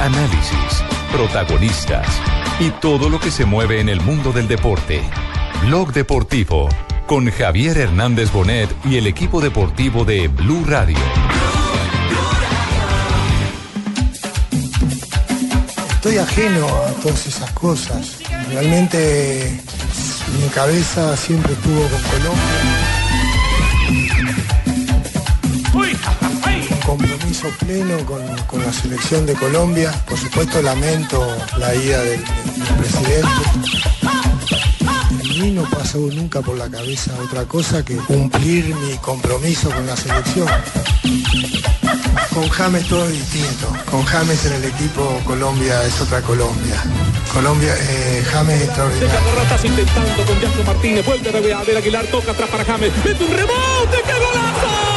análisis, 0.00 0.82
protagonistas 1.12 2.06
y 2.58 2.70
todo 2.70 3.10
lo 3.10 3.20
que 3.20 3.30
se 3.30 3.44
mueve 3.44 3.80
en 3.80 3.88
el 3.88 4.00
mundo 4.00 4.32
del 4.32 4.48
deporte. 4.48 5.02
Blog 5.66 5.92
Deportivo 5.92 6.68
con 7.06 7.30
Javier 7.30 7.76
Hernández 7.76 8.32
Bonet 8.32 8.70
y 8.84 8.96
el 8.96 9.06
equipo 9.06 9.40
deportivo 9.40 10.04
de 10.04 10.28
Blue 10.28 10.64
Radio. 10.66 10.96
Estoy 15.96 16.16
ajeno 16.16 16.66
a 16.66 16.92
todas 17.02 17.26
esas 17.26 17.50
cosas. 17.52 18.20
Realmente 18.48 19.60
mi 20.40 20.48
cabeza 20.48 21.14
siempre 21.16 21.52
estuvo 21.52 21.82
con 21.82 22.02
Colombia. 22.02 22.90
Un 26.90 27.19
compromiso 27.30 27.64
pleno 27.64 28.04
con, 28.06 28.36
con 28.46 28.60
la 28.60 28.72
selección 28.72 29.24
de 29.24 29.34
Colombia. 29.34 29.92
Por 30.08 30.18
supuesto 30.18 30.60
lamento 30.62 31.24
la 31.58 31.74
ida 31.74 32.02
del, 32.02 32.24
del 32.24 32.74
presidente. 32.76 33.28
A 34.02 35.42
mí 35.42 35.52
no 35.52 35.62
pasó 35.70 35.98
nunca 35.98 36.40
por 36.40 36.56
la 36.56 36.68
cabeza 36.68 37.12
otra 37.22 37.44
cosa 37.44 37.84
que 37.84 37.96
cumplir 37.96 38.74
mi 38.74 38.96
compromiso 38.98 39.70
con 39.70 39.86
la 39.86 39.96
selección. 39.96 40.48
Con 42.34 42.48
James 42.48 42.88
todo 42.88 43.04
es 43.06 43.12
distinto. 43.12 43.72
Con 43.90 44.04
James 44.04 44.46
en 44.46 44.52
el 44.54 44.64
equipo 44.64 45.20
Colombia 45.24 45.84
es 45.84 46.00
otra 46.00 46.20
Colombia. 46.22 46.82
Colombia, 47.32 47.74
eh, 47.78 48.24
James 48.32 48.60
es 48.60 48.68
extraordinario. 48.68 49.20
Intentando 49.64 50.24
con 50.24 50.66
Martínez. 50.66 51.06
Vuelve 51.06 51.52
a 51.52 51.58
Aguilar, 51.60 52.06
toca 52.06 52.32
atrás 52.32 52.50
para 52.50 52.64
James. 52.64 52.92
Mete 53.04 53.24
un 53.24 53.32
rebote, 53.32 54.02
¡qué 54.04 54.12
golazo! 54.12 54.89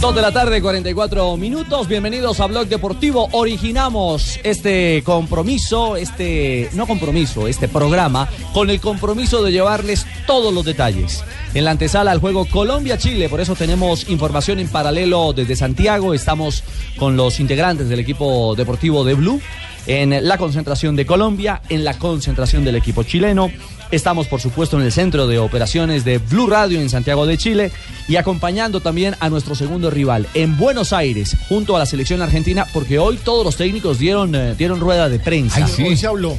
Dos 0.00 0.14
de 0.14 0.20
la 0.20 0.30
tarde, 0.30 0.60
44 0.60 1.38
minutos. 1.38 1.88
Bienvenidos 1.88 2.38
a 2.40 2.46
Blog 2.46 2.68
Deportivo. 2.68 3.28
Originamos 3.32 4.38
este 4.44 5.02
compromiso, 5.04 5.96
este, 5.96 6.68
no 6.74 6.86
compromiso, 6.86 7.48
este 7.48 7.66
programa, 7.66 8.28
con 8.52 8.68
el 8.68 8.78
compromiso 8.78 9.42
de 9.42 9.52
llevarles 9.52 10.06
todos 10.26 10.52
los 10.52 10.66
detalles. 10.66 11.24
En 11.54 11.64
la 11.64 11.70
antesala 11.70 12.10
al 12.10 12.20
juego 12.20 12.44
Colombia-Chile, 12.44 13.30
por 13.30 13.40
eso 13.40 13.56
tenemos 13.56 14.08
información 14.10 14.58
en 14.58 14.68
paralelo 14.68 15.32
desde 15.32 15.56
Santiago. 15.56 16.12
Estamos 16.12 16.62
con 16.98 17.16
los 17.16 17.40
integrantes 17.40 17.88
del 17.88 18.00
equipo 18.00 18.54
deportivo 18.54 19.02
de 19.02 19.14
Blue 19.14 19.40
en 19.86 20.26
la 20.26 20.38
concentración 20.38 20.96
de 20.96 21.06
Colombia, 21.06 21.62
en 21.68 21.84
la 21.84 21.98
concentración 21.98 22.64
del 22.64 22.76
equipo 22.76 23.02
chileno. 23.02 23.50
Estamos, 23.90 24.26
por 24.26 24.40
supuesto, 24.40 24.78
en 24.78 24.84
el 24.84 24.92
centro 24.92 25.26
de 25.26 25.38
operaciones 25.38 26.04
de 26.04 26.18
Blue 26.18 26.48
Radio 26.48 26.80
en 26.80 26.90
Santiago 26.90 27.24
de 27.24 27.38
Chile 27.38 27.70
y 28.08 28.16
acompañando 28.16 28.80
también 28.80 29.14
a 29.20 29.28
nuestro 29.28 29.54
segundo 29.54 29.90
rival 29.90 30.26
en 30.34 30.56
Buenos 30.56 30.92
Aires, 30.92 31.36
junto 31.48 31.76
a 31.76 31.78
la 31.78 31.86
selección 31.86 32.20
argentina, 32.20 32.66
porque 32.72 32.98
hoy 32.98 33.16
todos 33.16 33.44
los 33.44 33.56
técnicos 33.56 33.98
dieron, 33.98 34.34
eh, 34.34 34.54
dieron 34.56 34.80
rueda 34.80 35.08
de 35.08 35.20
prensa. 35.20 35.68
Hoy 35.84 35.96
se 35.96 36.06
habló. 36.06 36.36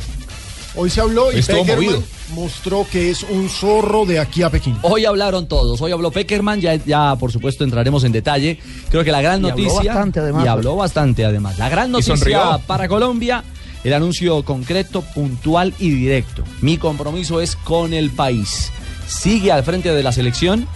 Hoy 0.79 0.89
se 0.91 1.01
habló 1.01 1.31
y 1.31 1.37
Estuvo 1.39 1.61
Peckerman 1.65 1.85
movido. 1.85 2.03
mostró 2.35 2.85
que 2.91 3.09
es 3.09 3.23
un 3.23 3.49
zorro 3.49 4.05
de 4.05 4.19
aquí 4.19 4.43
a 4.43 4.49
Pekín. 4.51 4.77
Hoy 4.83 5.05
hablaron 5.05 5.47
todos. 5.47 5.81
Hoy 5.81 5.91
habló 5.91 6.11
Peckerman, 6.11 6.61
ya, 6.61 6.75
ya 6.75 7.15
por 7.15 7.31
supuesto 7.31 7.63
entraremos 7.63 8.03
en 8.03 8.11
detalle. 8.11 8.59
Creo 8.91 9.03
que 9.03 9.11
la 9.11 9.21
gran 9.21 9.43
Y 9.43 9.49
habló 9.49 9.63
noticia. 9.63 9.91
bastante, 9.93 10.19
además. 10.19 10.45
Y 10.45 10.47
habló 10.47 10.75
bastante 10.75 11.25
además. 11.25 11.57
La 11.57 11.69
gran 11.69 11.91
noticia 11.91 12.59
para 12.67 12.87
Colombia, 12.87 13.43
el 13.83 13.93
anuncio 13.93 14.43
concreto, 14.45 15.01
puntual 15.01 15.73
y 15.79 15.89
directo. 15.89 16.43
Mi 16.61 16.77
compromiso 16.77 17.41
es 17.41 17.55
con 17.55 17.93
el 17.93 18.11
país. 18.11 18.71
Sigue 19.07 19.51
al 19.51 19.63
frente 19.63 19.91
de 19.91 20.03
la 20.03 20.11
selección. 20.11 20.67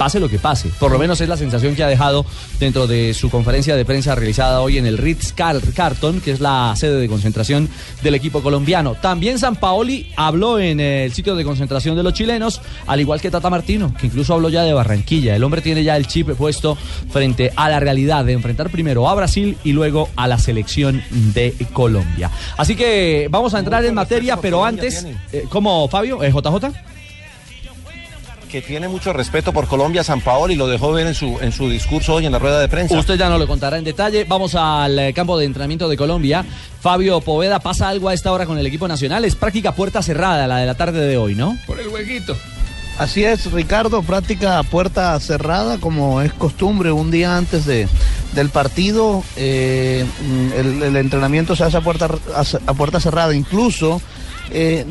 Pase 0.00 0.18
lo 0.18 0.30
que 0.30 0.38
pase. 0.38 0.70
Por 0.80 0.90
lo 0.90 0.98
menos 0.98 1.20
es 1.20 1.28
la 1.28 1.36
sensación 1.36 1.74
que 1.76 1.84
ha 1.84 1.86
dejado 1.86 2.24
dentro 2.58 2.86
de 2.86 3.12
su 3.12 3.28
conferencia 3.28 3.76
de 3.76 3.84
prensa 3.84 4.14
realizada 4.14 4.62
hoy 4.62 4.78
en 4.78 4.86
el 4.86 4.96
Ritz 4.96 5.34
Car- 5.34 5.60
Carton, 5.74 6.22
que 6.22 6.30
es 6.30 6.40
la 6.40 6.72
sede 6.74 6.98
de 6.98 7.06
concentración 7.06 7.68
del 8.02 8.14
equipo 8.14 8.42
colombiano. 8.42 8.94
También 8.94 9.38
San 9.38 9.56
Paoli 9.56 10.10
habló 10.16 10.58
en 10.58 10.80
el 10.80 11.12
sitio 11.12 11.34
de 11.36 11.44
concentración 11.44 11.96
de 11.96 12.02
los 12.02 12.14
chilenos, 12.14 12.62
al 12.86 12.98
igual 12.98 13.20
que 13.20 13.30
Tata 13.30 13.50
Martino, 13.50 13.92
que 14.00 14.06
incluso 14.06 14.32
habló 14.32 14.48
ya 14.48 14.62
de 14.62 14.72
Barranquilla. 14.72 15.36
El 15.36 15.44
hombre 15.44 15.60
tiene 15.60 15.84
ya 15.84 15.98
el 15.98 16.06
chip 16.06 16.30
puesto 16.30 16.78
frente 17.10 17.52
a 17.54 17.68
la 17.68 17.78
realidad 17.78 18.24
de 18.24 18.32
enfrentar 18.32 18.70
primero 18.70 19.06
a 19.06 19.14
Brasil 19.14 19.58
y 19.64 19.72
luego 19.74 20.08
a 20.16 20.26
la 20.28 20.38
selección 20.38 21.02
de 21.10 21.54
Colombia. 21.74 22.30
Así 22.56 22.74
que 22.74 23.28
vamos 23.30 23.52
a 23.52 23.58
entrar 23.58 23.84
en 23.84 23.92
materia, 23.92 24.38
pero 24.38 24.64
antes, 24.64 25.06
eh, 25.30 25.44
¿cómo 25.50 25.86
Fabio? 25.88 26.22
¿Eh, 26.24 26.32
¿JJ? 26.32 26.72
Que 28.50 28.60
tiene 28.60 28.88
mucho 28.88 29.12
respeto 29.12 29.52
por 29.52 29.66
Colombia, 29.68 30.04
San 30.04 30.20
Paolo, 30.20 30.52
y 30.52 30.56
lo 30.56 30.66
dejó 30.66 30.92
ver 30.92 31.06
en 31.06 31.14
su, 31.14 31.38
en 31.40 31.52
su 31.52 31.70
discurso 31.70 32.14
hoy 32.14 32.26
en 32.26 32.32
la 32.32 32.38
rueda 32.38 32.60
de 32.60 32.68
prensa. 32.68 32.98
Usted 32.98 33.16
ya 33.16 33.28
nos 33.28 33.38
lo 33.38 33.46
contará 33.46 33.78
en 33.78 33.84
detalle. 33.84 34.24
Vamos 34.24 34.54
al 34.54 34.98
eh, 34.98 35.12
campo 35.14 35.38
de 35.38 35.44
entrenamiento 35.46 35.88
de 35.88 35.96
Colombia. 35.96 36.44
Fabio 36.80 37.20
Poveda, 37.20 37.60
¿pasa 37.60 37.88
algo 37.88 38.08
a 38.08 38.14
esta 38.14 38.32
hora 38.32 38.46
con 38.46 38.58
el 38.58 38.66
equipo 38.66 38.88
nacional? 38.88 39.24
Es 39.24 39.36
práctica 39.36 39.72
puerta 39.72 40.02
cerrada 40.02 40.46
la 40.46 40.58
de 40.58 40.66
la 40.66 40.74
tarde 40.74 41.00
de 41.00 41.16
hoy, 41.16 41.34
¿no? 41.34 41.56
Por 41.66 41.78
el 41.78 41.88
huequito. 41.88 42.36
Así 42.98 43.24
es, 43.24 43.50
Ricardo, 43.50 44.02
práctica 44.02 44.62
puerta 44.64 45.18
cerrada, 45.20 45.78
como 45.78 46.20
es 46.20 46.34
costumbre, 46.34 46.92
un 46.92 47.10
día 47.10 47.36
antes 47.36 47.64
de, 47.64 47.88
del 48.34 48.50
partido, 48.50 49.24
eh, 49.36 50.04
el, 50.54 50.82
el 50.82 50.96
entrenamiento 50.96 51.56
se 51.56 51.64
hace 51.64 51.78
a 51.78 51.80
puerta, 51.80 52.10
a, 52.34 52.40
a 52.40 52.74
puerta 52.74 53.00
cerrada. 53.00 53.34
Incluso 53.34 54.02
eh, 54.52 54.84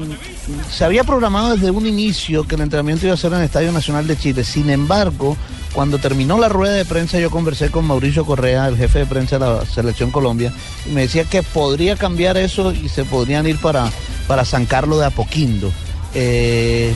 se 0.72 0.86
había 0.86 1.03
programado 1.03 1.56
desde 1.56 1.72
un 1.72 1.86
inicio 1.86 2.47
que 2.47 2.56
el 2.56 2.62
entrenamiento 2.62 3.06
iba 3.06 3.14
a 3.14 3.18
ser 3.18 3.34
en 3.34 3.40
el 3.40 3.46
Estadio 3.46 3.72
Nacional 3.72 4.08
de 4.08 4.18
Chile. 4.18 4.44
Sin 4.44 4.70
embargo, 4.70 5.38
cuando 5.74 5.97
terminó 5.97 6.38
la 6.38 6.50
rueda 6.50 6.74
de 6.74 6.86
prensa, 6.86 7.20
yo 7.20 7.30
conversé 7.30 7.70
con 7.70 7.86
Mauricio 7.86 8.25
Correa, 8.25 8.68
el 8.68 8.78
jefe 8.78 9.00
de 9.00 9.06
prensa 9.06 9.38
de 9.38 9.46
la 9.46 9.66
Selección 9.66 10.12
Colombia, 10.12 10.53
y 10.86 10.90
me 10.92 11.02
decía 11.02 11.25
que 11.25 11.44
podría 11.44 11.96
cambiar 11.96 12.38
eso 12.38 12.72
y 12.72 12.90
se 12.90 13.06
podrían 13.06 13.47
ir 13.47 13.59
para, 13.59 13.92
para 14.28 14.46
San 14.46 14.66
Carlos 14.66 15.00
de 15.00 15.06
Apoquindo. 15.06 15.72
Eh, 16.14 16.94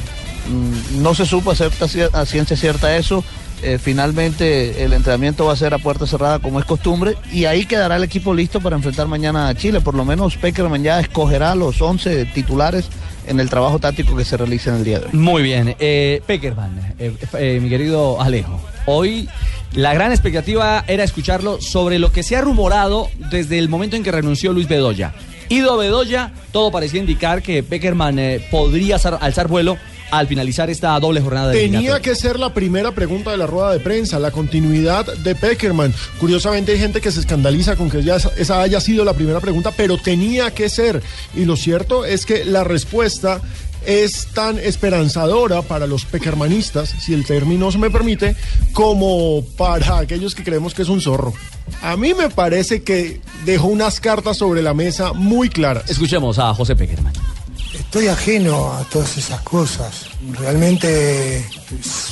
mm, 0.50 1.02
no 1.02 1.14
se 1.14 1.26
supo 1.26 1.52
hacer 1.52 1.72
a 2.14 2.26
ciencia 2.26 2.58
cierta 2.58 2.98
eso. 2.98 3.24
Eh, 3.64 3.78
finalmente 3.78 4.84
el 4.84 4.92
entrenamiento 4.92 5.46
va 5.46 5.54
a 5.54 5.56
ser 5.56 5.74
a 5.74 5.78
puerta 5.78 6.06
cerrada 6.06 6.40
como 6.40 6.60
es 6.60 6.66
costumbre 6.66 7.16
y 7.32 7.46
ahí 7.46 7.66
quedará 7.66 7.96
el 7.96 8.04
equipo 8.04 8.34
listo 8.34 8.60
para 8.60 8.76
enfrentar 8.76 9.08
mañana 9.08 9.48
a 9.48 9.56
Chile. 9.56 9.80
Por 9.80 9.96
lo 9.96 10.04
menos 10.04 10.36
Peckerman 10.36 10.84
ya 10.84 11.00
escogerá 11.00 11.56
los 11.56 11.82
11 11.82 12.26
titulares 12.26 12.90
en 13.26 13.40
el 13.40 13.50
trabajo 13.50 13.80
táctico 13.80 14.18
que 14.18 14.26
se 14.26 14.36
realiza 14.36 14.72
en 14.72 14.76
el 14.78 14.84
día 14.84 15.00
de 15.00 15.06
hoy. 15.06 15.12
Muy 15.14 15.44
bien. 15.44 15.76
Eh, 15.80 16.22
Peckerman, 16.28 16.96
eh, 17.00 17.60
mi 17.62 17.70
querido 17.70 18.22
Alejo. 18.22 18.60
Hoy 18.86 19.30
la 19.74 19.94
gran 19.94 20.12
expectativa 20.12 20.84
era 20.88 21.06
escucharlo 21.06 21.62
sobre 21.62 22.00
lo 22.00 22.12
que 22.12 22.22
se 22.22 22.36
ha 22.36 22.42
rumorado 22.42 23.08
desde 23.32 23.60
el 23.60 23.70
momento 23.70 23.96
en 23.96 24.04
que 24.04 24.12
renunció 24.12 24.52
Luis 24.52 24.68
Bedoya. 24.68 25.14
Ido 25.48 25.78
Bedoya, 25.78 26.34
todo 26.52 26.70
parecía 26.70 27.00
indicar 27.00 27.42
que 27.42 27.64
Peckerman 27.64 28.20
podría 28.52 28.98
alzar 28.98 29.48
vuelo 29.48 29.78
al 30.18 30.28
finalizar 30.28 30.70
esta 30.70 31.00
doble 31.00 31.22
jornada 31.22 31.50
de 31.50 31.60
Tenía 31.60 32.00
que 32.00 32.16
ser 32.16 32.40
la 32.40 32.54
primera 32.54 32.92
pregunta 32.92 33.32
de 33.32 33.38
la 33.38 33.48
rueda 33.48 33.72
de 33.72 33.80
prensa, 33.80 34.20
la 34.20 34.32
continuidad 34.32 35.06
de 35.06 35.36
Peckerman. 35.36 35.94
Curiosamente 36.20 36.72
hay 36.72 36.80
gente 36.80 37.02
que 37.02 37.12
se 37.12 37.20
escandaliza 37.20 37.76
con 37.76 37.90
que 37.90 38.04
ya 38.04 38.18
esa, 38.18 38.32
esa 38.38 38.62
haya 38.62 38.80
sido 38.80 39.04
la 39.06 39.14
primera 39.14 39.40
pregunta, 39.40 39.72
pero 39.76 39.98
tenía 39.98 40.52
que 40.52 40.70
ser. 40.70 41.02
Y 41.36 41.46
lo 41.46 41.56
cierto 41.56 42.06
es 42.06 42.26
que 42.26 42.46
la 42.46 42.64
respuesta 42.64 43.42
es 43.86 44.28
tan 44.34 44.60
esperanzadora 44.60 45.62
para 45.62 45.88
los 45.88 46.06
peckermanistas, 46.06 46.94
si 47.02 47.14
el 47.14 47.26
término 47.26 47.72
se 47.72 47.78
me 47.78 47.90
permite, 47.90 48.36
como 48.72 49.44
para 49.58 49.98
aquellos 49.98 50.36
que 50.36 50.44
creemos 50.44 50.74
que 50.74 50.84
es 50.84 50.90
un 50.90 51.02
zorro. 51.02 51.34
A 51.82 51.98
mí 51.98 52.14
me 52.14 52.30
parece 52.30 52.84
que 52.84 53.20
dejó 53.46 53.68
unas 53.68 54.00
cartas 54.00 54.38
sobre 54.38 54.62
la 54.62 54.74
mesa 54.74 55.14
muy 55.14 55.50
claras. 55.50 55.90
Escuchemos 55.90 56.40
a 56.40 56.54
José 56.54 56.76
Peckerman. 56.76 57.14
Estoy 57.94 58.08
ajeno 58.08 58.74
a 58.74 58.84
todas 58.86 59.18
esas 59.20 59.40
cosas. 59.42 60.08
Realmente 60.40 61.48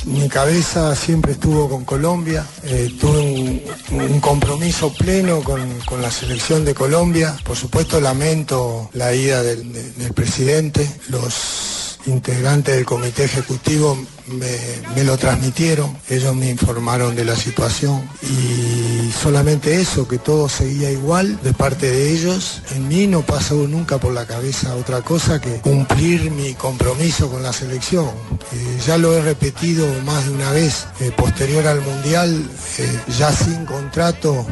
mi 0.04 0.28
cabeza 0.28 0.94
siempre 0.94 1.32
estuvo 1.32 1.68
con 1.68 1.84
Colombia. 1.84 2.46
Eh, 2.62 2.94
tuve 3.00 3.64
un, 3.90 4.20
compromiso 4.20 4.92
pleno 4.94 5.42
con, 5.42 5.80
con 5.80 6.00
la 6.00 6.12
selección 6.12 6.64
de 6.64 6.72
Colombia. 6.72 7.36
Por 7.42 7.56
supuesto 7.56 8.00
lamento 8.00 8.90
la 8.92 9.12
ida 9.12 9.42
del, 9.42 9.72
de- 9.72 9.90
del 9.94 10.12
presidente. 10.12 10.88
Los 11.08 11.81
integrantes 12.06 12.74
del 12.74 12.84
comité 12.84 13.24
ejecutivo 13.24 13.96
me, 14.26 14.56
me 14.94 15.04
lo 15.04 15.16
transmitieron. 15.18 15.96
Ellos 16.08 16.34
me 16.34 16.50
informaron 16.50 17.14
de 17.14 17.24
la 17.24 17.36
situación. 17.36 18.08
Y 18.22 19.10
solamente 19.12 19.80
eso, 19.80 20.08
que 20.08 20.18
todo 20.18 20.48
seguía 20.48 20.90
igual 20.90 21.40
de 21.42 21.52
parte 21.52 21.90
de 21.90 22.12
ellos. 22.12 22.62
En 22.74 22.88
mí 22.88 23.06
no 23.06 23.22
pasó 23.22 23.54
nunca 23.68 23.98
por 23.98 24.12
la 24.12 24.26
cabeza 24.26 24.74
otra 24.76 25.02
cosa 25.02 25.40
que 25.40 25.60
cumplir 25.60 26.30
mi 26.30 26.54
compromiso 26.54 27.30
con 27.30 27.42
la 27.42 27.52
selección. 27.52 28.06
Eh, 28.52 28.78
ya 28.86 28.98
lo 28.98 29.16
he 29.16 29.22
repetido 29.22 29.86
más 30.04 30.26
de 30.26 30.30
una 30.32 30.50
vez, 30.50 30.86
eh, 31.00 31.12
posterior 31.16 31.66
al 31.66 31.80
Mundial, 31.80 32.48
eh, 32.78 33.00
ya 33.18 33.32
sin 33.32 33.64
contrato 33.66 34.46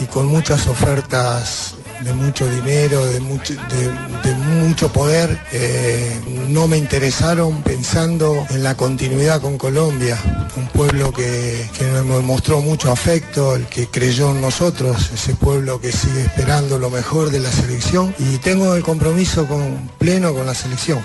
y 0.00 0.04
con 0.06 0.26
muchas 0.26 0.66
ofertas 0.66 1.74
de 2.02 2.12
mucho 2.12 2.48
dinero, 2.48 3.04
de 3.06 3.20
mucho, 3.20 3.54
de, 3.54 4.28
de 4.28 4.34
mucho 4.36 4.92
poder, 4.92 5.38
eh, 5.52 6.20
no 6.48 6.66
me 6.68 6.78
interesaron 6.78 7.62
pensando 7.62 8.46
en 8.50 8.62
la 8.62 8.76
continuidad 8.76 9.40
con 9.40 9.58
Colombia, 9.58 10.18
un 10.56 10.66
pueblo 10.68 11.12
que, 11.12 11.66
que 11.76 11.84
nos 11.84 12.22
mostró 12.22 12.60
mucho 12.60 12.90
afecto, 12.92 13.54
el 13.56 13.66
que 13.66 13.86
creyó 13.88 14.30
en 14.30 14.40
nosotros, 14.40 15.10
ese 15.12 15.34
pueblo 15.34 15.80
que 15.80 15.92
sigue 15.92 16.22
esperando 16.22 16.78
lo 16.78 16.90
mejor 16.90 17.30
de 17.30 17.40
la 17.40 17.50
selección 17.50 18.14
y 18.18 18.38
tengo 18.38 18.74
el 18.74 18.82
compromiso 18.82 19.46
con, 19.46 19.90
pleno 19.98 20.32
con 20.34 20.46
la 20.46 20.54
selección. 20.54 21.00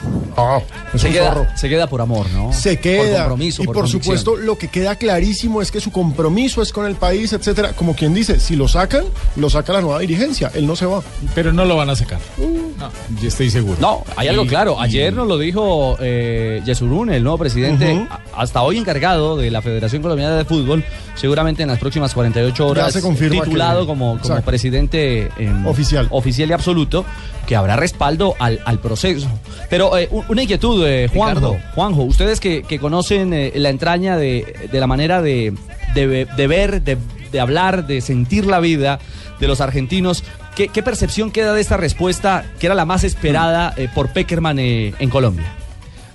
Es 0.93 1.01
Se 1.01 1.11
queda, 1.11 1.55
se 1.57 1.69
queda 1.69 1.87
por 1.87 2.01
amor, 2.01 2.29
¿no? 2.31 2.51
Se 2.53 2.73
Por 2.73 2.81
queda. 2.81 3.17
compromiso, 3.19 3.61
y 3.61 3.65
por, 3.65 3.75
convicción. 3.75 4.01
supuesto, 4.01 4.35
lo 4.35 4.57
que 4.57 4.67
queda 4.67 4.95
clarísimo 4.95 5.61
es 5.61 5.71
que 5.71 5.79
su 5.79 5.91
compromiso 5.91 6.61
es 6.61 6.71
con 6.71 6.85
el 6.85 6.95
país, 6.95 7.33
etcétera. 7.33 7.73
Como 7.73 7.95
quien 7.95 8.13
dice, 8.13 8.39
si 8.39 8.55
lo 8.55 8.67
sacan, 8.67 9.05
lo 9.35 9.49
saca 9.49 9.73
la 9.73 9.81
nueva 9.81 9.99
dirigencia. 9.99 10.51
Él 10.55 10.65
no 10.65 10.75
se 10.75 10.82
va. 10.85 11.01
Pero 11.35 11.51
no 11.53 11.65
lo 11.65 11.75
van 11.75 11.89
a 11.89 11.95
sacar. 11.95 12.19
No, 12.37 12.89
yo 13.21 13.27
estoy 13.27 13.49
seguro. 13.49 13.77
No, 13.79 14.03
hay 14.15 14.27
algo 14.27 14.43
Y- 14.43 14.47
claro. 14.47 14.75
y- 14.79 14.83
Ayer 14.83 15.13
nos 15.13 15.27
lo 15.27 15.37
dijo 15.37 15.97
eh, 15.99 16.61
Yesurún, 16.65 17.09
el 17.11 17.23
nuevo 17.23 17.37
presidente, 17.37 18.07
hasta 18.35 18.61
hoy 18.61 18.77
encargado 18.77 19.37
de 19.37 19.49
la 19.51 19.61
Federación 19.61 20.01
Colombiana 20.01 20.35
de 20.35 20.45
Fútbol, 20.45 20.83
seguramente 21.15 21.63
en 21.63 21.69
las 21.69 21.79
próximas 21.79 22.13
48 22.13 22.67
horas 22.67 22.93
se 22.93 23.01
titulado 23.01 23.81
que- 23.81 23.87
como, 23.87 24.19
presidente 24.45 25.29
em, 25.37 25.65
Oficial. 25.67 26.07
oficial 26.11 26.49
y 26.49 26.53
absoluto, 26.53 27.05
que 27.47 27.55
habrá 27.55 27.75
respaldo 27.75 28.35
al, 28.39 28.59
al 28.65 28.79
proceso. 28.79 29.27
Pero 29.69 29.97
eh, 29.97 30.07
un- 30.11 30.23
una 30.29 30.43
inquietud, 30.43 30.85
eh, 30.87 31.09
Juanjo, 31.13 31.39
Ricardo. 31.51 31.57
Juanjo, 31.75 32.03
ustedes 32.03 32.39
que, 32.39 32.63
que 32.63 32.79
conocen 32.79 33.33
eh, 33.33 33.51
la 33.55 33.69
entraña 33.69 34.17
de, 34.17 34.69
de 34.71 34.79
la 34.79 34.87
manera 34.87 35.21
de, 35.21 35.53
de- 35.93 36.25
de 36.25 36.47
ver, 36.47 36.81
de, 36.81 36.97
de 37.31 37.39
hablar, 37.39 37.87
de 37.87 38.01
sentir 38.01 38.45
la 38.45 38.59
vida 38.59 38.99
de 39.43 39.47
los 39.47 39.61
argentinos, 39.61 40.23
¿qué, 40.55 40.69
qué 40.69 40.81
percepción 40.81 41.31
queda 41.31 41.53
de 41.53 41.61
esta 41.61 41.77
respuesta 41.77 42.45
que 42.59 42.65
era 42.65 42.75
la 42.75 42.85
más 42.85 43.03
esperada 43.03 43.73
eh, 43.77 43.87
por 43.93 44.09
Peckerman 44.09 44.57
eh, 44.59 44.93
en 44.99 45.09
Colombia? 45.09 45.53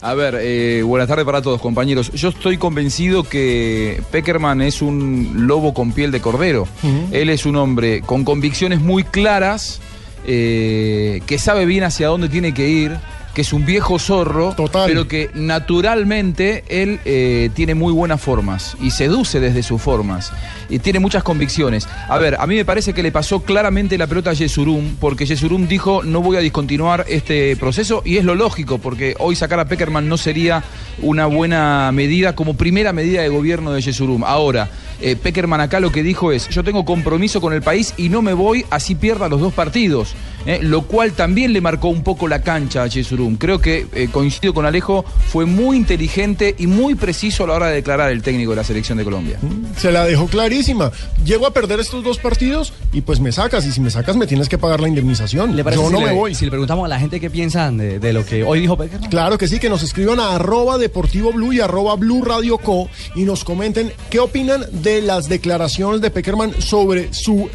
A 0.00 0.14
ver, 0.14 0.38
eh, 0.40 0.82
buenas 0.82 1.08
tardes 1.08 1.24
para 1.24 1.42
todos, 1.42 1.60
compañeros. 1.60 2.12
Yo 2.12 2.28
estoy 2.28 2.56
convencido 2.56 3.24
que 3.24 4.00
Peckerman 4.12 4.62
es 4.62 4.80
un 4.80 5.46
lobo 5.46 5.74
con 5.74 5.92
piel 5.92 6.12
de 6.12 6.20
cordero. 6.20 6.68
Él 7.10 7.30
es 7.30 7.46
un 7.46 7.56
hombre 7.56 8.02
con 8.02 8.24
convicciones 8.24 8.80
muy 8.80 9.02
claras, 9.02 9.80
eh, 10.24 11.20
que 11.26 11.38
sabe 11.38 11.66
bien 11.66 11.82
hacia 11.82 12.08
dónde 12.08 12.28
tiene 12.28 12.54
que 12.54 12.68
ir, 12.68 12.96
que 13.38 13.42
es 13.42 13.52
un 13.52 13.64
viejo 13.64 14.00
zorro, 14.00 14.52
Total. 14.56 14.88
pero 14.88 15.06
que 15.06 15.30
naturalmente 15.32 16.64
él 16.66 16.98
eh, 17.04 17.50
tiene 17.54 17.76
muy 17.76 17.92
buenas 17.92 18.20
formas 18.20 18.76
y 18.82 18.90
seduce 18.90 19.38
desde 19.38 19.62
sus 19.62 19.80
formas 19.80 20.32
y 20.68 20.80
tiene 20.80 20.98
muchas 20.98 21.22
convicciones. 21.22 21.86
A 22.08 22.18
ver, 22.18 22.36
a 22.40 22.48
mí 22.48 22.56
me 22.56 22.64
parece 22.64 22.92
que 22.92 23.02
le 23.02 23.12
pasó 23.12 23.44
claramente 23.44 23.96
la 23.96 24.08
pelota 24.08 24.30
a 24.30 24.32
Yesurum, 24.32 24.96
porque 24.98 25.24
Yesurum 25.24 25.68
dijo 25.68 26.02
no 26.02 26.20
voy 26.20 26.36
a 26.36 26.40
discontinuar 26.40 27.04
este 27.08 27.54
proceso 27.56 28.02
y 28.04 28.16
es 28.16 28.24
lo 28.24 28.34
lógico, 28.34 28.78
porque 28.78 29.14
hoy 29.20 29.36
sacar 29.36 29.60
a 29.60 29.66
Peckerman 29.66 30.08
no 30.08 30.16
sería 30.16 30.64
una 31.00 31.26
buena 31.26 31.92
medida 31.92 32.34
como 32.34 32.54
primera 32.54 32.92
medida 32.92 33.22
de 33.22 33.28
gobierno 33.28 33.70
de 33.72 33.82
Yesurum. 33.82 34.24
Ahora, 34.24 34.68
eh, 35.00 35.14
Peckerman 35.14 35.60
acá 35.60 35.78
lo 35.78 35.92
que 35.92 36.02
dijo 36.02 36.32
es 36.32 36.48
yo 36.48 36.64
tengo 36.64 36.84
compromiso 36.84 37.40
con 37.40 37.52
el 37.52 37.62
país 37.62 37.94
y 37.96 38.08
no 38.08 38.20
me 38.20 38.32
voy 38.32 38.64
así 38.70 38.96
pierda 38.96 39.28
los 39.28 39.40
dos 39.40 39.54
partidos, 39.54 40.14
eh, 40.44 40.58
lo 40.60 40.82
cual 40.82 41.12
también 41.12 41.52
le 41.52 41.60
marcó 41.60 41.86
un 41.86 42.02
poco 42.02 42.26
la 42.26 42.42
cancha 42.42 42.82
a 42.82 42.88
Yesurum. 42.88 43.27
Creo 43.36 43.60
que 43.60 43.86
eh, 43.94 44.08
coincido 44.10 44.54
con 44.54 44.66
Alejo, 44.66 45.04
fue 45.28 45.46
muy 45.46 45.76
inteligente 45.76 46.54
y 46.58 46.66
muy 46.66 46.94
preciso 46.94 47.44
a 47.44 47.46
la 47.48 47.54
hora 47.54 47.66
de 47.68 47.74
declarar 47.76 48.10
el 48.10 48.22
técnico 48.22 48.50
de 48.50 48.56
la 48.56 48.64
selección 48.64 48.98
de 48.98 49.04
Colombia. 49.04 49.38
Se 49.76 49.92
la 49.92 50.04
dejó 50.04 50.26
clarísima. 50.26 50.90
Llego 51.24 51.46
a 51.46 51.52
perder 51.52 51.80
estos 51.80 52.04
dos 52.04 52.18
partidos 52.18 52.72
y 52.92 53.02
pues 53.02 53.20
me 53.20 53.32
sacas. 53.32 53.66
Y 53.66 53.72
si 53.72 53.80
me 53.80 53.90
sacas, 53.90 54.16
me 54.16 54.26
tienes 54.26 54.48
que 54.48 54.58
pagar 54.58 54.80
la 54.80 54.88
indemnización. 54.88 55.56
¿Le 55.56 55.64
parece 55.64 55.82
Yo 55.82 55.88
si 55.88 55.94
no 55.94 56.00
le, 56.00 56.06
me 56.06 56.12
voy. 56.12 56.34
Si 56.34 56.44
le 56.44 56.50
preguntamos 56.50 56.84
a 56.84 56.88
la 56.88 56.98
gente 56.98 57.20
qué 57.20 57.30
piensan 57.30 57.76
de, 57.76 57.98
de 57.98 58.12
lo 58.12 58.24
que 58.24 58.44
hoy 58.44 58.60
dijo 58.60 58.76
Peckerman. 58.76 59.10
Claro 59.10 59.38
que 59.38 59.48
sí, 59.48 59.58
que 59.58 59.68
nos 59.68 59.82
escriban 59.82 60.20
a 60.20 60.34
arroba 60.34 60.78
deportivo 60.78 61.32
blue 61.32 61.52
y 61.52 61.60
arroba 61.60 61.96
blue 61.96 62.22
radio 62.22 62.58
co 62.58 62.88
y 63.14 63.22
nos 63.22 63.44
comenten 63.44 63.92
qué 64.10 64.20
opinan 64.20 64.64
de 64.72 65.02
las 65.02 65.28
declaraciones 65.28 66.00
de 66.00 66.10
Peckerman 66.10 66.60
sobre 66.60 67.12
su 67.12 67.48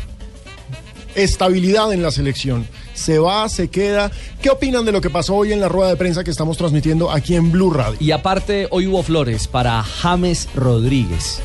estabilidad 1.15 1.93
en 1.93 2.01
la 2.01 2.11
selección. 2.11 2.67
Se 2.93 3.17
va, 3.19 3.49
se 3.49 3.69
queda. 3.69 4.11
¿Qué 4.41 4.49
opinan 4.49 4.85
de 4.85 4.91
lo 4.91 5.01
que 5.01 5.09
pasó 5.09 5.35
hoy 5.35 5.51
en 5.51 5.59
la 5.59 5.67
rueda 5.69 5.89
de 5.89 5.95
prensa 5.95 6.23
que 6.23 6.31
estamos 6.31 6.57
transmitiendo 6.57 7.11
aquí 7.11 7.35
en 7.35 7.51
Blue 7.51 7.71
Radio? 7.71 7.97
Y 7.99 8.11
aparte, 8.11 8.67
hoy 8.71 8.87
hubo 8.87 9.01
flores 9.03 9.47
para 9.47 9.81
James 9.83 10.47
Rodríguez. 10.55 11.39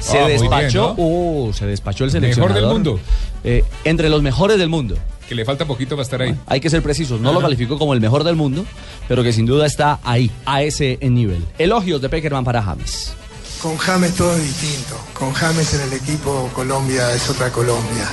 Se 0.00 0.18
Ah, 0.18 0.26
bien, 0.26 0.40
despachó, 0.40 0.94
¿no? 0.98 1.04
uh, 1.04 1.52
se 1.52 1.66
despachó 1.66 2.04
el 2.04 2.10
Mejor 2.12 2.22
seleccionador. 2.22 2.54
del 2.54 2.66
mundo. 2.72 3.00
Eh, 3.44 3.64
entre 3.84 4.08
los 4.08 4.22
mejores 4.22 4.58
del 4.58 4.68
mundo. 4.68 4.96
Que 5.28 5.34
le 5.36 5.44
falta 5.44 5.64
poquito 5.64 5.94
para 5.96 6.02
estar 6.02 6.20
ahí. 6.22 6.34
Hay 6.46 6.60
que 6.60 6.68
ser 6.70 6.82
precisos. 6.82 7.20
No 7.20 7.32
lo 7.32 7.40
calificó 7.40 7.78
como 7.78 7.94
el 7.94 8.00
mejor 8.00 8.22
del 8.24 8.36
mundo, 8.36 8.64
pero 9.08 9.22
que 9.22 9.32
sin 9.32 9.46
duda 9.46 9.66
está 9.66 9.98
ahí, 10.04 10.30
a 10.44 10.62
ese 10.62 10.98
nivel. 11.02 11.44
Elogios 11.58 12.00
de 12.02 12.08
Peckerman 12.08 12.44
para 12.44 12.62
James. 12.62 13.14
Con 13.62 13.78
James 13.78 14.16
todo 14.16 14.34
es 14.34 14.42
distinto. 14.42 14.98
Con 15.14 15.32
James 15.34 15.72
en 15.74 15.82
el 15.82 15.92
equipo 15.92 16.50
Colombia 16.52 17.12
es 17.12 17.30
otra 17.30 17.52
Colombia. 17.52 18.10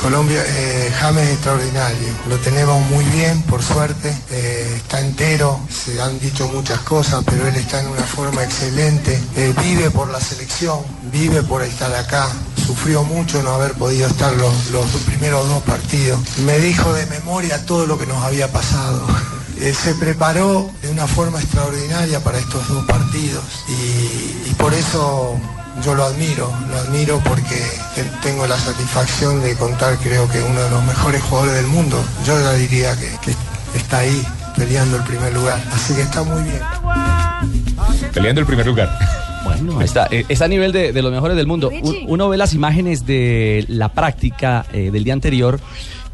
Colombia, 0.00 0.40
eh, 0.46 0.94
James 0.96 1.24
es 1.26 1.32
extraordinario. 1.34 2.08
Lo 2.28 2.36
tenemos 2.38 2.80
muy 2.86 3.04
bien, 3.06 3.42
por 3.42 3.64
suerte. 3.64 4.16
Eh, 4.30 4.74
está 4.76 5.00
entero. 5.00 5.58
Se 5.68 6.00
han 6.00 6.20
dicho 6.20 6.46
muchas 6.46 6.78
cosas, 6.82 7.24
pero 7.24 7.48
él 7.48 7.56
está 7.56 7.80
en 7.80 7.88
una 7.88 8.04
forma 8.04 8.44
excelente. 8.44 9.20
Eh, 9.34 9.52
vive 9.60 9.90
por 9.90 10.08
la 10.08 10.20
selección, 10.20 10.78
vive 11.10 11.42
por 11.42 11.62
estar 11.62 11.92
acá. 11.96 12.28
Sufrió 12.64 13.02
mucho 13.02 13.42
no 13.42 13.54
haber 13.54 13.72
podido 13.72 14.06
estar 14.06 14.32
los, 14.34 14.70
los 14.70 14.86
primeros 15.04 15.48
dos 15.48 15.64
partidos. 15.64 16.20
Me 16.46 16.60
dijo 16.60 16.92
de 16.92 17.06
memoria 17.06 17.66
todo 17.66 17.86
lo 17.86 17.98
que 17.98 18.06
nos 18.06 18.22
había 18.24 18.52
pasado. 18.52 19.04
Se 19.82 19.94
preparó 19.94 20.70
una 21.02 21.08
forma 21.12 21.40
extraordinaria 21.40 22.20
para 22.20 22.38
estos 22.38 22.68
dos 22.68 22.84
partidos 22.84 23.42
y, 23.68 24.50
y 24.50 24.54
por 24.56 24.72
eso 24.72 25.36
yo 25.84 25.96
lo 25.96 26.04
admiro, 26.04 26.48
lo 26.70 26.76
admiro 26.76 27.20
porque 27.24 27.56
te- 27.96 28.04
tengo 28.22 28.46
la 28.46 28.56
satisfacción 28.56 29.42
de 29.42 29.56
contar 29.56 29.96
creo 29.98 30.28
que 30.30 30.40
uno 30.40 30.60
de 30.60 30.70
los 30.70 30.84
mejores 30.84 31.20
jugadores 31.22 31.54
del 31.54 31.66
mundo. 31.66 32.00
Yo 32.24 32.38
ya 32.40 32.52
diría 32.52 32.94
que, 32.96 33.08
que 33.24 33.34
está 33.78 33.98
ahí 33.98 34.22
peleando 34.56 34.96
el 34.98 35.02
primer 35.02 35.32
lugar, 35.34 35.60
así 35.74 35.92
que 35.94 36.02
está 36.02 36.22
muy 36.22 36.40
bien. 36.44 36.60
Peleando 38.14 38.40
el 38.40 38.46
primer 38.46 38.66
lugar. 38.66 38.96
Bueno, 39.42 39.82
está. 39.82 40.06
Eh, 40.12 40.24
está 40.28 40.44
a 40.44 40.48
nivel 40.48 40.70
de, 40.70 40.92
de 40.92 41.02
los 41.02 41.10
mejores 41.10 41.36
del 41.36 41.48
mundo. 41.48 41.68
Uno 42.06 42.28
ve 42.28 42.36
las 42.36 42.54
imágenes 42.54 43.06
de 43.06 43.64
la 43.68 43.88
práctica 43.88 44.66
eh, 44.72 44.90
del 44.92 45.02
día 45.02 45.14
anterior 45.14 45.58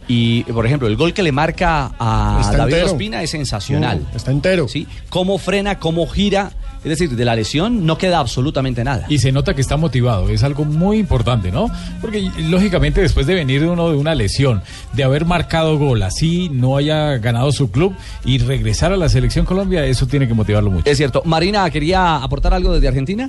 y, 0.09 0.43
por 0.45 0.65
ejemplo, 0.67 0.89
el 0.89 0.97
gol 0.97 1.13
que 1.13 1.23
le 1.23 1.33
marca 1.33 1.93
a 1.99 2.39
Está 2.41 2.57
David 2.57 2.73
entero. 2.75 2.93
Ospina 2.93 3.23
es 3.23 3.31
sensacional. 3.31 4.07
Está 4.15 4.31
entero. 4.31 4.67
¿Sí? 4.67 4.87
Cómo 5.11 5.39
frena, 5.39 5.79
cómo 5.79 6.07
gira. 6.07 6.51
Es 6.79 6.91
decir, 6.91 7.11
de 7.11 7.25
la 7.25 7.35
lesión 7.35 7.85
no 7.85 7.99
queda 7.99 8.21
absolutamente 8.21 8.85
nada. 8.85 9.05
Y 9.09 9.19
se 9.19 9.33
nota 9.33 9.53
que 9.53 9.61
está 9.61 9.77
motivado, 9.77 10.29
es 10.29 10.45
algo 10.45 10.65
muy 10.65 10.99
importante, 10.99 11.51
¿no? 11.51 11.69
Porque 12.01 12.31
lógicamente 12.49 13.01
después 13.01 13.27
de 13.27 13.35
venir 13.35 13.65
uno 13.65 13.91
de 13.91 13.97
una 13.97 14.15
lesión, 14.15 14.63
de 14.93 15.03
haber 15.03 15.25
marcado 15.25 15.77
gol, 15.77 16.03
así 16.05 16.49
no 16.51 16.77
haya 16.77 17.19
ganado 17.19 17.51
su 17.51 17.73
club 17.73 17.95
y 18.25 18.39
regresar 18.39 18.93
a 18.93 18.97
la 18.97 19.09
selección 19.09 19.45
Colombia, 19.45 19.85
eso 19.85 20.07
tiene 20.07 20.29
que 20.29 20.35
motivarlo 20.35 20.71
mucho. 20.71 20.89
Es 20.89 20.97
cierto. 20.97 21.23
Marina, 21.25 21.69
¿quería 21.69 22.17
aportar 22.17 22.55
algo 22.55 22.73
desde 22.73 22.87
Argentina? 22.87 23.29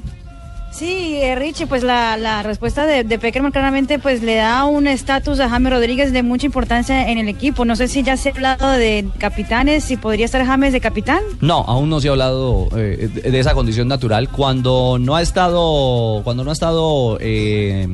Sí, 0.71 1.15
eh, 1.15 1.35
Richie, 1.35 1.65
pues 1.67 1.83
la, 1.83 2.15
la 2.15 2.43
respuesta 2.43 2.85
de, 2.85 3.03
de 3.03 3.19
Peckerman 3.19 3.51
claramente 3.51 3.97
pues 3.99 4.21
le 4.21 4.35
da 4.35 4.65
un 4.65 4.85
estatus 4.87 5.39
a 5.39 5.49
James 5.49 5.73
Rodríguez 5.73 6.13
de 6.13 6.21
mucha 6.23 6.45
importancia 6.45 7.09
en 7.09 7.17
el 7.17 7.27
equipo. 7.27 7.65
No 7.65 7.75
sé 7.75 7.87
si 7.87 8.03
ya 8.03 8.15
se 8.17 8.29
ha 8.29 8.31
hablado 8.33 8.71
de 8.71 9.05
capitanes, 9.17 9.83
si 9.83 9.97
podría 9.97 10.25
estar 10.25 10.45
James 10.45 10.71
de 10.71 10.79
capitán. 10.79 11.21
No, 11.41 11.65
aún 11.67 11.89
no 11.89 11.99
se 11.99 12.07
ha 12.07 12.11
hablado 12.11 12.69
eh, 12.77 13.09
de, 13.13 13.31
de 13.31 13.39
esa 13.39 13.53
condición 13.55 13.87
natural. 13.87 14.29
Cuando 14.29 14.97
no 14.99 15.15
ha 15.15 15.21
estado, 15.23 16.21
cuando 16.23 16.43
no 16.43 16.51
ha 16.51 16.53
estado 16.53 17.17
eh, 17.19 17.87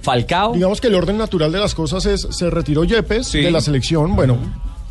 Falcao, 0.00 0.54
Digamos 0.54 0.80
que 0.80 0.88
el 0.88 0.94
orden 0.94 1.18
natural 1.18 1.52
de 1.52 1.58
las 1.60 1.74
cosas 1.74 2.06
es, 2.06 2.26
se 2.30 2.48
retiró 2.50 2.84
Yepes 2.84 3.28
Sí. 3.28 3.42
de 3.42 3.50
la 3.50 3.60
selección, 3.60 4.16
bueno, 4.16 4.38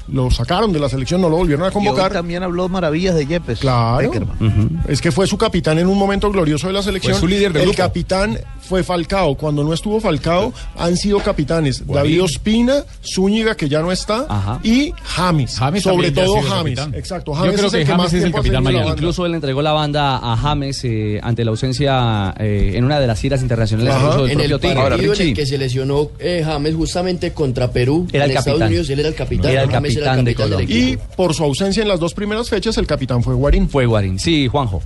lo 0.09 0.29
sacaron 0.31 0.71
de 0.73 0.79
la 0.79 0.89
selección, 0.89 1.21
no 1.21 1.29
lo 1.29 1.37
volvieron 1.37 1.63
a 1.63 1.67
Y 1.67 1.69
hoy 1.69 1.73
convocar. 1.73 2.11
también 2.11 2.43
habló 2.43 2.67
maravillas 2.69 3.15
de 3.15 3.25
Yepes. 3.25 3.59
Claro. 3.59 4.11
Es 4.87 5.01
que 5.01 5.11
fue 5.11 5.27
su 5.27 5.37
capitán 5.37 5.79
en 5.79 5.87
un 5.87 5.97
momento 5.97 6.29
glorioso 6.31 6.67
de 6.67 6.73
la 6.73 6.81
selección. 6.83 7.13
Fue 7.13 7.21
su 7.21 7.27
líder 7.27 7.53
de 7.53 7.59
El 7.59 7.65
grupo. 7.67 7.77
capitán 7.77 8.37
fue 8.63 8.83
Falcao. 8.83 9.35
Cuando 9.35 9.63
no 9.63 9.73
estuvo 9.73 9.99
Falcao, 9.99 10.53
han 10.77 10.95
sido 10.97 11.19
capitanes 11.19 11.85
Guarín. 11.85 12.11
David 12.11 12.23
Ospina, 12.23 12.83
Zúñiga, 13.03 13.55
que 13.55 13.67
ya 13.69 13.81
no 13.81 13.91
está, 13.91 14.25
Ajá. 14.29 14.59
y 14.63 14.93
James. 15.03 15.57
James 15.57 15.83
Sobre 15.83 16.11
todo 16.11 16.35
James. 16.41 16.49
capitán. 16.77 16.93
Exacto. 16.95 17.31
Yo 17.33 17.37
James 17.39 17.55
creo 17.55 17.65
es 17.67 17.71
que 17.71 17.77
el 17.79 17.83
que 17.85 17.91
James 17.91 18.03
más 18.05 18.13
es 18.13 18.23
el 18.23 18.31
capitán 18.31 18.63
mañana. 18.63 18.87
Incluso 18.89 19.25
él 19.25 19.35
entregó 19.35 19.61
la 19.61 19.71
banda 19.73 20.17
a 20.17 20.37
James 20.37 20.79
eh, 20.83 21.19
ante 21.21 21.43
la 21.45 21.51
ausencia 21.51 22.33
eh, 22.39 22.73
en 22.75 22.83
una 22.85 22.99
de 22.99 23.07
las 23.07 23.19
giras 23.19 23.41
internacionales 23.41 23.93
del 23.93 24.31
En 24.31 24.39
el 24.39 24.51
partido. 24.59 24.81
Ahora, 24.81 24.95
en 24.95 25.03
el 25.21 25.33
que 25.33 25.45
se 25.45 25.57
lesionó 25.57 26.09
eh, 26.19 26.41
James 26.45 26.75
justamente 26.75 27.33
contra 27.33 27.71
Perú 27.71 28.07
Era 28.11 28.25
el 28.25 28.31
en 28.31 28.37
Estados 28.37 28.59
capitán. 28.59 28.67
Unidos, 28.69 28.89
él 28.89 28.99
era 28.99 29.09
el 29.09 29.15
capitán. 29.15 29.51
Era 29.51 29.63
el 29.63 29.69
James 29.69 29.93
capitán 29.95 30.17
de 30.17 30.23
del 30.23 30.35
Colombia. 30.35 30.75
Y 30.77 30.97
por 31.15 31.33
su 31.33 31.43
ausencia 31.43 31.81
en 31.81 31.89
las 31.89 31.99
dos 31.99 32.13
primeras 32.13 32.49
fechas, 32.49 32.77
el 32.77 32.87
capitán 32.87 33.21
fue 33.23 33.33
Guarín. 33.35 33.69
Fue 33.69 33.85
Guarín. 33.85 34.19
Sí, 34.19 34.47
Juanjo. 34.47 34.81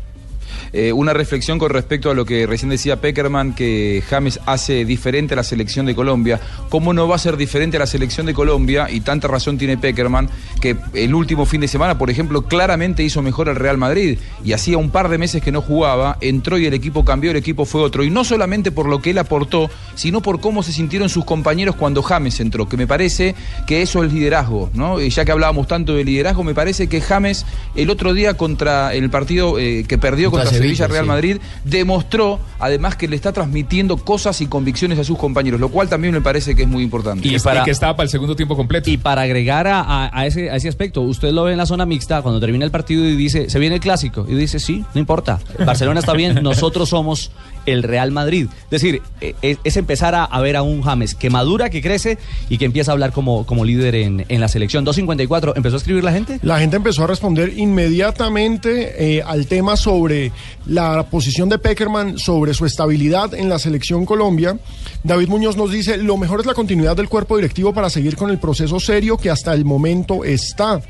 Eh, 0.80 0.94
una 0.94 1.12
reflexión 1.12 1.58
con 1.58 1.72
respecto 1.72 2.12
a 2.12 2.14
lo 2.14 2.24
que 2.24 2.46
recién 2.46 2.70
decía 2.70 3.02
Peckerman, 3.02 3.56
que 3.56 4.04
James 4.08 4.40
hace 4.46 4.86
diferente 4.86 5.34
a 5.34 5.38
la 5.38 5.44
selección 5.44 5.88
de 5.88 5.96
Colombia. 5.96 6.40
¿Cómo 6.70 6.94
no 6.94 7.08
va 7.08 7.16
a 7.16 7.18
ser 7.18 7.36
diferente 7.36 7.78
a 7.78 7.80
la 7.80 7.88
selección 7.88 8.28
de 8.28 8.36
Colombia? 8.36 8.88
Y 8.88 9.00
tanta 9.00 9.28
razón 9.28 9.58
tiene 9.58 9.80
Peckerman, 9.80 10.30
que 10.62 10.78
el 10.94 11.16
último 11.16 11.48
fin 11.48 11.62
de 11.62 11.68
semana, 11.68 11.98
por 11.98 12.12
ejemplo, 12.12 12.44
claramente 12.44 13.02
hizo 13.02 13.24
mejor 13.24 13.50
al 13.50 13.56
Real 13.56 13.80
Madrid. 13.80 14.20
Y 14.46 14.54
hacía 14.54 14.78
un 14.78 14.92
par 14.92 15.10
de 15.10 15.18
meses 15.18 15.42
que 15.42 15.52
no 15.52 15.64
jugaba, 15.64 16.20
entró 16.22 16.60
y 16.60 16.68
el 16.68 16.76
equipo 16.76 17.04
cambió, 17.04 17.32
el 17.32 17.38
equipo 17.38 17.66
fue 17.66 17.82
otro. 17.82 18.04
Y 18.04 18.12
no 18.12 18.24
solamente 18.24 18.72
por 18.72 18.88
lo 18.88 19.02
que 19.02 19.10
él 19.10 19.18
aportó, 19.18 19.72
sino 19.96 20.22
por 20.22 20.40
cómo 20.40 20.62
se 20.62 20.74
sintieron 20.74 21.10
sus 21.10 21.26
compañeros 21.26 21.76
cuando 21.76 22.04
James 22.04 22.40
entró, 22.40 22.70
que 22.70 22.78
me 22.78 22.86
parece 22.86 23.34
que 23.66 23.82
eso 23.82 24.04
es 24.04 24.14
liderazgo, 24.14 24.70
¿no? 24.76 25.02
Y 25.02 25.10
ya 25.10 25.26
que 25.26 25.32
hablábamos 25.32 25.66
tanto 25.66 25.96
de 25.96 26.04
liderazgo, 26.04 26.44
me 26.44 26.54
parece 26.54 26.88
que 26.88 27.02
James 27.02 27.48
el 27.76 27.90
otro 27.90 28.14
día 28.14 28.36
contra 28.36 28.94
el 28.94 29.10
partido 29.10 29.58
eh, 29.58 29.84
que 29.88 29.98
perdió 29.98 30.30
contra, 30.30 30.52
Sevilla, 30.52 30.67
Sevilla, 30.76 30.88
Real 30.88 31.04
sí. 31.04 31.08
Madrid, 31.08 31.38
demostró 31.64 32.40
además 32.60 32.96
que 32.96 33.08
le 33.08 33.16
está 33.16 33.32
transmitiendo 33.32 33.98
cosas 33.98 34.42
y 34.42 34.48
convicciones 34.48 34.98
a 35.00 35.04
sus 35.04 35.18
compañeros, 35.18 35.60
lo 35.60 35.70
cual 35.70 35.90
también 35.90 36.14
me 36.14 36.22
parece 36.22 36.56
que 36.56 36.64
es 36.64 36.68
muy 36.68 36.84
importante. 36.84 37.28
Y, 37.28 37.38
para, 37.40 37.64
que 37.64 37.72
estaba 37.72 37.96
para 37.96 38.06
el 38.06 38.10
segundo 38.10 38.36
tiempo 38.36 38.56
completo. 38.56 38.90
Y 38.90 38.98
para 38.98 39.22
agregar 39.24 39.68
a, 39.68 39.82
a- 39.82 40.10
a 40.20 40.26
ese, 40.26 40.50
a 40.50 40.56
ese 40.56 40.68
aspecto, 40.70 41.02
usted 41.02 41.32
lo 41.32 41.44
ve 41.44 41.52
en 41.52 41.58
la 41.58 41.66
zona 41.66 41.86
mixta 41.86 42.22
cuando 42.22 42.40
termina 42.40 42.66
el 42.66 42.72
partido 42.72 43.06
y 43.06 43.16
dice, 43.16 43.50
se 43.50 43.60
viene 43.60 43.76
el 43.76 43.82
clásico. 43.82 44.26
Y 44.28 44.36
dice, 44.36 44.60
sí, 44.60 44.84
no 44.94 45.00
importa. 45.00 45.40
Barcelona 45.66 46.00
está 46.00 46.14
bien, 46.14 46.40
nosotros 46.44 46.90
somos 46.90 47.32
el 47.68 47.84
Real 47.84 48.12
Madrid. 48.12 48.48
Es 48.64 48.70
decir, 48.70 49.02
eh, 49.22 49.36
es, 49.44 49.60
es 49.64 49.78
empezar 49.78 50.16
a, 50.16 50.24
a 50.24 50.42
ver 50.42 50.56
a 50.56 50.64
un 50.64 50.82
James 50.82 51.14
que 51.14 51.30
madura, 51.30 51.70
que 51.70 51.82
crece 51.82 52.18
y 52.50 52.58
que 52.58 52.66
empieza 52.66 52.92
a 52.92 52.94
hablar 52.94 53.12
como, 53.12 53.46
como 53.46 53.64
líder 53.64 53.94
en, 53.96 54.26
en 54.28 54.42
la 54.42 54.48
selección. 54.48 54.84
254, 54.84 55.56
¿empezó 55.56 55.76
a 55.76 55.78
escribir 55.78 56.04
la 56.04 56.12
gente? 56.12 56.40
La 56.42 56.60
gente 56.60 56.78
empezó 56.78 57.04
a 57.04 57.08
responder 57.08 57.54
inmediatamente 57.58 59.18
eh, 59.18 59.22
al 59.22 59.48
tema 59.48 59.78
sobre 59.78 60.32
la 60.66 61.04
posición 61.04 61.50
de 61.50 61.60
Peckerman, 61.60 62.18
sobre 62.18 62.54
su 62.54 62.66
estabilidad 62.66 63.34
en 63.34 63.50
la 63.50 63.60
selección 63.60 64.06
Colombia. 64.06 64.58
David 65.04 65.28
Muñoz 65.28 65.58
nos 65.58 65.72
dice, 65.72 65.98
lo 65.98 66.18
mejor 66.18 66.40
es 66.40 66.46
la 66.46 66.54
continuidad 66.54 66.96
del 66.96 67.10
cuerpo 67.10 67.36
directivo 67.36 67.74
para 67.74 67.90
seguir 67.90 68.16
con 68.16 68.30
el 68.30 68.40
proceso 68.40 68.80
serio 68.80 69.18
que 69.18 69.30
hasta 69.30 69.54
el 69.54 69.66
momento 69.66 70.24
está. 70.24 70.82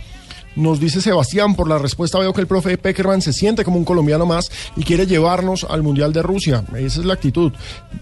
Nos 0.57 0.79
dice 0.79 1.01
Sebastián, 1.01 1.55
por 1.55 1.69
la 1.69 1.77
respuesta 1.77 2.17
veo 2.17 2.33
que 2.33 2.41
el 2.41 2.47
profe 2.47 2.77
Peckerman 2.79 3.21
se 3.21 3.31
siente 3.31 3.63
como 3.63 3.77
un 3.77 3.85
colombiano 3.85 4.25
más 4.25 4.49
y 4.75 4.83
quiere 4.83 5.05
llevarnos 5.05 5.63
al 5.69 5.83
Mundial 5.83 6.11
de 6.13 6.23
Rusia. 6.23 6.63
Esa 6.75 6.99
es 6.99 7.05
la 7.05 7.13
actitud. 7.13 7.51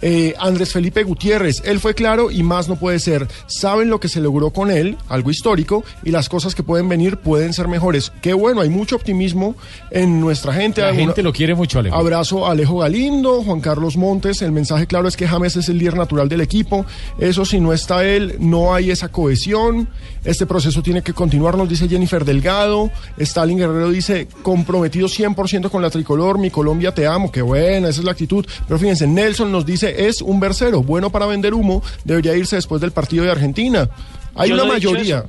Eh, 0.01 0.33
Andrés 0.39 0.71
Felipe 0.71 1.03
Gutiérrez, 1.03 1.61
él 1.65 1.81
fue 1.81 1.93
claro 1.93 2.31
y 2.31 2.43
más 2.43 2.69
no 2.69 2.77
puede 2.77 2.99
ser. 2.99 3.27
Saben 3.47 3.89
lo 3.89 3.99
que 3.99 4.07
se 4.07 4.21
logró 4.21 4.51
con 4.51 4.71
él, 4.71 4.97
algo 5.09 5.31
histórico, 5.31 5.83
y 6.05 6.11
las 6.11 6.29
cosas 6.29 6.55
que 6.55 6.63
pueden 6.63 6.87
venir 6.87 7.17
pueden 7.17 7.51
ser 7.51 7.67
mejores. 7.67 8.13
Qué 8.21 8.33
bueno, 8.33 8.61
hay 8.61 8.69
mucho 8.69 8.95
optimismo 8.95 9.55
en 9.91 10.21
nuestra 10.21 10.53
gente. 10.53 10.79
La 10.79 10.87
Alguna- 10.87 11.07
gente 11.07 11.23
lo 11.23 11.33
quiere 11.33 11.55
mucho, 11.55 11.79
Alejo. 11.79 11.95
Abrazo 11.97 12.47
a 12.47 12.51
Alejo 12.51 12.77
Galindo, 12.77 13.43
Juan 13.43 13.59
Carlos 13.59 13.97
Montes. 13.97 14.41
El 14.41 14.53
mensaje 14.53 14.87
claro 14.87 15.09
es 15.09 15.17
que 15.17 15.27
James 15.27 15.57
es 15.57 15.67
el 15.67 15.77
líder 15.77 15.97
natural 15.97 16.29
del 16.29 16.39
equipo. 16.39 16.85
Eso 17.19 17.43
si 17.43 17.59
no 17.59 17.73
está 17.73 18.05
él, 18.05 18.37
no 18.39 18.73
hay 18.73 18.91
esa 18.91 19.09
cohesión. 19.09 19.89
Este 20.25 20.47
proceso 20.47 20.81
tiene 20.81 21.03
que 21.03 21.13
continuar, 21.13 21.55
nos 21.55 21.69
dice 21.69 21.87
Jennifer 21.87 22.25
Delgado. 22.25 22.89
Stalin 23.17 23.59
Guerrero 23.59 23.91
dice, 23.91 24.27
comprometido 24.41 25.07
100% 25.07 25.69
con 25.69 25.81
la 25.83 25.91
tricolor, 25.91 26.39
mi 26.39 26.49
Colombia 26.49 26.93
te 26.93 27.05
amo. 27.05 27.31
Qué 27.31 27.43
buena, 27.43 27.89
esa 27.89 28.01
es 28.01 28.05
la 28.05 28.11
actitud. 28.11 28.45
Pero 28.67 28.79
fíjense, 28.79 29.05
Nelson 29.05 29.51
nos 29.51 29.65
dice, 29.65 30.07
es 30.07 30.21
un 30.21 30.39
versero, 30.39 30.81
bueno 30.81 31.11
para 31.11 31.27
vender 31.27 31.53
humo, 31.53 31.83
debería 32.03 32.35
irse 32.35 32.55
después 32.55 32.81
del 32.81 32.91
partido 32.91 33.23
de 33.23 33.31
Argentina. 33.31 33.87
Hay 34.33 34.49
Yo 34.49 34.55
una 34.55 34.65
no 34.65 34.73
mayoría. 34.73 35.25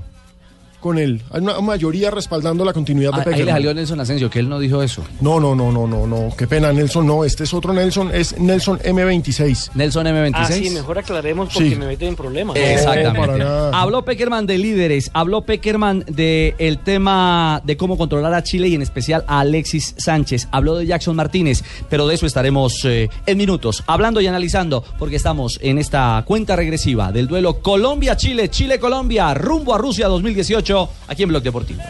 Con 0.87 0.99
él, 0.99 1.23
hay 1.31 1.41
una 1.43 1.61
mayoría 1.61 2.11
respaldando 2.11 2.65
la 2.65 2.73
continuidad 2.73 3.11
de 3.13 3.17
Ah, 3.17 3.21
Ahí 3.21 3.25
le 3.25 3.31
Peckerman. 3.33 3.55
salió 3.55 3.75
Nelson 3.75 4.01
Asensio, 4.01 4.31
que 4.31 4.39
él 4.39 4.49
no 4.49 4.59
dijo 4.59 4.83
eso. 4.83 5.03
No, 5.21 5.41
no, 5.41 5.55
no, 5.55 5.71
no, 5.73 5.87
no, 5.87 6.07
no. 6.07 6.29
Qué 6.37 6.47
pena, 6.47 6.73
Nelson, 6.73 7.07
no. 7.07 7.25
Este 7.25 7.45
es 7.45 7.53
otro 7.55 7.73
Nelson, 7.73 8.11
es 8.15 8.39
Nelson 8.39 8.79
M26. 8.81 9.71
Nelson 9.75 10.07
M26. 10.07 10.33
Ah, 10.35 10.47
sí, 10.47 10.71
mejor 10.71 10.99
aclaremos 10.99 11.53
porque 11.53 11.71
Sí. 11.71 11.77
me 11.77 11.87
meten 11.87 12.09
en 12.09 12.17
problemas. 12.17 12.57
Exactamente. 12.57 13.45
Habló 13.73 14.05
Peckerman 14.05 14.47
de 14.47 14.59
líderes, 14.59 15.11
habló 15.15 15.43
Peckerman 15.43 16.05
de 16.07 16.55
el 16.59 16.79
tema 16.79 17.61
de 17.65 17.77
cómo 17.77 17.97
controlar 17.99 18.33
a 18.35 18.43
Chile 18.43 18.69
y 18.69 18.75
en 18.75 18.83
especial 18.83 19.25
a 19.27 19.41
Alexis 19.41 19.95
Sánchez. 19.99 20.49
Habló 20.53 20.77
de 20.77 20.87
Jackson 20.87 21.17
Martínez, 21.17 21.63
pero 21.91 22.07
de 22.07 22.15
eso 22.15 22.27
estaremos 22.27 22.85
eh, 22.85 23.09
en 23.27 23.37
minutos, 23.39 23.83
hablando 23.87 24.21
y 24.21 24.27
analizando, 24.27 24.85
porque 24.99 25.17
estamos 25.17 25.59
en 25.63 25.79
esta 25.79 26.23
cuenta 26.27 26.57
regresiva 26.57 27.13
del 27.13 27.27
duelo 27.27 27.61
Colombia-Chile, 27.61 28.49
Chile-Colombia, 28.51 29.35
rumbo 29.35 29.75
a 29.75 29.79
Rusia 29.79 30.09
2018, 30.09 30.76
aquí 31.09 31.23
en 31.23 31.29
Blog 31.31 31.43
Deportivo. 31.43 31.81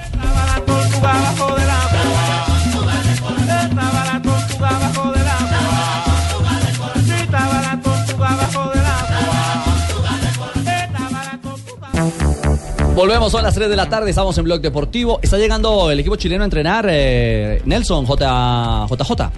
Volvemos, 12.95 13.31
son 13.31 13.43
las 13.43 13.55
3 13.55 13.69
de 13.69 13.77
la 13.77 13.91
tarde, 13.91 14.09
estamos 14.09 14.39
en 14.39 14.45
Blog 14.45 14.61
Deportivo. 14.63 15.21
Está 15.23 15.37
llegando 15.37 15.91
el 15.91 16.01
equipo 16.01 16.17
chileno 16.17 16.45
a 16.45 16.47
entrenar, 16.47 16.87
eh, 16.89 17.61
Nelson, 17.67 18.07
J, 18.07 18.87
JJ. 18.89 19.31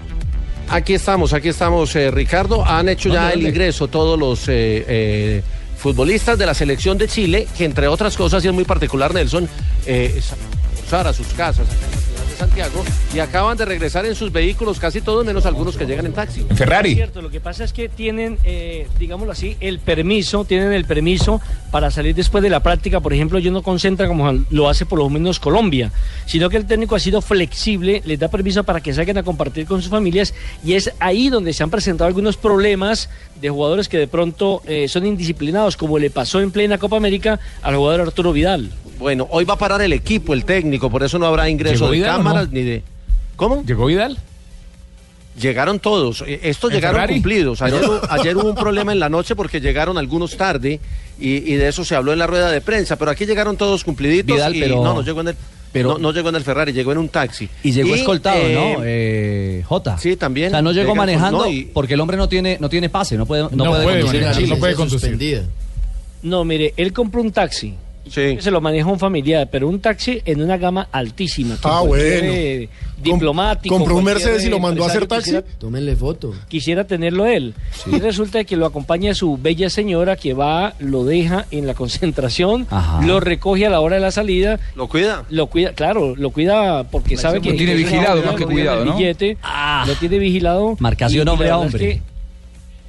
Aquí 0.69 0.93
estamos, 0.93 1.33
aquí 1.33 1.49
estamos, 1.49 1.93
eh, 1.95 2.09
Ricardo. 2.09 2.63
Han 2.65 2.87
hecho 2.87 3.09
ya 3.09 3.29
¿Dónde, 3.29 3.35
el 3.35 3.47
ingreso 3.47 3.89
todos 3.89 4.17
los 4.17 4.45
eh, 4.47 5.43
futbolistas 5.79 6.37
de 6.37 6.45
la 6.45 6.53
selección 6.53 6.97
de 6.97 7.07
Chile, 7.07 7.47
que 7.57 7.65
entre 7.65 7.87
otras 7.87 8.15
cosas, 8.17 8.43
y 8.43 8.47
es 8.47 8.53
muy 8.53 8.65
particular, 8.65 9.13
Nelson, 9.13 9.49
eh, 9.85 10.21
almorzar 10.75 11.07
a 11.07 11.13
sus 11.13 11.27
casas 11.27 11.67
Santiago 12.39 12.85
y 13.13 13.19
acaban 13.19 13.57
de 13.57 13.65
regresar 13.65 14.05
en 14.05 14.15
sus 14.15 14.31
vehículos, 14.31 14.79
casi 14.79 15.01
todos, 15.01 15.25
menos 15.25 15.45
algunos 15.45 15.75
que 15.75 15.85
llegan 15.85 16.05
en 16.05 16.13
taxi. 16.13 16.45
En 16.49 16.55
Ferrari. 16.55 16.91
Es 16.91 16.95
cierto, 16.95 17.21
lo 17.21 17.29
que 17.29 17.41
pasa 17.41 17.65
es 17.65 17.73
que 17.73 17.89
tienen, 17.89 18.37
eh, 18.45 18.87
digámoslo 18.97 19.33
así, 19.33 19.57
el 19.59 19.79
permiso, 19.79 20.45
tienen 20.45 20.71
el 20.71 20.85
permiso 20.85 21.41
para 21.69 21.91
salir 21.91 22.15
después 22.15 22.41
de 22.41 22.49
la 22.49 22.63
práctica. 22.63 23.01
Por 23.01 23.13
ejemplo, 23.13 23.37
ellos 23.39 23.51
no 23.51 23.61
concentran 23.61 24.07
como 24.07 24.31
lo 24.49 24.69
hace 24.69 24.85
por 24.85 24.99
lo 24.99 25.09
menos 25.09 25.39
Colombia, 25.39 25.91
sino 26.25 26.49
que 26.49 26.55
el 26.55 26.65
técnico 26.65 26.95
ha 26.95 26.99
sido 26.99 27.21
flexible, 27.21 28.01
les 28.05 28.17
da 28.17 28.29
permiso 28.29 28.63
para 28.63 28.79
que 28.79 28.93
salgan 28.93 29.17
a 29.17 29.23
compartir 29.23 29.65
con 29.65 29.81
sus 29.81 29.91
familias 29.91 30.33
y 30.63 30.73
es 30.73 30.93
ahí 30.99 31.27
donde 31.27 31.51
se 31.51 31.63
han 31.63 31.69
presentado 31.69 32.07
algunos 32.07 32.37
problemas 32.37 33.09
de 33.41 33.49
jugadores 33.49 33.89
que 33.89 33.97
de 33.97 34.07
pronto 34.07 34.61
eh, 34.65 34.87
son 34.87 35.05
indisciplinados, 35.05 35.75
como 35.75 35.99
le 35.99 36.09
pasó 36.09 36.39
en 36.39 36.51
plena 36.51 36.77
Copa 36.77 36.95
América 36.95 37.39
al 37.61 37.75
jugador 37.75 38.01
Arturo 38.01 38.31
Vidal. 38.31 38.71
Bueno, 38.99 39.27
hoy 39.31 39.45
va 39.45 39.55
a 39.55 39.57
parar 39.57 39.81
el 39.81 39.93
equipo, 39.93 40.33
el 40.33 40.45
técnico, 40.45 40.89
por 40.91 41.01
eso 41.03 41.17
no 41.17 41.25
habrá 41.25 41.49
ingreso 41.49 41.75
¿Llegó 41.85 41.91
de 41.91 41.97
Vidal 41.97 42.17
cámaras 42.17 42.47
no? 42.49 42.53
ni 42.53 42.61
de... 42.63 42.83
¿Cómo? 43.37 43.63
¿Llegó 43.65 43.85
Vidal? 43.85 44.17
Llegaron 45.39 45.79
todos. 45.79 46.23
Eh, 46.27 46.41
Estos 46.43 46.69
¿En 46.71 46.75
llegaron 46.75 46.95
Ferrari? 46.97 47.13
cumplidos. 47.13 47.61
Ayer, 47.61 47.81
hu- 47.83 48.07
ayer 48.09 48.35
hubo 48.35 48.49
un 48.49 48.55
problema 48.55 48.91
en 48.91 48.99
la 48.99 49.07
noche 49.09 49.35
porque 49.35 49.61
llegaron 49.61 49.97
algunos 49.97 50.35
tarde 50.35 50.79
y, 51.17 51.29
y 51.29 51.55
de 51.55 51.69
eso 51.69 51.85
se 51.85 51.95
habló 51.95 52.11
en 52.11 52.19
la 52.19 52.27
rueda 52.27 52.51
de 52.51 52.59
prensa. 52.59 52.97
Pero 52.97 53.11
aquí 53.11 53.25
llegaron 53.25 53.55
todos 53.55 53.83
cumpliditos 53.85 54.35
Vidal, 54.35 54.55
y 54.55 54.59
pero- 54.59 54.83
no, 54.83 54.95
no 54.95 55.01
llegó 55.01 55.21
en 55.21 55.29
el. 55.29 55.35
pero- 55.71 55.93
no, 55.93 55.97
no 55.99 56.11
llegó 56.11 56.27
en 56.29 56.35
el 56.35 56.43
Ferrari, 56.43 56.73
llegó 56.73 56.91
en 56.91 56.97
un 56.97 57.07
taxi. 57.07 57.47
Y 57.63 57.71
llegó 57.71 57.95
escoltado, 57.95 58.41
eh, 58.41 58.53
¿no? 58.53 58.83
Eh, 58.83 59.63
J. 59.65 59.97
Sí, 59.97 60.17
también. 60.17 60.47
O 60.49 60.51
sea, 60.51 60.61
no 60.61 60.73
llegó 60.73 60.93
manejando 60.93 61.45
no, 61.45 61.47
y- 61.49 61.63
porque 61.73 61.93
el 61.93 62.01
hombre 62.01 62.17
no 62.17 62.27
tiene, 62.27 62.57
no 62.59 62.67
tiene 62.67 62.89
pase, 62.89 63.15
no 63.15 63.25
puede, 63.25 63.43
no 63.43 63.49
No 63.51 63.65
puede, 63.71 63.83
puede 63.83 63.95
conducir 64.01 64.15
en 64.15 64.21
manejar, 64.25 64.35
Chile. 64.43 64.49
no 64.55 64.59
puede 64.59 64.75
conducir. 64.75 65.43
No, 66.21 66.43
mire, 66.43 66.73
él 66.75 66.91
compró 66.91 67.21
un 67.21 67.31
taxi. 67.31 67.75
Sí. 68.09 68.37
Se 68.39 68.51
lo 68.51 68.61
maneja 68.61 68.87
un 68.87 68.99
familiar, 68.99 69.47
pero 69.51 69.67
un 69.67 69.79
taxi 69.79 70.21
en 70.25 70.41
una 70.41 70.57
gama 70.57 70.87
altísima. 70.91 71.57
Ah, 71.63 71.81
bueno. 71.85 72.03
eh, 72.03 72.69
diplomático. 73.01 73.73
compró 73.75 73.95
un 73.97 74.03
Mercedes 74.03 74.43
y 74.45 74.49
lo 74.49 74.59
mandó 74.59 74.83
a 74.83 74.87
hacer 74.87 75.07
taxi. 75.07 75.31
Quisiera, 75.31 75.45
Tómenle 75.59 75.95
foto. 75.95 76.33
quisiera 76.47 76.83
tenerlo 76.85 77.25
él. 77.25 77.53
Y 77.85 77.99
resulta 77.99 78.43
que 78.43 78.55
lo 78.57 78.65
acompaña 78.65 79.13
su 79.13 79.37
bella 79.37 79.69
señora 79.69 80.15
que 80.15 80.33
va, 80.33 80.73
lo 80.79 81.03
deja 81.05 81.45
en 81.51 81.65
la 81.67 81.73
concentración, 81.75 82.67
Ajá. 82.69 83.01
lo 83.05 83.19
recoge 83.19 83.65
a 83.65 83.69
la 83.69 83.79
hora 83.79 83.95
de 83.95 84.01
la 84.01 84.11
salida, 84.11 84.59
¿Lo 84.75 84.87
cuida? 84.87 85.23
lo 85.29 85.47
cuida, 85.47 85.73
claro, 85.73 86.15
lo 86.15 86.29
cuida 86.31 86.83
porque 86.89 87.15
sabe 87.17 87.41
que 87.41 87.51
Lo 87.51 87.55
tiene 87.55 87.73
vigilado, 87.75 88.21
más 88.23 88.35
que 88.35 88.45
cuidado, 88.45 88.85
¿no? 88.85 88.95
billete, 88.97 89.37
lo 89.87 89.93
tiene 89.95 90.19
vigilado. 90.19 90.75
Marcación 90.79 91.27
hombre 91.27 91.49
a 91.49 91.55
es 91.55 91.61
hombre. 91.65 91.79
que 91.79 92.01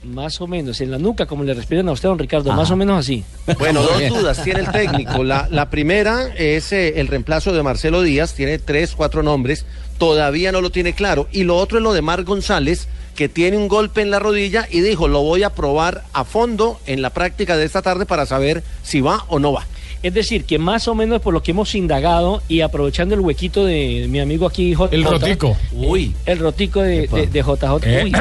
Más 0.02 0.40
o 0.40 0.46
menos, 0.46 0.80
en 0.80 0.90
la 0.90 0.98
nuca, 0.98 1.26
como 1.26 1.44
le 1.44 1.52
respiran 1.52 1.88
a 1.88 1.92
usted, 1.92 2.08
don 2.08 2.18
Ricardo, 2.18 2.50
Ajá. 2.50 2.60
más 2.60 2.70
o 2.70 2.76
menos 2.76 2.98
así. 2.98 3.22
Bueno, 3.58 3.82
dos 3.82 4.00
dudas 4.08 4.42
tiene 4.42 4.60
el 4.60 4.70
técnico. 4.70 5.22
La, 5.24 5.46
la 5.50 5.68
primera 5.68 6.28
es 6.36 6.72
eh, 6.72 7.00
el 7.00 7.06
reemplazo 7.08 7.52
de 7.52 7.62
Marcelo 7.62 8.00
Díaz, 8.00 8.32
tiene 8.34 8.58
tres, 8.58 8.94
cuatro 8.96 9.22
nombres, 9.22 9.66
todavía 9.98 10.52
no 10.52 10.62
lo 10.62 10.70
tiene 10.70 10.94
claro. 10.94 11.28
Y 11.32 11.44
lo 11.44 11.58
otro 11.58 11.78
es 11.78 11.84
lo 11.84 11.92
de 11.92 12.00
Mar 12.00 12.24
González, 12.24 12.88
que 13.14 13.28
tiene 13.28 13.58
un 13.58 13.68
golpe 13.68 14.00
en 14.00 14.10
la 14.10 14.18
rodilla 14.18 14.66
y 14.70 14.80
dijo, 14.80 15.06
lo 15.06 15.22
voy 15.22 15.42
a 15.42 15.50
probar 15.50 16.04
a 16.14 16.24
fondo 16.24 16.80
en 16.86 17.02
la 17.02 17.10
práctica 17.10 17.58
de 17.58 17.66
esta 17.66 17.82
tarde 17.82 18.06
para 18.06 18.24
saber 18.24 18.62
si 18.82 19.02
va 19.02 19.26
o 19.28 19.38
no 19.38 19.52
va. 19.52 19.66
Es 20.02 20.14
decir, 20.14 20.44
que 20.44 20.58
más 20.58 20.88
o 20.88 20.94
menos 20.94 21.20
por 21.20 21.34
lo 21.34 21.42
que 21.42 21.50
hemos 21.50 21.74
indagado 21.74 22.42
y 22.48 22.62
aprovechando 22.62 23.14
el 23.14 23.20
huequito 23.20 23.64
de 23.66 24.06
mi 24.08 24.18
amigo 24.20 24.46
aquí, 24.46 24.72
J. 24.74 24.94
El 24.96 25.04
rotico. 25.04 25.56
Uy. 25.72 26.14
El 26.24 26.38
rotico 26.38 26.80
de, 26.80 27.06
de- 27.06 27.26
de 27.26 27.42
JJ. 27.42 27.86
Eh. 27.86 28.04
Uy. 28.04 28.12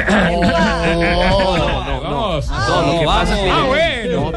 No, 1.20 1.56
no. 1.56 2.00
No, 2.10 2.40
Ah. 2.50 3.66
No, 4.10 4.32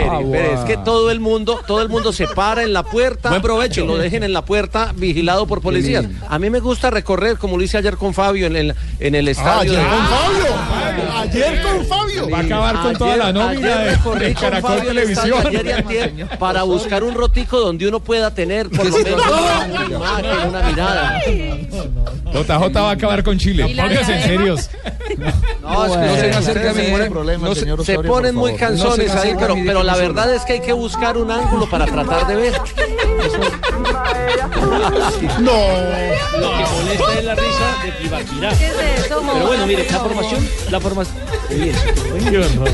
espere, 0.00 0.16
Ah, 0.16 0.20
espere. 0.20 0.54
Es 0.54 0.60
que 0.60 0.76
todo 0.78 1.10
el 1.10 1.20
mundo, 1.20 1.60
todo 1.66 1.82
el 1.82 1.88
mundo 1.88 2.12
se 2.12 2.26
para 2.28 2.62
en 2.62 2.72
la 2.72 2.82
puerta. 2.82 3.28
Buen 3.30 3.42
provecho. 3.42 3.84
Lo 3.86 3.96
dejen 3.98 4.22
en 4.22 4.32
la 4.32 4.42
puerta 4.44 4.92
vigilado 4.96 5.46
por 5.46 5.60
policías. 5.60 6.04
A 6.28 6.38
mí 6.38 6.50
me 6.50 6.60
gusta 6.60 6.90
recorrer, 6.90 7.36
como 7.38 7.56
lo 7.56 7.62
hice 7.62 7.78
ayer 7.78 7.96
con 7.96 8.14
Fabio 8.14 8.46
en 8.46 8.56
el, 8.56 8.74
en 9.00 9.14
el 9.14 9.28
Ah, 9.28 9.30
estadio. 9.30 9.72
ayer 9.72 9.82
de- 9.82 9.88
con 9.88 10.06
Fabio. 10.06 11.18
Ayer 11.18 11.62
con 11.62 11.86
Fabio. 11.86 12.30
Va 12.30 12.38
a 12.38 12.40
acabar 12.42 12.82
con 12.82 12.96
toda 12.96 13.16
la 13.16 13.32
nómina 13.32 13.78
ayer 13.80 13.90
de- 13.96 14.02
con 14.02 14.18
Caracol 14.34 14.70
Fabio 14.70 14.88
Televisión. 14.88 15.46
ayer 15.46 15.66
y 15.66 15.70
antier 15.72 16.28
para 16.38 16.62
buscar 16.62 17.02
un 17.04 17.14
rotico 17.14 17.60
donde 17.60 17.86
uno 17.88 18.00
pueda 18.00 18.30
tener 18.32 18.68
por 18.70 18.84
lo 18.86 18.96
menos 19.04 19.22
una 19.22 19.84
imagen, 19.84 20.48
una 20.48 20.62
mirada. 20.62 21.20
JJ 22.32 22.80
va 22.82 22.90
a 22.90 22.92
acabar 22.92 23.22
con 23.22 23.38
Chile. 23.38 23.64
Pónganse 23.64 24.00
en 24.00 24.06
diadema. 24.06 24.26
serios. 24.26 24.70
No, 25.62 25.84
es 25.86 25.92
que 25.92 25.98
No 25.98 26.16
se 26.16 26.30
acerque 26.50 26.68
a 26.68 26.72
mí, 26.72 26.82
se 26.82 26.92
ponen- 26.92 27.10
problema, 27.12 27.48
no 27.48 27.54
se- 27.54 27.60
señor 27.60 27.84
se 27.84 27.92
Osorio, 27.92 28.10
ponen 28.12 28.34
por 28.34 28.40
muy 28.50 28.54
canzones 28.58 29.06
No 29.14 29.20
se 29.20 29.28
ahí, 29.28 29.34
pero 29.38 29.54
la 29.88 29.96
verdad 29.96 30.34
es 30.34 30.42
que 30.44 30.52
hay 30.52 30.60
que 30.60 30.74
buscar 30.74 31.16
un 31.16 31.30
ángulo 31.30 31.64
para 31.70 31.86
tratar 31.86 32.26
de 32.26 32.36
ver. 32.36 32.60
No. 35.40 35.52
Lo 36.38 36.50
que 36.50 36.64
molesta 36.74 37.18
es 37.18 37.24
la 37.24 37.34
risa 37.34 37.66
de 37.82 38.06
Ibaquirá. 38.06 38.50
¿Qué 38.58 38.66
es 38.66 39.04
eso, 39.06 39.22
Pero 39.32 39.46
bueno, 39.46 39.66
mire, 39.66 39.86
la 39.90 39.98
formación, 39.98 40.48
la 40.70 40.80
formación. 40.80 41.16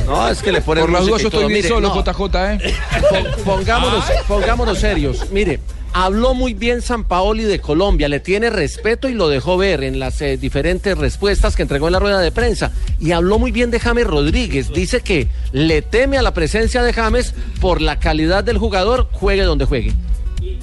No, 0.07 0.29
es 0.29 0.43
que 0.43 0.51
le 0.51 0.61
ponen 0.61 0.83
Por 0.85 0.93
las 0.93 1.07
dudas 1.07 1.23
yo 1.23 1.29
estoy 1.29 1.47
bien 1.47 1.69
solo, 1.69 1.95
JJ, 1.95 2.21
¿eh? 2.35 2.75
pon- 3.11 3.45
pongámonos, 3.45 4.05
pongámonos 4.27 4.79
serios. 4.81 5.31
Mire, 5.31 5.61
habló 5.95 6.35
muy 6.35 6.55
bien 6.55 6.83
San 6.83 7.05
Paoli 7.05 7.45
de 7.45 7.61
Colombia, 7.61 8.09
le 8.09 8.19
tiene 8.21 8.51
respeto 8.51 9.09
y 9.09 9.15
lo 9.15 9.29
dejó 9.29 9.57
ver 9.57 9.85
en 9.85 10.01
las 10.01 10.21
eh, 10.21 10.37
diferentes 10.37 10.99
respuestas 10.99 11.55
que 11.55 11.63
entregó 11.63 11.87
en 11.87 11.93
la 11.93 12.01
rueda 12.01 12.21
de 12.21 12.33
prensa. 12.33 12.73
Y 12.99 13.13
habló 13.13 13.39
muy 13.39 13.53
bien 13.53 13.71
de 13.71 13.79
James 13.79 14.07
Rodríguez. 14.07 14.73
Dice 14.73 15.01
que 15.01 15.29
le 15.53 15.83
teme 15.83 16.19
a 16.19 16.23
la 16.23 16.35
presencia 16.35 16.83
de 16.83 16.93
James 16.93 17.33
por 17.61 17.81
la 17.81 18.01
calidad 18.01 18.43
del 18.43 18.59
jugador, 18.59 19.09
juegue 19.13 19.45
donde 19.45 19.67
juegue. 19.67 19.93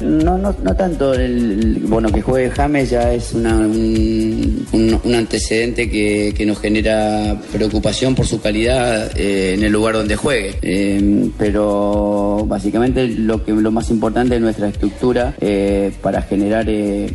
No, 0.01 0.37
no, 0.37 0.55
no 0.63 0.75
tanto. 0.75 1.13
El, 1.13 1.83
bueno, 1.87 2.09
que 2.11 2.21
juegue 2.21 2.49
James 2.49 2.89
ya 2.89 3.13
es 3.13 3.33
una- 3.33 3.57
un, 3.57 4.65
un- 4.73 5.15
antecedente 5.15 5.89
que, 5.89 6.33
que 6.35 6.45
nos 6.45 6.59
genera 6.59 7.39
preocupación 7.51 8.15
por 8.15 8.25
su 8.25 8.41
calidad 8.41 9.11
eh, 9.15 9.53
en 9.53 9.63
el 9.63 9.71
lugar 9.71 9.95
donde 9.95 10.15
juegue. 10.15 10.55
Eh, 10.61 11.29
pero 11.37 12.43
básicamente 12.47 13.07
lo 13.07 13.43
que 13.43 13.51
lo 13.51 13.71
más 13.71 13.89
importante 13.91 14.35
es 14.35 14.41
nuestra 14.41 14.69
estructura 14.69 15.35
eh, 15.39 15.91
para 16.01 16.21
generar 16.23 16.67
el, 16.69 17.11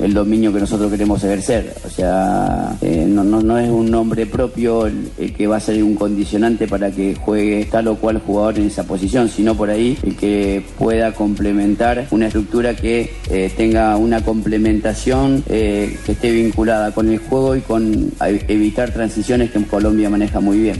el 0.00 0.14
dominio 0.14 0.52
que 0.52 0.60
nosotros 0.60 0.90
queremos 0.90 1.22
ejercer. 1.22 1.74
O 1.86 1.90
sea, 1.90 2.76
no, 2.82 3.22
no, 3.24 3.40
no 3.40 3.58
es 3.58 3.68
un 3.70 3.90
nombre 3.90 4.26
propio 4.26 4.86
el 4.86 5.32
que 5.36 5.46
va 5.46 5.56
a 5.58 5.60
ser 5.60 5.82
un 5.82 5.94
condicionante 5.94 6.66
para 6.66 6.90
que 6.90 7.14
juegue 7.14 7.66
tal 7.70 7.88
o 7.88 7.96
cual 7.96 8.18
jugador 8.18 8.58
en 8.58 8.66
esa 8.66 8.84
posición, 8.84 9.28
sino 9.28 9.54
por 9.54 9.70
ahí 9.70 9.96
el 10.02 10.16
que 10.16 10.62
pueda 10.78 11.12
complementar 11.12 11.79
una 12.10 12.26
estructura 12.26 12.76
que 12.76 13.10
eh, 13.30 13.50
tenga 13.56 13.96
una 13.96 14.22
complementación 14.22 15.42
eh, 15.48 15.98
que 16.04 16.12
esté 16.12 16.30
vinculada 16.30 16.92
con 16.92 17.08
el 17.08 17.18
juego 17.18 17.56
y 17.56 17.62
con 17.62 18.12
evitar 18.20 18.92
transiciones 18.92 19.50
que 19.50 19.58
en 19.58 19.64
Colombia 19.64 20.10
maneja 20.10 20.40
muy 20.40 20.58
bien. 20.58 20.78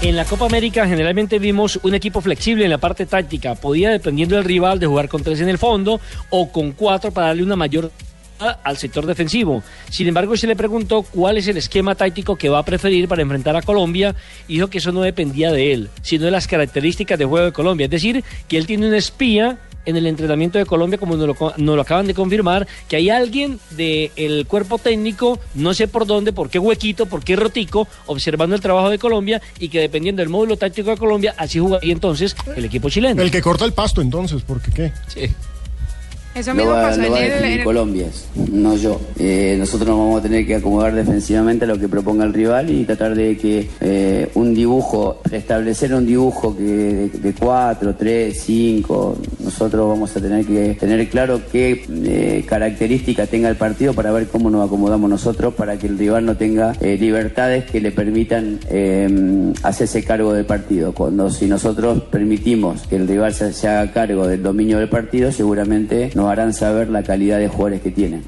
En 0.00 0.16
la 0.16 0.24
Copa 0.24 0.46
América 0.46 0.88
generalmente 0.88 1.38
vimos 1.38 1.78
un 1.82 1.94
equipo 1.94 2.22
flexible 2.22 2.64
en 2.64 2.70
la 2.70 2.78
parte 2.78 3.04
táctica. 3.04 3.56
Podía, 3.56 3.90
dependiendo 3.90 4.36
del 4.36 4.44
rival, 4.44 4.78
de 4.78 4.86
jugar 4.86 5.08
con 5.08 5.22
tres 5.22 5.40
en 5.42 5.50
el 5.50 5.58
fondo 5.58 6.00
o 6.30 6.50
con 6.50 6.72
cuatro 6.72 7.10
para 7.10 7.26
darle 7.26 7.42
una 7.42 7.56
mayor 7.56 7.90
al 8.38 8.76
sector 8.76 9.06
defensivo. 9.06 9.62
Sin 9.90 10.08
embargo, 10.08 10.36
se 10.36 10.46
le 10.46 10.56
preguntó 10.56 11.02
cuál 11.02 11.38
es 11.38 11.48
el 11.48 11.56
esquema 11.56 11.94
táctico 11.94 12.36
que 12.36 12.48
va 12.48 12.58
a 12.58 12.64
preferir 12.64 13.08
para 13.08 13.22
enfrentar 13.22 13.56
a 13.56 13.62
Colombia 13.62 14.14
y 14.46 14.54
dijo 14.54 14.68
que 14.68 14.78
eso 14.78 14.92
no 14.92 15.02
dependía 15.02 15.52
de 15.52 15.72
él, 15.72 15.90
sino 16.02 16.24
de 16.26 16.30
las 16.30 16.46
características 16.46 17.18
de 17.18 17.24
juego 17.24 17.46
de 17.46 17.52
Colombia. 17.52 17.84
Es 17.84 17.90
decir, 17.90 18.24
que 18.48 18.58
él 18.58 18.66
tiene 18.66 18.88
un 18.88 18.94
espía 18.94 19.58
en 19.88 19.96
el 19.96 20.06
entrenamiento 20.06 20.58
de 20.58 20.66
Colombia, 20.66 20.98
como 20.98 21.16
nos 21.16 21.26
lo, 21.26 21.54
nos 21.56 21.76
lo 21.76 21.80
acaban 21.80 22.06
de 22.06 22.12
confirmar, 22.12 22.66
que 22.88 22.96
hay 22.96 23.08
alguien 23.08 23.58
del 23.70 24.46
cuerpo 24.46 24.76
técnico, 24.76 25.40
no 25.54 25.72
sé 25.72 25.88
por 25.88 26.04
dónde, 26.04 26.34
por 26.34 26.50
qué 26.50 26.58
huequito, 26.58 27.06
por 27.06 27.24
qué 27.24 27.36
rotico, 27.36 27.88
observando 28.04 28.54
el 28.54 28.60
trabajo 28.60 28.90
de 28.90 28.98
Colombia 28.98 29.40
y 29.58 29.70
que 29.70 29.80
dependiendo 29.80 30.20
del 30.20 30.28
módulo 30.28 30.58
táctico 30.58 30.90
de 30.90 30.98
Colombia, 30.98 31.34
así 31.38 31.58
jugaría 31.58 31.92
entonces 31.92 32.36
el 32.54 32.66
equipo 32.66 32.90
chileno. 32.90 33.22
El 33.22 33.30
que 33.30 33.40
corta 33.40 33.64
el 33.64 33.72
pasto, 33.72 34.02
entonces, 34.02 34.42
porque 34.42 34.70
qué. 34.70 34.92
Sí. 35.06 35.34
Eso 36.38 36.54
Lo 36.54 36.66
va, 36.66 36.82
pasó 36.82 37.00
lo 37.00 37.06
en 37.06 37.12
va 37.12 37.16
a 37.16 37.24
el, 37.24 37.30
definir 37.32 37.58
en 37.58 37.64
Colombia, 37.64 38.06
no 38.52 38.76
yo. 38.76 39.00
Eh, 39.18 39.56
nosotros 39.58 39.88
nos 39.88 39.98
vamos 39.98 40.20
a 40.20 40.22
tener 40.22 40.46
que 40.46 40.54
acomodar 40.54 40.94
defensivamente 40.94 41.64
a 41.64 41.68
lo 41.68 41.78
que 41.78 41.88
proponga 41.88 42.24
el 42.24 42.32
rival 42.32 42.70
y 42.70 42.84
tratar 42.84 43.16
de 43.16 43.36
que 43.36 43.68
eh, 43.80 44.30
un 44.34 44.54
dibujo, 44.54 45.20
establecer 45.32 45.92
un 45.94 46.06
dibujo 46.06 46.56
que 46.56 46.62
de, 46.62 47.08
de 47.08 47.32
cuatro, 47.32 47.96
tres, 47.96 48.40
cinco, 48.40 49.18
nosotros 49.40 49.88
vamos 49.88 50.16
a 50.16 50.20
tener 50.20 50.46
que 50.46 50.74
tener 50.74 51.08
claro 51.08 51.40
qué 51.50 51.84
eh, 51.88 52.44
características 52.46 53.28
tenga 53.28 53.48
el 53.48 53.56
partido 53.56 53.92
para 53.94 54.12
ver 54.12 54.28
cómo 54.28 54.48
nos 54.48 54.66
acomodamos 54.66 55.10
nosotros 55.10 55.54
para 55.54 55.76
que 55.76 55.88
el 55.88 55.98
rival 55.98 56.24
no 56.24 56.36
tenga 56.36 56.74
eh, 56.80 56.96
libertades 57.00 57.64
que 57.64 57.80
le 57.80 57.90
permitan 57.90 58.60
eh, 58.70 59.52
hacerse 59.64 60.04
cargo 60.04 60.32
del 60.32 60.44
partido. 60.44 60.92
Cuando 60.92 61.30
si 61.30 61.46
nosotros 61.46 62.02
permitimos 62.04 62.82
que 62.86 62.96
el 62.96 63.08
rival 63.08 63.34
se, 63.34 63.52
se 63.52 63.66
haga 63.66 63.90
cargo 63.92 64.26
del 64.28 64.42
dominio 64.42 64.78
del 64.78 64.88
partido, 64.88 65.32
seguramente 65.32 66.10
nos 66.28 66.32
harán 66.32 66.52
saber 66.52 66.90
la 66.90 67.02
calidad 67.02 67.38
de 67.38 67.48
jugadores 67.48 67.80
que 67.80 67.90
tienen. 67.90 68.22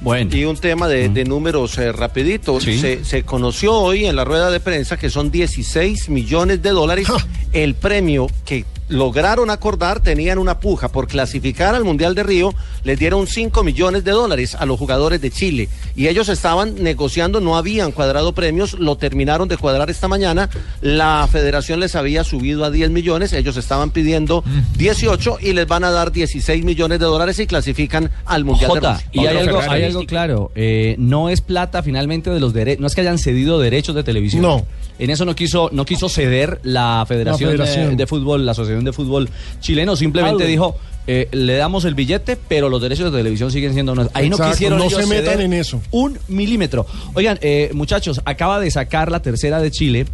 Bueno. 0.00 0.34
Y 0.34 0.44
un 0.46 0.56
tema 0.56 0.88
de, 0.88 1.10
de 1.10 1.24
números 1.24 1.76
eh, 1.76 1.92
rapidito. 1.92 2.58
Se, 2.60 3.04
se 3.04 3.22
conoció 3.24 3.74
hoy 3.74 4.06
en 4.06 4.16
la 4.16 4.24
rueda 4.24 4.50
de 4.50 4.60
prensa 4.60 4.96
que 4.96 5.10
son 5.10 5.30
16 5.30 6.08
millones 6.08 6.62
de 6.62 6.70
dólares 6.70 7.06
el 7.52 7.74
premio 7.74 8.28
que 8.46 8.64
lograron 8.90 9.50
acordar, 9.50 10.00
tenían 10.00 10.38
una 10.38 10.60
puja 10.60 10.88
por 10.88 11.06
clasificar 11.06 11.74
al 11.74 11.84
Mundial 11.84 12.14
de 12.14 12.22
Río, 12.22 12.52
les 12.84 12.98
dieron 12.98 13.26
5 13.26 13.62
millones 13.62 14.04
de 14.04 14.10
dólares 14.10 14.54
a 14.54 14.66
los 14.66 14.78
jugadores 14.78 15.20
de 15.20 15.30
Chile. 15.30 15.68
Y 15.96 16.08
ellos 16.08 16.28
estaban 16.28 16.82
negociando, 16.82 17.40
no 17.40 17.56
habían 17.56 17.92
cuadrado 17.92 18.32
premios, 18.32 18.74
lo 18.74 18.96
terminaron 18.96 19.48
de 19.48 19.56
cuadrar 19.56 19.90
esta 19.90 20.08
mañana. 20.08 20.50
La 20.82 21.26
federación 21.30 21.80
les 21.80 21.94
había 21.94 22.24
subido 22.24 22.64
a 22.64 22.70
10 22.70 22.90
millones, 22.90 23.32
ellos 23.32 23.56
estaban 23.56 23.90
pidiendo 23.90 24.44
18 24.76 25.38
y 25.40 25.52
les 25.52 25.66
van 25.66 25.84
a 25.84 25.90
dar 25.90 26.12
16 26.12 26.64
millones 26.64 26.98
de 26.98 27.04
dólares 27.04 27.38
y 27.38 27.46
clasifican 27.46 28.10
al 28.26 28.44
Mundial 28.44 28.70
de 28.70 28.74
Jota, 28.74 28.92
Rusia. 28.94 29.08
y 29.12 29.26
hay 29.26 29.36
algo, 29.36 29.60
hay 29.60 29.84
algo 29.84 30.04
claro, 30.04 30.50
eh, 30.54 30.96
no 30.98 31.28
es 31.28 31.40
plata 31.40 31.82
finalmente 31.82 32.30
de 32.30 32.40
los 32.40 32.52
derechos, 32.52 32.80
no 32.80 32.86
es 32.88 32.94
que 32.94 33.02
hayan 33.02 33.18
cedido 33.18 33.60
derechos 33.60 33.94
de 33.94 34.02
televisión. 34.02 34.42
No. 34.42 34.66
En 34.98 35.08
eso 35.08 35.24
no 35.24 35.34
quiso, 35.34 35.70
no 35.72 35.86
quiso 35.86 36.10
ceder 36.10 36.60
la 36.62 37.04
Federación, 37.08 37.56
La 37.56 37.64
Federación. 37.64 37.90
De, 37.92 37.96
de 37.96 38.06
Fútbol, 38.06 38.44
la 38.44 38.52
Asociación 38.52 38.79
de 38.84 38.92
Fútbol 38.92 39.28
Chileno, 39.60 39.96
simplemente 39.96 40.44
dijo, 40.46 40.76
eh, 41.06 41.28
le 41.32 41.56
damos 41.56 41.84
el 41.84 41.94
billete, 41.94 42.36
pero 42.36 42.68
los 42.68 42.80
derechos 42.80 43.10
de 43.10 43.18
televisión 43.18 43.50
siguen 43.50 43.72
siendo 43.72 43.94
nuestros. 43.94 44.16
Ahí 44.16 44.28
no 44.30 44.38
quisieron 44.38 44.78
no 44.78 44.84
ellos 44.84 45.00
se 45.00 45.06
metan 45.06 45.34
ceder 45.34 45.40
en 45.40 45.52
eso. 45.54 45.80
Un 45.90 46.18
milímetro. 46.28 46.86
Oigan, 47.14 47.38
eh, 47.42 47.70
muchachos, 47.72 48.20
acaba 48.24 48.60
de 48.60 48.70
sacar 48.70 49.10
la 49.10 49.20
tercera 49.20 49.60
de 49.60 49.70
Chile. 49.70 50.06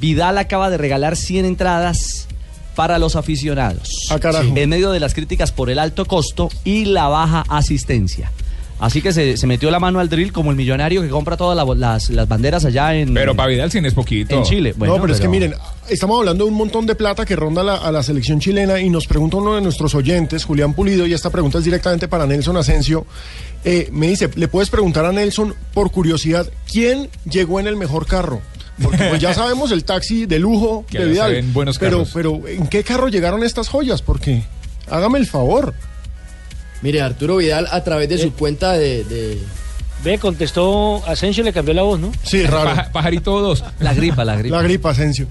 Vidal 0.00 0.38
acaba 0.38 0.70
de 0.70 0.78
regalar 0.78 1.16
100 1.16 1.44
entradas 1.44 2.28
para 2.74 2.98
los 2.98 3.16
aficionados. 3.16 3.88
Ah. 4.10 4.42
En 4.54 4.68
medio 4.68 4.90
de 4.90 5.00
las 5.00 5.14
críticas 5.14 5.52
por 5.52 5.70
el 5.70 5.78
alto 5.78 6.04
costo 6.06 6.48
y 6.64 6.86
la 6.86 7.08
baja 7.08 7.44
asistencia. 7.48 8.30
Así 8.84 9.00
que 9.00 9.12
se, 9.12 9.36
se 9.36 9.46
metió 9.46 9.70
la 9.70 9.78
mano 9.78 10.00
al 10.00 10.08
drill 10.08 10.32
como 10.32 10.50
el 10.50 10.56
millonario 10.56 11.02
que 11.02 11.08
compra 11.08 11.36
todas 11.36 11.56
la- 11.56 11.74
las, 11.76 12.10
las 12.10 12.26
banderas 12.26 12.64
allá 12.64 12.94
en, 12.96 13.14
Pero 13.14 13.36
para 13.36 13.48
Vidal 13.48 13.70
sí 13.70 13.78
es 13.78 13.94
poquito. 13.94 14.34
en 14.36 14.42
Chile. 14.42 14.74
Bueno, 14.76 14.96
no, 14.96 15.00
pero, 15.00 15.14
es 15.14 15.20
que 15.20 15.28
miren, 15.28 15.54
estamos 15.88 16.18
hablando 16.18 16.44
de 16.46 16.50
un 16.50 16.56
montón 16.56 16.84
de 16.84 16.96
plata 16.96 17.24
que 17.24 17.36
ronda 17.36 17.62
la- 17.62 17.76
a 17.76 17.92
la 17.92 18.02
selección 18.02 18.40
chilena 18.40 18.80
y 18.80 18.90
nos 18.90 19.06
pregunta 19.06 19.36
uno 19.36 19.54
de 19.54 19.60
nuestros 19.60 19.94
oyentes, 19.94 20.44
Julián 20.44 20.74
Pulido, 20.74 21.06
y 21.06 21.12
esta 21.12 21.30
pregunta 21.30 21.58
es 21.58 21.64
directamente 21.64 22.08
para 22.08 22.26
Nelson 22.26 22.56
Asensio. 22.56 23.06
Eh, 23.64 23.88
me 23.92 24.08
dice, 24.08 24.28
¿le 24.34 24.48
puedes 24.48 24.68
preguntar 24.68 25.04
a 25.04 25.12
Nelson, 25.12 25.54
por 25.72 25.92
curiosidad, 25.92 26.48
quién 26.68 27.08
llegó 27.30 27.60
en 27.60 27.68
el 27.68 27.76
mejor 27.76 28.06
carro? 28.06 28.40
Porque 28.82 29.04
pues 29.04 29.20
ya 29.20 29.32
sabemos 29.34 29.70
el 29.70 29.84
taxi 29.84 30.26
de 30.26 30.40
lujo 30.40 30.84
Que 30.90 30.98
de 30.98 31.04
Vidal. 31.06 31.42
buenos 31.52 31.78
pero, 31.78 31.98
carros. 31.98 32.10
pero, 32.12 32.48
¿en 32.48 32.66
qué 32.66 32.82
carro 32.82 33.06
llegaron 33.06 33.44
estas 33.44 33.68
joyas? 33.68 34.02
Porque, 34.02 34.42
hágame 34.90 35.20
el 35.20 35.26
favor. 35.28 35.72
Mire, 36.82 37.00
Arturo 37.00 37.36
Vidal 37.36 37.68
a 37.70 37.82
través 37.84 38.08
de 38.08 38.18
su 38.18 38.32
cuenta 38.32 38.72
de... 38.72 39.04
de- 39.04 39.38
Ve, 40.04 40.18
contestó 40.18 41.00
Asensio, 41.06 41.44
le 41.44 41.52
cambió 41.52 41.72
la 41.74 41.82
voz, 41.82 42.00
¿no? 42.00 42.10
Sí, 42.24 42.44
raro. 42.44 42.70
Paja- 42.70 42.90
pajarito 42.92 43.40
2. 43.40 43.64
La 43.78 43.94
gripa, 43.94 44.24
la 44.24 44.34
gripa. 44.36 44.56
La 44.56 44.62
gripa, 44.62 44.90
Asensio. 44.90 45.28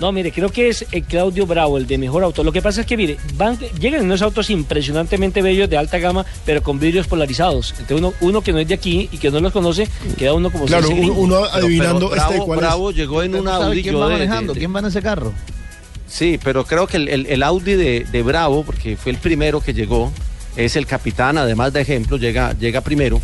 No, 0.00 0.10
mire, 0.10 0.32
creo 0.32 0.48
que 0.50 0.68
es 0.68 0.84
el 0.90 1.04
Claudio 1.04 1.46
Bravo, 1.46 1.78
el 1.78 1.86
de 1.86 1.98
mejor 1.98 2.24
auto. 2.24 2.42
Lo 2.42 2.50
que 2.50 2.60
pasa 2.60 2.80
es 2.80 2.86
que, 2.86 2.96
mire, 2.96 3.16
van, 3.36 3.56
llegan 3.78 4.00
en 4.00 4.06
unos 4.06 4.22
autos 4.22 4.50
impresionantemente 4.50 5.40
bellos 5.40 5.70
de 5.70 5.76
alta 5.76 5.98
gama, 5.98 6.26
pero 6.44 6.64
con 6.64 6.80
vidrios 6.80 7.06
polarizados. 7.06 7.70
Entonces 7.78 7.98
uno, 7.98 8.12
uno 8.20 8.40
que 8.42 8.52
no 8.52 8.58
es 8.58 8.66
de 8.66 8.74
aquí 8.74 9.08
y 9.12 9.18
que 9.18 9.30
no 9.30 9.38
los 9.38 9.52
conoce, 9.52 9.88
queda 10.18 10.34
uno 10.34 10.50
como 10.50 10.64
Claro, 10.64 10.88
uno, 10.90 11.12
uno 11.12 11.44
adivinando 11.44 12.10
pero 12.10 12.20
este 12.20 12.28
Bravo, 12.34 12.46
cuál 12.46 12.58
Bravo 12.58 12.90
es. 12.90 12.96
llegó 12.96 13.22
en 13.22 13.36
un 13.36 13.46
Audi. 13.46 13.82
quién 13.84 13.94
va 14.00 14.06
de- 14.08 14.12
manejando, 14.14 14.52
de- 14.52 14.58
quién 14.58 14.74
va 14.74 14.80
en 14.80 14.86
ese 14.86 15.00
carro. 15.00 15.32
Sí, 16.06 16.38
pero 16.42 16.64
creo 16.64 16.86
que 16.86 16.96
el, 16.98 17.26
el- 17.26 17.42
Audi 17.42 17.74
de, 17.74 18.06
de 18.10 18.22
Bravo, 18.22 18.62
porque 18.64 18.96
fue 18.96 19.12
el 19.12 19.18
primero 19.18 19.60
que 19.60 19.72
llegó, 19.74 20.12
es 20.56 20.76
el 20.76 20.86
capitán, 20.86 21.38
además 21.38 21.72
de 21.72 21.80
ejemplo, 21.80 22.16
llega, 22.16 22.52
llega 22.52 22.80
primero. 22.82 23.20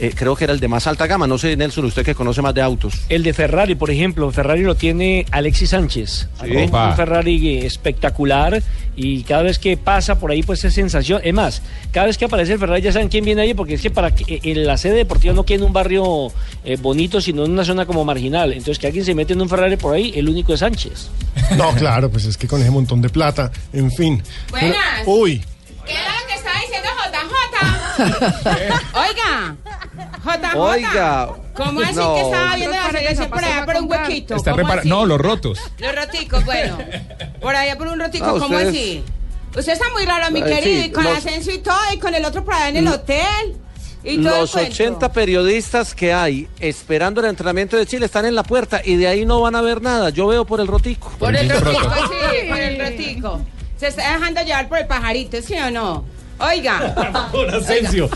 Eh, 0.00 0.12
creo 0.14 0.34
que 0.36 0.44
era 0.44 0.52
el 0.52 0.60
de 0.60 0.68
más 0.68 0.86
alta 0.86 1.06
gama. 1.06 1.26
No 1.26 1.38
sé, 1.38 1.56
Nelson, 1.56 1.84
usted 1.84 2.04
que 2.04 2.14
conoce 2.14 2.42
más 2.42 2.54
de 2.54 2.62
autos. 2.62 2.94
El 3.08 3.22
de 3.22 3.32
Ferrari, 3.32 3.74
por 3.74 3.90
ejemplo, 3.90 4.30
Ferrari 4.32 4.62
lo 4.62 4.74
tiene 4.74 5.26
Alexis 5.30 5.70
Sánchez. 5.70 6.28
Sí. 6.44 6.50
Un. 6.50 6.96
Ferrari 6.96 7.48
eh, 7.58 7.66
espectacular 7.66 8.62
y 8.96 9.22
cada 9.22 9.42
vez 9.42 9.58
que 9.58 9.76
pasa 9.76 10.18
por 10.18 10.30
ahí 10.30 10.42
pues 10.42 10.64
es 10.64 10.74
sensación. 10.74 11.20
Es 11.24 11.34
más, 11.34 11.62
cada 11.92 12.06
vez 12.06 12.18
que 12.18 12.24
aparece 12.24 12.54
el 12.54 12.58
Ferrari 12.58 12.82
ya 12.82 12.92
saben 12.92 13.08
quién 13.08 13.24
viene 13.24 13.42
ahí 13.42 13.54
porque 13.54 13.74
es 13.74 13.80
que 13.82 13.90
para 13.90 14.14
que 14.14 14.40
eh, 14.42 14.54
la 14.54 14.76
sede 14.76 14.94
deportiva 14.94 15.32
no 15.34 15.44
quede 15.44 15.58
en 15.58 15.64
un 15.64 15.72
barrio 15.72 16.32
eh, 16.64 16.76
bonito, 16.80 17.20
sino 17.20 17.44
en 17.44 17.52
una 17.52 17.64
zona 17.64 17.86
como 17.86 18.04
marginal. 18.04 18.52
Entonces 18.52 18.78
que 18.78 18.86
alguien 18.88 19.04
se 19.04 19.14
mete 19.14 19.32
en 19.32 19.40
un 19.42 19.48
Ferrari 19.48 19.76
por 19.76 19.94
ahí, 19.94 20.12
el 20.16 20.28
único 20.28 20.54
es 20.54 20.60
Sánchez. 20.60 21.08
No, 21.56 21.72
claro, 21.74 22.10
pues 22.10 22.24
es 22.24 22.36
que 22.36 22.46
con 22.48 22.60
ese 22.60 22.70
montón 22.70 23.00
de 23.02 23.08
plata, 23.08 23.50
en 23.72 23.90
fin. 23.90 24.22
Buenas. 24.50 24.76
Pero- 25.04 25.10
uy, 25.10 25.42
¿Qué 25.86 25.92
era 25.92 26.02
lo 26.20 26.26
que 26.26 26.34
estaba 26.34 26.58
diciendo 26.60 26.88
JJ? 26.96 27.34
Oiga, 28.94 29.56
JJ. 29.96 30.56
Oiga. 30.56 31.28
¿Cómo 31.54 31.80
así 31.80 31.94
No. 31.94 32.14
que 32.14 32.20
estaba 32.22 32.56
viendo 32.56 32.76
la 32.76 32.90
selección 32.90 33.30
por 33.30 33.44
allá 33.44 33.64
por 33.64 33.76
un 33.76 33.90
huequito? 33.90 34.36
No, 34.84 35.06
los 35.06 35.20
rotos. 35.20 35.58
Los 35.78 35.94
roticos, 35.94 36.44
bueno. 36.44 36.78
Por 37.40 37.54
allá 37.54 37.76
por 37.78 37.86
un 37.88 38.00
rotico, 38.00 38.24
Ah, 38.26 38.30
¿cómo 38.32 38.44
ustedes- 38.56 38.68
así? 38.68 39.04
Usted 39.56 39.72
está 39.72 39.88
muy 39.92 40.04
raro, 40.04 40.30
mi 40.32 40.40
Eh, 40.40 40.44
querido, 40.44 40.82
sí, 40.82 40.88
y 40.88 40.90
con 40.90 41.04
los- 41.04 41.18
ascenso 41.18 41.50
y 41.52 41.58
todo, 41.58 41.78
y 41.92 41.98
con 41.98 42.12
el 42.14 42.24
otro 42.24 42.44
por 42.44 42.54
allá 42.54 42.68
en 42.70 42.76
el 42.78 42.88
hotel. 42.88 43.56
Y 44.02 44.18
todo 44.22 44.40
Los 44.40 44.50
el 44.56 44.60
cuento. 44.62 44.72
80 44.74 45.12
periodistas 45.12 45.94
que 45.94 46.12
hay 46.12 46.48
esperando 46.60 47.20
el 47.22 47.26
entrenamiento 47.28 47.76
de 47.76 47.86
Chile 47.86 48.04
están 48.06 48.26
en 48.26 48.34
la 48.34 48.42
puerta 48.42 48.82
y 48.84 48.96
de 48.96 49.06
ahí 49.08 49.24
no 49.24 49.40
van 49.40 49.54
a 49.54 49.62
ver 49.62 49.80
nada. 49.80 50.10
Yo 50.10 50.26
veo 50.26 50.44
por 50.44 50.60
el 50.60 50.66
rotico. 50.66 51.10
Por 51.18 51.34
el 51.34 51.48
rotico, 51.48 51.80
sí, 51.94 52.48
por 52.48 52.58
el 52.58 52.78
rotico. 52.80 53.40
Se 53.78 53.86
está 53.88 54.12
dejando 54.12 54.42
llevar 54.42 54.68
por 54.68 54.78
el 54.78 54.86
pajarito, 54.86 55.40
¿sí 55.40 55.54
o 55.54 55.70
no? 55.70 56.04
Oiga. 56.38 56.94
Asensio. 57.56 58.10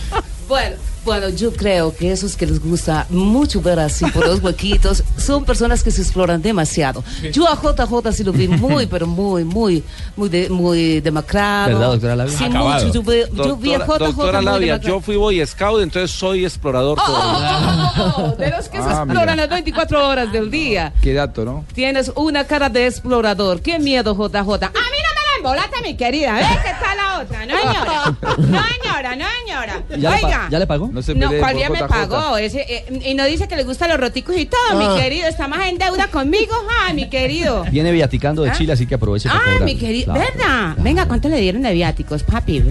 Bueno, 0.49 0.77
bueno, 1.09 1.31
yo 1.31 1.53
creo 1.53 1.94
que 1.97 2.12
esos 2.12 2.37
que 2.37 2.44
les 2.47 2.61
gusta 2.62 3.07
mucho 3.09 3.62
ver 3.62 3.79
así 3.81 4.05
por 4.11 4.27
los 4.27 4.42
huequitos 4.42 5.03
son 5.16 5.44
personas 5.47 5.83
que 5.83 5.90
se 5.90 6.03
exploran 6.03 6.42
demasiado. 6.42 7.03
Yo 7.33 7.49
a 7.49 7.57
JJ 7.57 8.12
sí 8.12 8.25
lo 8.25 8.33
vi 8.33 8.47
muy, 8.47 8.85
pero 8.87 9.07
muy, 9.07 9.42
muy, 9.42 9.83
muy, 10.16 10.29
de- 10.29 10.51
muy 10.51 11.01
demacrado. 11.01 11.68
¿Verdad, 11.73 11.88
doctora 11.92 12.16
Labia? 12.16 12.37
Sí, 12.38 12.44
Acabado. 12.44 12.87
mucho. 12.87 12.94
Yo, 12.94 13.03
vi- 13.03 13.42
yo 13.44 13.57
vi 13.57 13.73
a 13.75 13.79
Doctora, 13.79 14.07
JJ 14.07 14.16
doctora 14.16 14.42
Labia, 14.42 14.77
yo 14.81 15.01
fui 15.01 15.16
Boy 15.16 15.44
Scout, 15.47 15.81
entonces 15.83 16.11
soy 16.11 16.44
explorador. 16.44 16.99
Oh, 17.01 18.35
de 18.38 18.51
los 18.51 18.68
que 18.68 18.79
se 18.79 18.85
Ah, 18.88 19.03
exploran 19.05 19.31
mira. 19.31 19.37
las 19.37 19.49
24 19.49 20.09
horas 20.09 20.31
del 20.33 20.51
día. 20.51 20.92
Qué 21.03 21.14
dato, 21.14 21.44
¿no? 21.44 21.64
Tienes 21.75 22.12
una 22.16 22.44
cara 22.44 22.68
de 22.68 22.87
explorador. 22.87 23.61
Qué 23.62 23.79
miedo, 23.79 24.14
JJ. 24.14 24.37
A 24.66 24.68
mí 24.68 24.99
no 25.07 25.17
me 25.38 25.48
la 25.48 25.64
embolate, 25.64 25.83
mi 25.83 25.96
querida. 25.96 26.35
¿Ves 26.35 26.46
que 26.62 26.70
está 26.70 26.94
la 26.94 27.18
otra? 27.20 27.46
No, 27.46 27.57
señora. 27.59 28.14
No, 28.38 28.62
señora, 28.83 29.16
no, 29.16 29.24
señora. 29.44 29.83
¿Ya, 29.90 30.11
le 30.16 30.24
Oiga. 30.24 30.48
¿Ya 30.51 30.59
le 30.59 30.66
pagó? 30.66 30.88
No 30.92 31.03
se 31.03 31.14
No, 31.14 31.31
¿cuál 31.38 31.57
día 31.57 31.70
me 31.70 31.79
pagó? 31.85 32.37
Ese, 32.37 32.61
eh, 32.68 33.01
y 33.05 33.14
no 33.14 33.24
dice 33.24 33.48
que 33.48 33.57
le 33.57 33.64
gustan 33.64 33.88
los 33.90 33.98
roticos 34.01 34.37
y 34.37 34.46
todo, 34.46 34.61
Ah. 34.70 34.74
mi 34.74 35.01
querido. 35.01 35.29
Está 35.29 35.48
más 35.48 35.66
en 35.68 35.79
deuda 35.79 36.09
conmigo, 36.09 36.55
ah, 36.87 36.92
mi 36.92 37.09
querido. 37.09 37.64
Viene 37.70 37.92
viaticando 37.92 38.42
de 38.42 38.51
¿Ah? 38.51 38.55
Chile, 38.55 38.72
así 38.72 38.87
que 38.87 38.94
aproveche 38.94 39.29
Ah, 39.31 39.40
cobrar. 39.44 39.61
mi 39.62 39.77
querido. 39.77 40.12
Claro. 40.14 40.31
¿Verdad? 40.35 40.74
Venga, 40.79 41.07
¿cuánto 41.07 41.29
le 41.29 41.40
dieron 41.40 41.62
de 41.62 41.72
viáticos, 41.72 42.22
papi? 42.22 42.62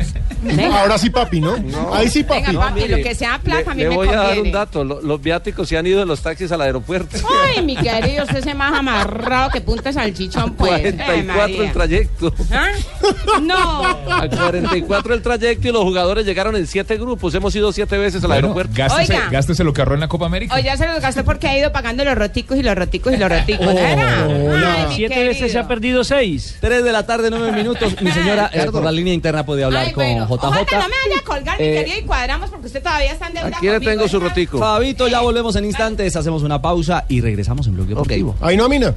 Venga. 0.41 0.82
ahora 0.82 0.97
sí 0.97 1.10
papi, 1.10 1.39
¿no? 1.41 1.56
Ahí 1.93 2.10
sí 2.10 2.23
papi. 2.23 2.43
Venga, 2.47 2.60
papi, 2.69 2.88
lo 2.88 2.97
que 2.97 3.15
sea 3.15 3.39
plata, 3.39 3.63
le, 3.65 3.71
a 3.71 3.75
mí 3.75 3.82
le 3.84 3.89
me 3.89 3.95
voy 3.95 4.08
a 4.10 4.12
dar 4.15 4.39
un 4.39 4.51
dato. 4.51 4.84
lo- 4.84 5.01
Los 5.01 5.21
viáticos 5.21 5.67
se 5.69 5.77
han 5.77 5.86
ido 5.88 5.99
de 5.99 6.06
los 6.06 6.21
taxis 6.21 6.51
al 6.51 6.62
aeropuerto. 6.62 7.17
Ay, 7.56 7.63
mi 7.63 7.75
querido, 7.75 8.23
usted 8.23 8.43
se 8.43 8.53
más 8.53 8.73
amarrado 8.77 9.49
que 9.51 9.62
punta 9.62 9.91
salchichón, 9.93 10.53
pues. 10.53 10.71
Ay, 10.73 10.93
44 10.93 11.45
el 11.47 11.56
María. 11.58 11.73
trayecto. 11.73 12.34
¿Ah? 12.58 12.72
No. 13.41 13.84
A 14.13 14.28
44 14.30 15.13
el 15.13 15.22
trayecto 15.22 15.67
y 15.67 15.72
los 15.72 15.84
jugadores 15.84 16.26
llegaron 16.26 16.56
en 16.56 16.65
siete 16.67 16.98
grupos. 16.98 17.34
Hemos 17.36 17.56
ido 17.56 17.72
siete 17.72 17.98
veces 17.98 18.24
al 18.24 18.30
Bueno, 18.30 18.48
aeropuerto. 18.48 18.74
gástese, 18.76 19.13
Oiga. 19.13 19.30
gástese 19.30 19.63
lo 19.63 19.74
que 19.74 19.82
ahorró 19.82 19.93
en 19.96 20.02
la 20.02 20.08
Copa 20.08 20.26
América. 20.26 20.56
O 20.56 20.60
ya 20.60 20.76
se 20.78 20.88
los 20.88 21.00
gastó 21.00 21.24
porque 21.24 21.48
ha 21.48 21.58
ido 21.58 21.72
pagando 21.72 22.04
los 22.04 22.15
roticos 22.15 22.58
y 22.58 22.63
los 22.63 22.76
roticos 22.76 23.13
y 23.13 23.17
los 23.17 23.30
roticos. 23.30 23.67
Oh, 23.67 24.88
mi 24.89 24.96
Siete 24.96 25.13
querido. 25.15 25.30
veces 25.34 25.52
se 25.52 25.60
ha 25.60 25.67
perdido 25.67 26.04
seis. 26.04 26.58
3 26.62 26.84
de 26.84 26.91
la 26.91 27.06
tarde, 27.06 27.30
9 27.30 27.52
minutos. 27.52 28.02
Mi 28.02 28.12
señora, 28.12 28.50
eh, 28.54 28.65
por 28.72 28.84
la 28.84 28.91
línea 28.91 29.13
interna 29.13 29.46
puede 29.46 29.63
hablar 29.63 29.86
Ay, 29.88 29.93
con 29.93 30.04
bueno. 30.06 30.26
JJ. 30.28 30.34
Ojalá 30.34 30.62
no 30.62 30.89
me 30.89 31.10
vaya 31.10 31.20
a 31.20 31.24
colgar, 31.24 31.60
mi 31.60 31.65
Eh, 31.65 31.74
querido, 31.84 31.98
y 32.00 32.02
cuadramos 32.04 32.50
porque 32.50 32.67
usted 32.67 32.82
todavía 32.84 33.12
está 33.13 33.28
en 33.28 33.34
deuda 33.36 33.48
Aquí 33.48 33.65
le 33.67 33.74
conmigo, 33.74 33.91
tengo 33.91 34.08
su 34.08 34.20
rotico. 34.20 34.58
Fabito, 34.60 35.08
ya 35.08 35.22
volvemos 35.22 35.56
en 35.56 35.65
instantes. 35.65 36.15
Hacemos 36.15 36.43
una 36.43 36.62
pausa 36.62 37.06
y 37.08 37.22
regresamos 37.22 37.67
en 37.67 37.76
Blog 37.76 37.88
Deportivo. 37.88 38.36
Ahí 38.41 38.58
no, 38.58 38.67
Mina. 38.70 38.93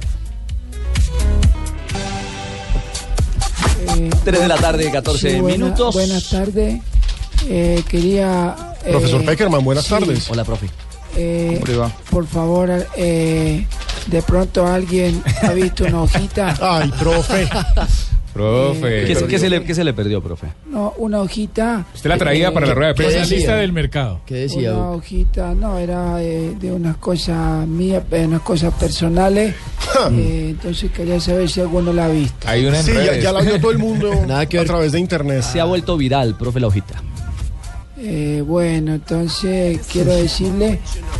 3 4.23 4.39
de 4.41 4.47
la 4.47 4.57
tarde, 4.57 4.89
14 4.91 5.31
Sí, 5.31 5.39
buena- 5.39 5.57
minutos. 5.65 5.93
Buenas 5.93 6.29
tardes. 6.29 6.81
Eh, 7.47 7.83
quería. 7.89 8.55
eh, 8.85 8.91
Profesor 8.91 9.25
Peckerman, 9.25 9.63
buenas 9.63 9.85
sí, 9.85 9.89
tardes. 9.91 10.29
Hola, 10.29 10.43
profe. 10.43 10.69
eh, 11.15 11.53
¿Cómo 11.59 11.65
le 11.67 11.77
va? 11.77 11.91
por 12.09 12.27
favor, 12.27 12.87
eh, 12.95 13.65
de 14.07 14.21
pronto 14.21 14.65
alguien 14.67 15.21
ha 15.41 15.51
visto 15.53 15.83
una 15.85 16.03
hojita. 16.03 16.55
Ay, 16.61 16.91
profe. 16.99 17.47
Profe. 18.33 19.05
¿Qué, 19.05 19.15
se- 19.15 19.27
qué 19.27 19.39
se 19.39 19.49
le, 19.49 19.63
qué 19.63 19.75
se 19.75 19.83
le 19.83 19.93
perdió, 19.93 20.21
profe? 20.21 20.47
No, 20.69 20.93
una 20.97 21.19
hojita. 21.19 21.85
Usted 21.93 22.09
la 22.09 22.17
traía 22.17 22.47
eh, 22.47 22.51
para 22.51 22.65
la 22.65 22.73
rueda 22.73 22.89
de 22.93 22.95
¿qué 22.95 23.03
prensa 23.03 23.25
lista 23.35 23.55
del 23.57 23.73
mercado. 23.73 24.21
¿Qué 24.25 24.35
decía? 24.35 24.71
Una 24.73 24.89
hojita, 24.91 25.53
no, 25.53 25.77
era 25.77 26.21
eh, 26.23 26.55
de 26.59 26.71
unas 26.71 26.97
cosas 26.97 27.67
mías, 27.67 28.03
eh, 28.11 28.25
unas 28.25 28.41
cosas 28.41 28.73
personales. 28.75 29.53
eh, 30.11 30.47
entonces 30.51 30.91
quería 30.91 31.19
saber 31.19 31.49
si 31.49 31.59
alguno 31.61 31.91
la 31.91 32.05
ha 32.05 32.09
visto. 32.09 32.47
Hay 32.47 32.65
una 32.65 32.79
en 32.79 32.85
Sí, 32.85 32.91
ya, 32.93 32.99
redes. 32.99 33.23
ya 33.23 33.31
la 33.33 33.41
vio 33.41 33.59
todo 33.59 33.71
el 33.71 33.77
mundo 33.79 34.11
Nada 34.27 34.45
que 34.45 34.57
a 34.57 34.61
ver. 34.61 34.67
través 34.67 34.91
de 34.93 34.99
internet. 34.99 35.41
Se 35.41 35.59
ha 35.59 35.65
vuelto 35.65 35.97
viral, 35.97 36.35
profe, 36.37 36.59
la 36.59 36.67
hojita. 36.67 36.95
Eh, 38.03 38.41
bueno, 38.43 38.95
entonces 38.95 39.79
quiero 39.91 40.15
decirle 40.15 40.79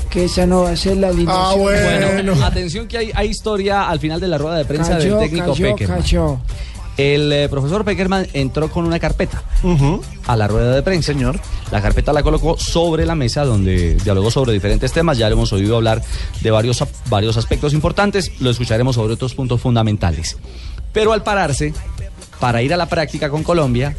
que 0.10 0.26
esa 0.26 0.48
no 0.48 0.64
va 0.64 0.72
a 0.72 0.76
ser 0.76 0.98
la 0.98 1.08
Ah, 1.10 1.12
alineación. 1.12 1.60
bueno. 1.62 2.44
Atención 2.46 2.88
que 2.88 2.98
hay, 2.98 3.12
hay 3.14 3.28
historia 3.30 3.88
al 3.88 4.00
final 4.00 4.20
de 4.20 4.28
la 4.28 4.40
rueda 4.40 4.58
de 4.58 4.66
prensa 4.66 4.98
Cayó, 4.98 5.18
del 5.20 5.30
técnico 5.30 5.52
cayó, 5.52 5.68
Peckerman. 5.76 6.02
cayó. 6.02 6.40
El 7.02 7.34
eh, 7.34 7.50
profesor 7.50 7.84
Peckerman 7.84 8.28
entró 8.34 8.70
con 8.70 8.86
una 8.86 9.00
carpeta 9.00 9.42
a 10.28 10.36
la 10.36 10.48
rueda 10.48 10.76
de 10.76 10.84
prensa. 10.84 11.12
Señor. 11.12 11.40
La 11.72 11.82
carpeta 11.82 12.14
la 12.14 12.22
colocó 12.22 12.60
sobre 12.60 13.08
la 13.08 13.16
mesa 13.16 13.44
donde 13.44 13.96
dialogó 13.96 14.30
sobre 14.30 14.54
diferentes 14.54 14.92
temas. 14.92 15.18
Ya 15.18 15.28
le 15.28 15.34
hemos 15.34 15.52
oído 15.52 15.78
hablar 15.78 16.04
de 16.42 16.52
varios, 16.52 16.84
varios 17.10 17.38
aspectos 17.38 17.74
importantes. 17.74 18.40
Lo 18.40 18.52
escucharemos 18.52 18.96
sobre 18.96 19.16
otros 19.16 19.34
puntos 19.34 19.60
fundamentales. 19.60 20.38
Pero 20.94 21.12
al 21.12 21.24
pararse, 21.24 21.74
para 22.40 22.62
ir 22.62 22.72
a 22.72 22.78
la 22.78 22.86
práctica 22.86 23.32
con 23.32 23.42
Colombia, 23.42 23.96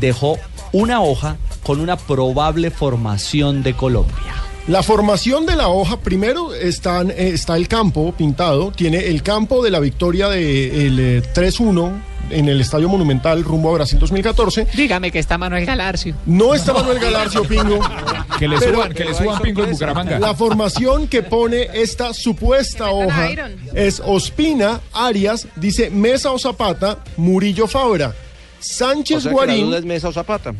dejó 0.00 0.38
una 0.72 1.02
hoja 1.02 1.36
con 1.62 1.78
una 1.80 1.96
probable 1.96 2.70
formación 2.70 3.62
de 3.62 3.74
Colombia. 3.74 4.45
La 4.68 4.82
formación 4.82 5.46
de 5.46 5.54
la 5.54 5.68
hoja, 5.68 5.98
primero 6.00 6.52
están, 6.52 7.10
eh, 7.10 7.30
está 7.32 7.56
el 7.56 7.68
campo 7.68 8.12
pintado, 8.12 8.72
tiene 8.72 9.06
el 9.06 9.22
campo 9.22 9.62
de 9.62 9.70
la 9.70 9.78
victoria 9.78 10.28
del 10.28 10.96
de, 10.96 11.22
3-1 11.34 11.92
en 12.30 12.48
el 12.48 12.60
Estadio 12.60 12.88
Monumental 12.88 13.44
rumbo 13.44 13.70
a 13.70 13.74
Brasil 13.74 13.96
2014. 14.00 14.66
Dígame 14.74 15.12
que 15.12 15.20
está 15.20 15.38
Manuel 15.38 15.64
Galarcio. 15.66 16.16
No 16.26 16.52
está 16.52 16.72
Manuel 16.72 16.98
Galarcio 16.98 17.44
Pingo. 17.44 17.78
Que 18.40 18.48
le 18.48 18.58
Pero- 18.58 18.74
suban, 18.74 18.92
que 18.92 19.04
le 19.06 19.14
suban 19.14 19.40
pingo 19.40 19.64
en 19.64 19.70
Bucaramanga. 19.70 20.18
La 20.18 20.34
formación 20.34 21.08
que 21.08 21.22
pone 21.22 21.68
esta 21.72 22.12
supuesta 22.12 22.90
hoja 22.90 23.30
es 23.72 24.02
Ospina, 24.04 24.82
Arias, 24.92 25.48
dice 25.56 25.88
Mesa 25.88 26.32
o 26.32 26.38
Zapata, 26.38 26.98
Murillo 27.16 27.66
Fabra, 27.66 28.14
Sánchez 28.60 29.18
O 29.18 29.20
sea 29.20 29.30
que 29.30 29.36
la 29.36 29.44
Guarín, 29.46 29.66
duda 29.66 29.78
es 29.78 29.84
Mesa 29.86 30.08
o 30.08 30.12
Zapata. 30.12 30.52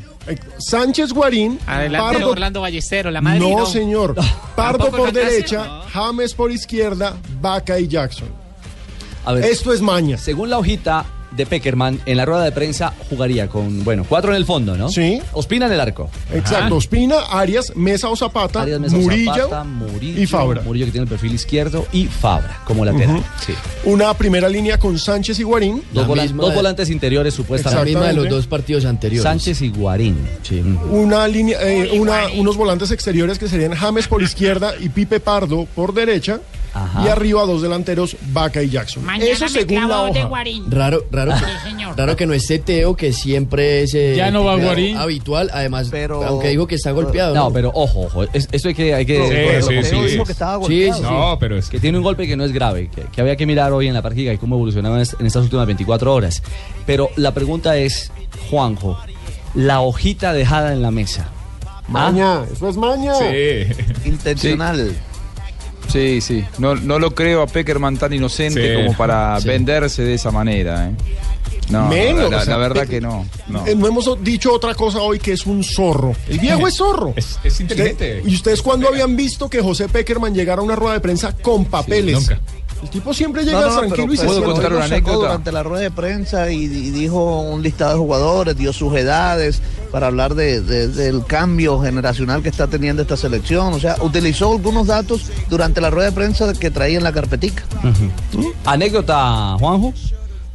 Sánchez 0.58 1.12
Guarín, 1.12 1.58
Adelante 1.66 2.18
Pardo- 2.18 2.30
Orlando 2.30 2.60
Ballestero, 2.60 3.10
la 3.10 3.20
madre 3.20 3.40
no, 3.40 3.66
señor. 3.66 4.14
Pardo 4.54 4.84
¿Tampoco 4.84 4.96
por 4.96 5.12
derecha, 5.12 5.82
James 5.92 6.34
por 6.34 6.50
izquierda, 6.50 7.16
Vaca 7.40 7.78
y 7.78 7.86
Jackson. 7.88 8.28
A 9.24 9.32
ver, 9.32 9.44
Esto 9.44 9.72
es 9.72 9.80
maña. 9.80 10.16
Según 10.18 10.50
la 10.50 10.58
hojita 10.58 11.04
de 11.36 11.46
Peckerman, 11.46 12.00
en 12.06 12.16
la 12.16 12.24
rueda 12.24 12.42
de 12.44 12.52
prensa 12.52 12.92
jugaría 13.10 13.48
con, 13.48 13.84
bueno, 13.84 14.04
cuatro 14.08 14.30
en 14.32 14.36
el 14.36 14.44
fondo, 14.46 14.76
¿no? 14.76 14.88
Sí. 14.88 15.20
Ospina 15.32 15.66
en 15.66 15.72
el 15.72 15.80
arco. 15.80 16.10
Exacto. 16.32 16.76
Ospina, 16.76 17.16
Arias, 17.30 17.72
Mesa 17.76 18.08
o 18.08 18.16
Zapata, 18.16 18.62
Arias 18.62 18.80
Mesa 18.80 18.96
Murillo, 18.96 19.34
Zapata, 19.34 19.64
Murillo 19.64 20.20
y 20.22 20.26
Fabra. 20.26 20.62
Murillo 20.62 20.86
que 20.86 20.92
tiene 20.92 21.02
el 21.04 21.08
perfil 21.08 21.34
izquierdo 21.34 21.86
y 21.92 22.06
Fabra 22.06 22.60
como 22.64 22.84
lateral. 22.84 23.22
Sí. 23.44 23.52
Una 23.84 24.12
primera 24.14 24.48
línea 24.48 24.78
con 24.78 24.98
Sánchez 24.98 25.38
y 25.40 25.42
Guarín. 25.42 25.82
Dos, 25.92 26.02
La 26.02 26.08
volan- 26.08 26.22
misma 26.24 26.42
dos 26.42 26.50
de- 26.52 26.56
volantes 26.56 26.90
interiores 26.90 27.34
La 27.34 27.36
supuestamente. 27.36 27.84
misma 27.90 28.06
de 28.06 28.12
los 28.14 28.28
dos 28.28 28.46
partidos 28.46 28.84
anteriores. 28.84 29.22
Sánchez 29.22 29.62
y 29.62 29.68
Guarín. 29.70 30.16
Sí. 30.42 30.62
Una 30.90 31.26
línea, 31.28 31.58
eh, 31.62 31.98
una, 32.00 32.28
unos 32.36 32.56
volantes 32.56 32.90
exteriores 32.90 33.38
que 33.38 33.48
serían 33.48 33.74
James 33.74 34.08
por 34.08 34.22
izquierda 34.22 34.72
y 34.80 34.88
Pipe 34.88 35.20
Pardo 35.20 35.66
por 35.74 35.92
derecha. 35.92 36.40
Ajá. 36.84 37.04
Y 37.04 37.08
arriba 37.08 37.44
dos 37.46 37.62
delanteros, 37.62 38.16
Vaca 38.32 38.62
y 38.62 38.68
Jackson. 38.70 39.04
Mañana 39.04 39.30
Eso 39.30 39.44
me 39.44 39.50
según 39.50 39.88
la 39.88 40.02
hoja. 40.02 40.24
Guarín. 40.24 40.70
Raro, 40.70 41.04
raro, 41.10 41.32
Sí, 41.38 41.44
señor. 41.64 41.96
raro 41.96 42.16
que 42.16 42.26
no 42.26 42.34
esté 42.34 42.58
Teo, 42.58 42.94
que 42.96 43.12
siempre 43.12 43.82
es 43.82 43.94
eh, 43.94 44.14
Ya 44.16 44.30
no 44.30 44.44
va 44.44 44.56
Guarín. 44.56 44.96
habitual. 44.96 45.50
Además, 45.54 45.88
Pero- 45.90 46.22
aunque 46.24 46.48
digo 46.50 46.66
que 46.66 46.74
está 46.74 46.90
golpeado. 46.90 47.34
No, 47.34 47.50
pero 47.52 47.70
ojo, 47.74 48.02
ojo. 48.02 48.24
es- 48.32 48.48
esto 48.52 48.68
hay 48.68 48.74
que, 48.74 48.94
hay 48.94 49.06
que, 49.06 49.62
Sí, 49.62 49.62
sí, 49.62 49.82
sí, 49.84 50.08
sí. 50.10 50.18
que 50.24 50.32
estaba 50.32 50.54
Sí, 50.54 50.60
golpeado. 50.86 50.94
sí, 50.98 51.02
No, 51.02 51.36
pero 51.38 51.56
es 51.56 51.68
que 51.68 51.76
que 51.76 51.80
tiene 51.80 51.98
un 51.98 52.04
golpe 52.04 52.26
que 52.26 52.36
no 52.36 52.44
es 52.44 52.52
grave, 52.52 52.88
que, 52.94 53.02
que 53.02 53.20
había 53.20 53.36
que 53.36 53.44
mirar 53.46 53.72
hoy 53.72 53.86
en 53.86 53.92
la 53.94 54.00
práctica 54.02 54.32
y 54.32 54.38
cómo 54.38 54.56
evolucionaba 54.56 54.96
en 54.96 55.02
est- 55.02 55.20
en 55.20 55.26
estas 55.26 55.42
últimas 55.42 55.66
24 55.66 56.12
horas. 56.14 56.42
Pero 56.86 57.10
la 57.16 57.32
pregunta 57.34 57.76
es, 57.76 58.10
Juanjo, 58.50 58.98
la 59.54 59.80
hojita 59.80 60.32
dejada 60.32 60.72
en 60.72 60.80
la 60.82 60.90
mesa, 60.90 61.28
Maña, 61.88 62.44
eso 62.52 62.68
es 62.68 62.76
maña. 62.76 63.12
Intencional. 64.04 64.94
Sí, 65.88 66.20
sí. 66.20 66.44
No, 66.58 66.74
no 66.74 66.98
lo 66.98 67.14
creo 67.14 67.42
a 67.42 67.46
Peckerman 67.46 67.96
tan 67.96 68.12
inocente 68.12 68.76
Sí. 68.76 68.82
como 68.84 68.96
para 68.96 69.40
Sí. 69.40 69.48
venderse 69.48 70.02
de 70.02 70.14
esa 70.14 70.30
manera. 70.30 70.88
¿eh? 70.88 70.92
No, 71.68 71.88
Menos, 71.88 72.30
la, 72.30 72.38
o 72.38 72.40
sea, 72.42 72.54
la 72.54 72.56
verdad 72.58 72.82
Pe- 72.82 72.88
que 72.88 73.00
no. 73.00 73.26
no. 73.48 73.66
Eh, 73.66 73.74
No 73.74 73.88
hemos 73.88 74.22
dicho 74.22 74.52
otra 74.52 74.74
cosa 74.74 75.00
hoy 75.00 75.18
que 75.18 75.32
es 75.32 75.46
un 75.46 75.64
zorro. 75.64 76.14
El 76.28 76.38
viejo 76.38 76.66
es 76.68 76.76
zorro. 76.76 77.12
Es, 77.16 77.38
es 77.42 77.60
inteligente. 77.60 78.22
¿Y 78.24 78.34
ustedes 78.34 78.62
cuándo 78.62 78.86
habían 78.88 79.16
visto 79.16 79.48
que 79.50 79.60
José 79.60 79.88
Peckerman 79.88 80.32
llegara 80.34 80.60
a 80.60 80.64
una 80.64 80.76
rueda 80.76 80.94
de 80.94 81.00
prensa 81.00 81.36
con 81.36 81.64
papeles? 81.64 82.14
nunca. 82.14 82.40
El 82.82 82.90
tipo 82.90 83.12
siempre 83.14 83.42
llega 83.44 83.60
No, 83.60 83.66
no, 83.68 83.78
tranquilo 83.78 83.96
pero- 84.06 84.12
y 84.14 84.16
se 84.16 84.26
¿Puedo 84.26 84.44
contar 84.44 84.72
una 84.74 84.84
anécdota? 84.84 85.16
durante 85.16 85.50
la 85.52 85.62
rueda 85.62 85.82
de 85.82 85.90
prensa 85.90 86.50
y, 86.52 86.64
y 86.64 86.90
dijo 86.90 87.40
un 87.40 87.62
listado 87.62 87.92
de 87.92 87.98
jugadores, 87.98 88.56
dio 88.56 88.72
sus 88.72 88.94
edades 88.96 89.60
para 89.90 90.08
hablar 90.08 90.34
de- 90.34 90.60
de- 90.60 90.88
del 90.88 91.24
cambio 91.24 91.80
generacional 91.80 92.42
que 92.42 92.48
está 92.50 92.66
teniendo 92.66 93.02
esta 93.02 93.16
selección. 93.16 93.72
O 93.72 93.80
sea, 93.80 93.96
utilizó 94.02 94.52
algunos 94.52 94.86
datos 94.86 95.22
durante 95.48 95.80
la 95.80 95.90
rueda 95.90 96.10
de 96.10 96.14
prensa 96.14 96.52
que 96.52 96.70
traía 96.70 96.98
en 96.98 97.04
la 97.04 97.12
carpetica. 97.12 97.64
Anécdota, 98.64 99.56
Juanjo. 99.58 99.92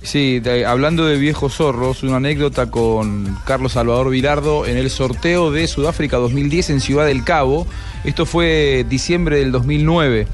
Sí, 0.03 0.41
hablando 0.65 1.05
de 1.05 1.17
viejos 1.17 1.53
zorros, 1.53 2.01
una 2.01 2.15
anécdota 2.15 2.71
con 2.71 3.37
Carlos 3.45 3.73
Salvador 3.73 4.09
Vilardo 4.09 4.65
en 4.65 4.77
el 4.77 4.89
sorteo 4.89 5.51
de 5.51 5.67
Sudáfrica 5.67 6.17
2010 6.17 6.71
en 6.71 6.81
Ciudad 6.81 7.05
del 7.05 7.23
Cabo. 7.23 7.67
Esto 8.03 8.25
fue 8.25 8.83
diciembre 8.89 9.37
del 9.37 9.51
2009. 9.51 10.21
Eh, 10.21 10.27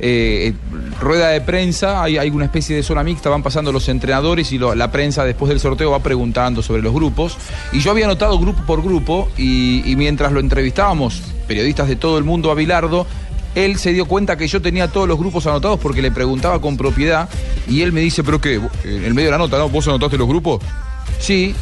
eh, 0.00 0.54
rueda 1.00 1.28
de 1.28 1.40
prensa, 1.40 2.02
hay, 2.02 2.28
una 2.28 2.44
especie 2.44 2.76
de 2.76 2.82
zona 2.82 3.02
mixta, 3.02 3.30
van 3.30 3.42
pasando 3.42 3.72
los 3.72 3.88
entrenadores 3.88 4.52
y 4.52 4.58
la 4.58 4.92
prensa 4.92 5.24
después 5.24 5.48
del 5.48 5.58
sorteo 5.58 5.92
va 5.92 6.02
preguntando 6.02 6.62
sobre 6.62 6.82
los 6.82 6.92
grupos. 6.92 7.38
Y 7.72 7.80
yo 7.80 7.92
había 7.92 8.04
anotado 8.04 8.38
grupo 8.38 8.62
por 8.66 8.82
grupo 8.82 9.30
y, 9.38 9.90
y 9.90 9.96
mientras 9.96 10.32
lo 10.32 10.40
entrevistábamos, 10.40 11.22
periodistas 11.48 11.88
de 11.88 11.96
todo 11.96 12.18
el 12.18 12.24
mundo 12.24 12.50
a 12.50 12.54
Bilardo, 12.54 13.06
él 13.54 13.78
se 13.78 13.92
dio 13.92 14.06
cuenta 14.06 14.36
que 14.36 14.48
yo 14.48 14.60
tenía 14.60 14.88
todos 14.88 15.08
los 15.08 15.18
grupos 15.18 15.46
anotados 15.46 15.78
porque 15.80 16.02
le 16.02 16.10
preguntaba 16.10 16.60
con 16.60 16.76
propiedad 16.76 17.28
y 17.68 17.82
él 17.82 17.92
me 17.92 18.00
dice, 18.00 18.22
pero 18.24 18.40
qué, 18.40 18.60
en 18.84 19.04
el 19.04 19.14
medio 19.14 19.28
de 19.28 19.32
la 19.32 19.38
nota, 19.38 19.58
¿no? 19.58 19.68
¿Vos 19.68 19.86
anotaste 19.88 20.16
los 20.18 20.28
grupos? 20.28 20.60
Sí. 21.18 21.54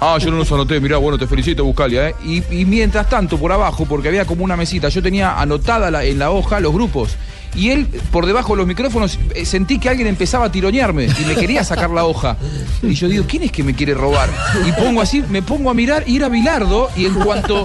Ah, 0.00 0.16
yo 0.20 0.30
no 0.30 0.36
los 0.36 0.50
anoté, 0.52 0.78
mirá, 0.78 0.96
bueno, 0.98 1.18
te 1.18 1.26
felicito, 1.26 1.64
Buscalia, 1.64 2.10
¿eh? 2.10 2.14
Y, 2.24 2.42
y 2.54 2.64
mientras 2.64 3.08
tanto, 3.08 3.36
por 3.36 3.50
abajo, 3.50 3.84
porque 3.84 4.06
había 4.08 4.24
como 4.26 4.44
una 4.44 4.56
mesita, 4.56 4.88
yo 4.90 5.02
tenía 5.02 5.40
anotada 5.40 5.90
la- 5.90 6.04
en 6.04 6.20
la 6.20 6.30
hoja 6.30 6.60
los 6.60 6.72
grupos. 6.72 7.16
Y 7.56 7.70
él, 7.70 7.86
por 8.12 8.26
debajo 8.26 8.52
de 8.52 8.58
los 8.58 8.66
micrófonos, 8.66 9.18
eh, 9.34 9.44
sentí 9.44 9.80
que 9.80 9.88
alguien 9.88 10.06
empezaba 10.06 10.44
a 10.44 10.52
tironearme 10.52 11.06
y 11.06 11.24
me 11.26 11.34
quería 11.34 11.64
sacar 11.64 11.90
la 11.90 12.04
hoja. 12.04 12.36
Y 12.82 12.92
yo 12.94 13.08
digo, 13.08 13.24
¿quién 13.26 13.42
es 13.42 13.50
que 13.50 13.64
me 13.64 13.74
quiere 13.74 13.94
robar? 13.94 14.28
Y 14.66 14.70
pongo 14.72 15.00
así, 15.00 15.24
me 15.28 15.42
pongo 15.42 15.68
a 15.70 15.74
mirar 15.74 16.04
y 16.06 16.16
era 16.16 16.28
Bilardo, 16.28 16.90
y 16.94 17.06
en 17.06 17.14
cuanto 17.14 17.64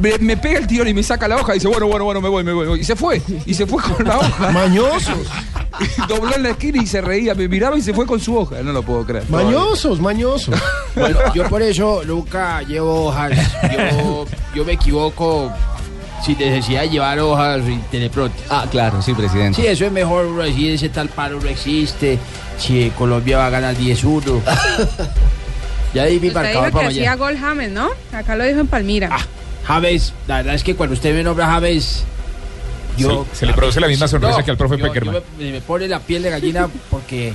me, 0.00 0.36
pega 0.38 0.58
el 0.60 0.66
tirón 0.66 0.88
y 0.88 0.94
me 0.94 1.02
saca 1.02 1.28
la 1.28 1.36
hoja, 1.36 1.52
dice, 1.52 1.68
bueno, 1.68 1.86
bueno, 1.86 2.04
bueno, 2.04 2.20
me 2.22 2.28
voy. 2.30 2.44
me 2.44 2.52
voy. 2.52 2.80
Y 2.80 2.84
se 2.84 2.96
fue, 2.96 3.20
y 3.44 3.52
se 3.52 3.66
fue 3.66 3.82
con 3.82 4.06
la 4.06 4.18
hoja. 4.18 4.50
Mañosos. 4.52 5.18
Dobló 6.08 6.34
en 6.36 6.42
la 6.42 6.50
esquina 6.50 6.82
y 6.82 6.86
se 6.86 7.00
reía, 7.00 7.34
me 7.34 7.48
miraba 7.48 7.76
y 7.78 7.82
se 7.82 7.92
fue 7.94 8.06
con 8.06 8.20
su 8.20 8.36
hoja. 8.36 8.62
No 8.62 8.72
lo 8.72 8.82
puedo 8.82 9.04
creer. 9.04 9.28
Mañosos, 9.30 10.00
mañosos. 10.00 10.54
Bueno, 10.94 11.18
yo 11.34 11.48
por 11.48 11.62
eso 11.62 12.02
nunca 12.06 12.60
llevo 12.62 13.06
hojas. 13.06 13.32
Yo, 13.72 14.26
yo 14.54 14.62
me 14.64 14.72
equivoco 14.72 15.50
sin 16.22 16.36
necesidad 16.38 16.82
de 16.82 16.90
llevar 16.90 17.18
hojas 17.18 17.64
sin 17.64 17.80
teleprompter. 17.84 18.44
Ah, 18.50 18.66
claro, 18.70 19.00
sí, 19.00 19.14
presidente. 19.14 19.58
Sí, 19.62 19.66
eso 19.66 19.86
es 19.86 19.92
mejor 19.92 20.26
uno 20.26 20.42
decir 20.42 20.72
ese 20.74 20.90
tal 20.90 21.08
paro 21.08 21.40
no 21.40 21.48
existe. 21.48 22.18
Si 22.58 22.90
Colombia 22.90 23.38
va 23.38 23.46
a 23.46 23.50
ganar 23.50 23.74
10-1. 23.74 24.42
ya 25.94 26.04
di 26.04 26.20
mi 26.20 26.28
Usted 26.28 26.34
marcador 26.34 26.66
dijo 26.66 26.76
para 26.76 26.88
que 26.88 26.92
hacía 26.94 27.10
mañana. 27.16 27.16
gol 27.16 27.38
James, 27.38 27.70
¿no? 27.70 27.88
Acá 28.12 28.36
lo 28.36 28.44
dijo 28.44 28.60
en 28.60 28.66
Palmira. 28.66 29.10
James, 29.64 30.12
la 30.26 30.36
verdad 30.38 30.54
es 30.54 30.62
que 30.64 30.74
cuando 30.74 30.92
usted 30.94 31.14
me 31.14 31.22
nombra 31.22 31.46
James, 31.46 32.04
yo. 32.96 33.26
Se- 33.32 33.38
se 33.40 33.46
le 33.46 33.52
produce 33.54 33.80
la 33.80 33.88
misma 33.88 34.08
sonrisa 34.08 34.38
No, 34.38 34.44
que 34.44 34.50
al 34.50 34.56
profe 34.56 34.78
yo- 34.78 34.84
Peckerman. 34.84 35.14
yo 35.14 35.22
me, 35.38 35.52
me 35.52 35.60
pone 35.60 35.88
la 35.88 36.00
piel 36.00 36.22
de 36.22 36.30
gallina 36.30 36.68
porque. 36.90 37.32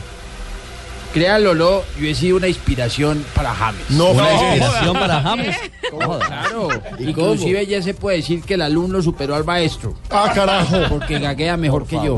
Créanlo 1.14 1.52
o 1.52 1.56
no, 1.56 1.82
yo 2.00 2.08
he 2.08 2.14
sido 2.14 2.36
una 2.38 2.50
inspiración 2.50 3.26
para 3.34 3.56
James. 3.56 3.82
No, 3.90 4.12
Una 4.12 4.24
no. 4.24 4.32
inspiración 4.44 4.94
para 4.94 5.22
James. 5.24 5.56
¿Cómo? 5.90 6.20
Claro. 6.20 6.68
¿Y 7.00 7.04
Inclusive 7.10 7.66
ya 7.66 7.82
se 7.82 7.94
puede 7.94 8.18
decir 8.18 8.44
que 8.44 8.56
el 8.56 8.62
alumno 8.62 9.02
superó 9.02 9.34
al 9.34 9.46
maestro. 9.46 9.96
Ah, 10.12 10.30
carajo. 10.36 10.78
Porque 10.90 11.18
gaguea 11.18 11.56
mejor 11.58 11.88
que 11.88 11.96
yo. 11.96 12.18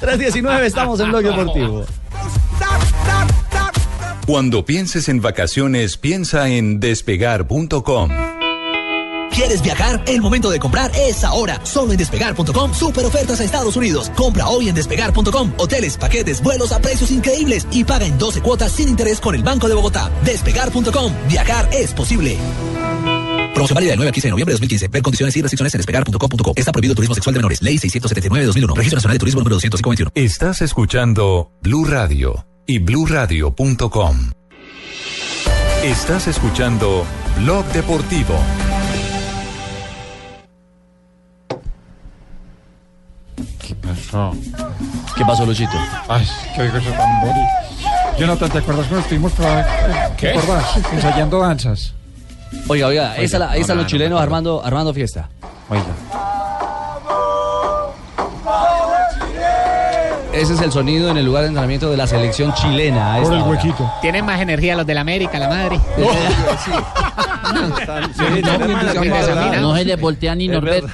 319, 0.00 0.66
estamos 0.66 0.98
en 1.00 1.08
Blog 1.10 1.22
Deportivo. 1.22 1.84
Cuando 4.26 4.64
pienses 4.64 5.08
en 5.08 5.20
vacaciones, 5.20 5.96
piensa 5.98 6.48
en 6.48 6.80
despegar.com. 6.80 8.10
¿Quieres 9.38 9.62
viajar? 9.62 10.02
El 10.08 10.20
momento 10.20 10.50
de 10.50 10.58
comprar 10.58 10.90
es 10.96 11.22
ahora. 11.22 11.60
Solo 11.64 11.92
en 11.92 11.98
despegar.com, 11.98 12.74
super 12.74 13.06
ofertas 13.06 13.38
a 13.38 13.44
Estados 13.44 13.76
Unidos. 13.76 14.10
Compra 14.16 14.48
hoy 14.48 14.68
en 14.68 14.74
despegar.com. 14.74 15.52
Hoteles, 15.58 15.96
paquetes, 15.96 16.42
vuelos 16.42 16.72
a 16.72 16.80
precios 16.80 17.12
increíbles 17.12 17.64
y 17.70 17.84
paga 17.84 18.04
en 18.04 18.18
12 18.18 18.40
cuotas 18.40 18.72
sin 18.72 18.88
interés 18.88 19.20
con 19.20 19.36
el 19.36 19.44
Banco 19.44 19.68
de 19.68 19.76
Bogotá. 19.76 20.10
Despegar.com. 20.24 21.12
Viajar 21.28 21.68
es 21.70 21.94
posible. 21.94 22.36
Promoción 23.54 23.76
válida 23.76 23.90
del 23.90 23.98
9 23.98 24.08
al 24.08 24.12
15 24.12 24.26
de 24.26 24.30
noviembre 24.32 24.50
de 24.50 24.54
2015. 24.54 24.88
Ver 24.88 25.02
condiciones 25.02 25.36
y 25.36 25.42
restricciones 25.42 25.72
en 25.72 25.78
despegar.com.co. 25.78 26.52
Está 26.56 26.72
prohibido 26.72 26.96
turismo 26.96 27.14
sexual 27.14 27.34
de 27.34 27.38
menores. 27.38 27.62
Ley 27.62 27.78
679 27.78 28.40
de 28.40 28.46
2001. 28.46 28.74
Registro 28.74 28.96
Nacional 28.96 29.14
de 29.14 29.20
Turismo 29.20 29.38
número 29.38 29.54
221. 29.54 30.10
Estás 30.16 30.62
escuchando 30.62 31.52
Blue 31.62 31.84
Radio 31.84 32.44
y 32.66 32.80
bluradio.com. 32.80 34.32
Estás 35.84 36.26
escuchando 36.26 37.06
Blog 37.38 37.64
Deportivo. 37.66 38.34
¿Qué 44.08 44.12
pasó? 44.12 44.34
¿Qué 45.16 45.24
pasó, 45.24 45.44
Luchito? 45.44 45.72
Ay, 46.08 46.26
qué 46.56 46.70
cosa 46.70 46.90
tan 46.96 47.20
bonita. 47.20 47.48
Jonathan, 48.18 48.50
¿te 48.50 48.58
acuerdas 48.58 48.86
cuando 48.86 49.00
estuvimos 49.00 49.32
¿Qué? 50.16 50.34
ensayando 50.92 51.40
danzas? 51.40 51.92
Oiga, 52.68 52.86
oiga, 52.86 53.12
ahí 53.12 53.26
están 53.26 53.42
Oiga, 53.42 53.56
están 53.56 53.76
no, 53.76 53.82
los 53.82 53.84
no, 53.84 53.90
chilenos 53.90 54.18
no, 54.18 54.22
armando, 54.22 54.62
armando 54.64 54.94
fiesta. 54.94 55.28
Oiga. 55.68 55.84
Ese 60.32 60.54
es 60.54 60.60
el 60.62 60.72
sonido 60.72 61.10
en 61.10 61.18
el 61.18 61.26
lugar 61.26 61.42
de 61.42 61.48
entrenamiento 61.48 61.90
de 61.90 61.96
la 61.96 62.06
selección 62.06 62.54
chilena. 62.54 63.14
a 63.14 63.18
esta 63.20 63.44
hora. 63.44 64.00
Tienen 64.00 64.24
más 64.24 64.40
energía 64.40 64.74
los 64.76 64.86
de 64.86 64.94
la 64.94 65.02
América, 65.02 65.38
la 65.38 65.48
madre. 65.48 65.80
No 69.60 69.76
se 69.76 69.84
le 69.84 69.96
voltea 69.96 70.34
ni 70.34 70.48
Norberto. 70.48 70.88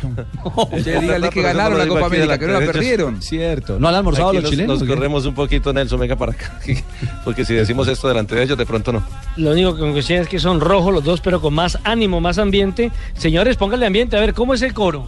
Dígale 0.73 1.31
que 1.31 1.43
ganaron 1.43 1.79
la 1.79 1.87
Copa 1.87 2.07
América, 2.07 2.39
que 2.39 2.47
no 2.47 2.53
la 2.61 2.67
perdieron. 2.67 3.23
Cierto. 3.23 3.79
¿No 3.79 3.89
han 3.89 3.95
almorzado 3.97 4.33
los 4.33 4.43
nos- 4.43 4.51
chilenos? 4.51 4.81
Nos 4.81 4.89
corremos 4.89 5.27
un 5.27 5.35
poquito, 5.35 5.73
Nelson, 5.73 6.01
venga 6.01 6.17
para 6.17 6.33
acá. 6.33 6.59
Porque 7.25 7.45
si 7.45 7.55
decimos 7.55 7.89
esto 7.89 8.09
delante 8.09 8.35
de 8.35 8.43
ellos, 8.45 8.59
de 8.59 8.67
pronto 8.67 8.93
no. 8.93 9.03
Lo 9.37 9.53
único 9.53 9.75
que 9.75 9.81
conocía 9.81 10.21
es 10.21 10.29
que 10.29 10.39
son 10.39 10.61
rojos 10.61 10.93
los 10.93 11.05
dos, 11.05 11.21
pero 11.21 11.41
con 11.41 11.55
más 11.55 11.79
ánimo, 11.85 12.21
más 12.21 12.39
ambiente. 12.39 12.91
Señores, 13.17 13.57
pónganle 13.57 13.87
ambiente, 13.87 14.17
a 14.17 14.21
ver, 14.21 14.35
¿cómo 14.35 14.55
es 14.55 14.63
el 14.63 14.75
coro? 14.75 15.07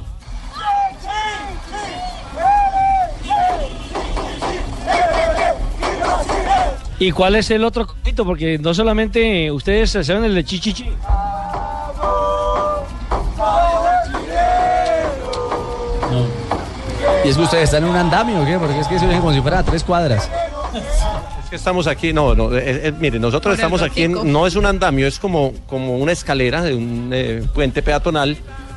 ¿Y 6.98 7.10
cuál 7.12 7.36
es 7.36 7.50
el 7.50 7.62
otro 7.64 7.86
corito? 7.86 8.24
Porque 8.24 8.58
no 8.58 8.72
solamente 8.72 9.50
ustedes 9.50 9.90
se 9.90 10.02
saben 10.02 10.24
el 10.24 10.34
de 10.34 10.44
chichichi. 10.44 10.86
¿Y 17.26 17.30
es 17.30 17.36
que 17.36 17.42
ustedes 17.42 17.64
están 17.64 17.82
en 17.84 17.90
un 17.90 17.96
andamio 17.96 18.40
o 18.42 18.46
qué? 18.46 18.56
Porque 18.58 18.78
es 18.78 18.86
que 18.86 18.98
se 18.98 19.06
oye 19.06 19.18
como 19.18 19.32
si 19.32 19.40
fuera 19.40 19.58
a 19.58 19.62
tres 19.64 19.82
cuadras. 19.82 20.30
Es 21.42 21.50
que 21.50 21.56
estamos 21.56 21.86
aquí, 21.88 22.12
no, 22.12 22.34
no, 22.34 22.54
eh, 22.56 22.88
eh, 22.88 22.92
mire, 22.98 23.18
nosotros 23.18 23.54
estamos 23.56 23.82
aquí, 23.82 24.04
en- 24.04 24.32
no 24.32 24.46
es 24.46 24.54
un 24.56 24.66
andamio, 24.66 25.06
es 25.06 25.18
como, 25.18 25.52
como 25.68 25.96
una 25.98 26.12
escalera 26.12 26.62
de 26.62 26.74
un 26.74 27.10
eh, 27.12 27.42
puente 27.54 27.82
peatonal. 27.82 28.36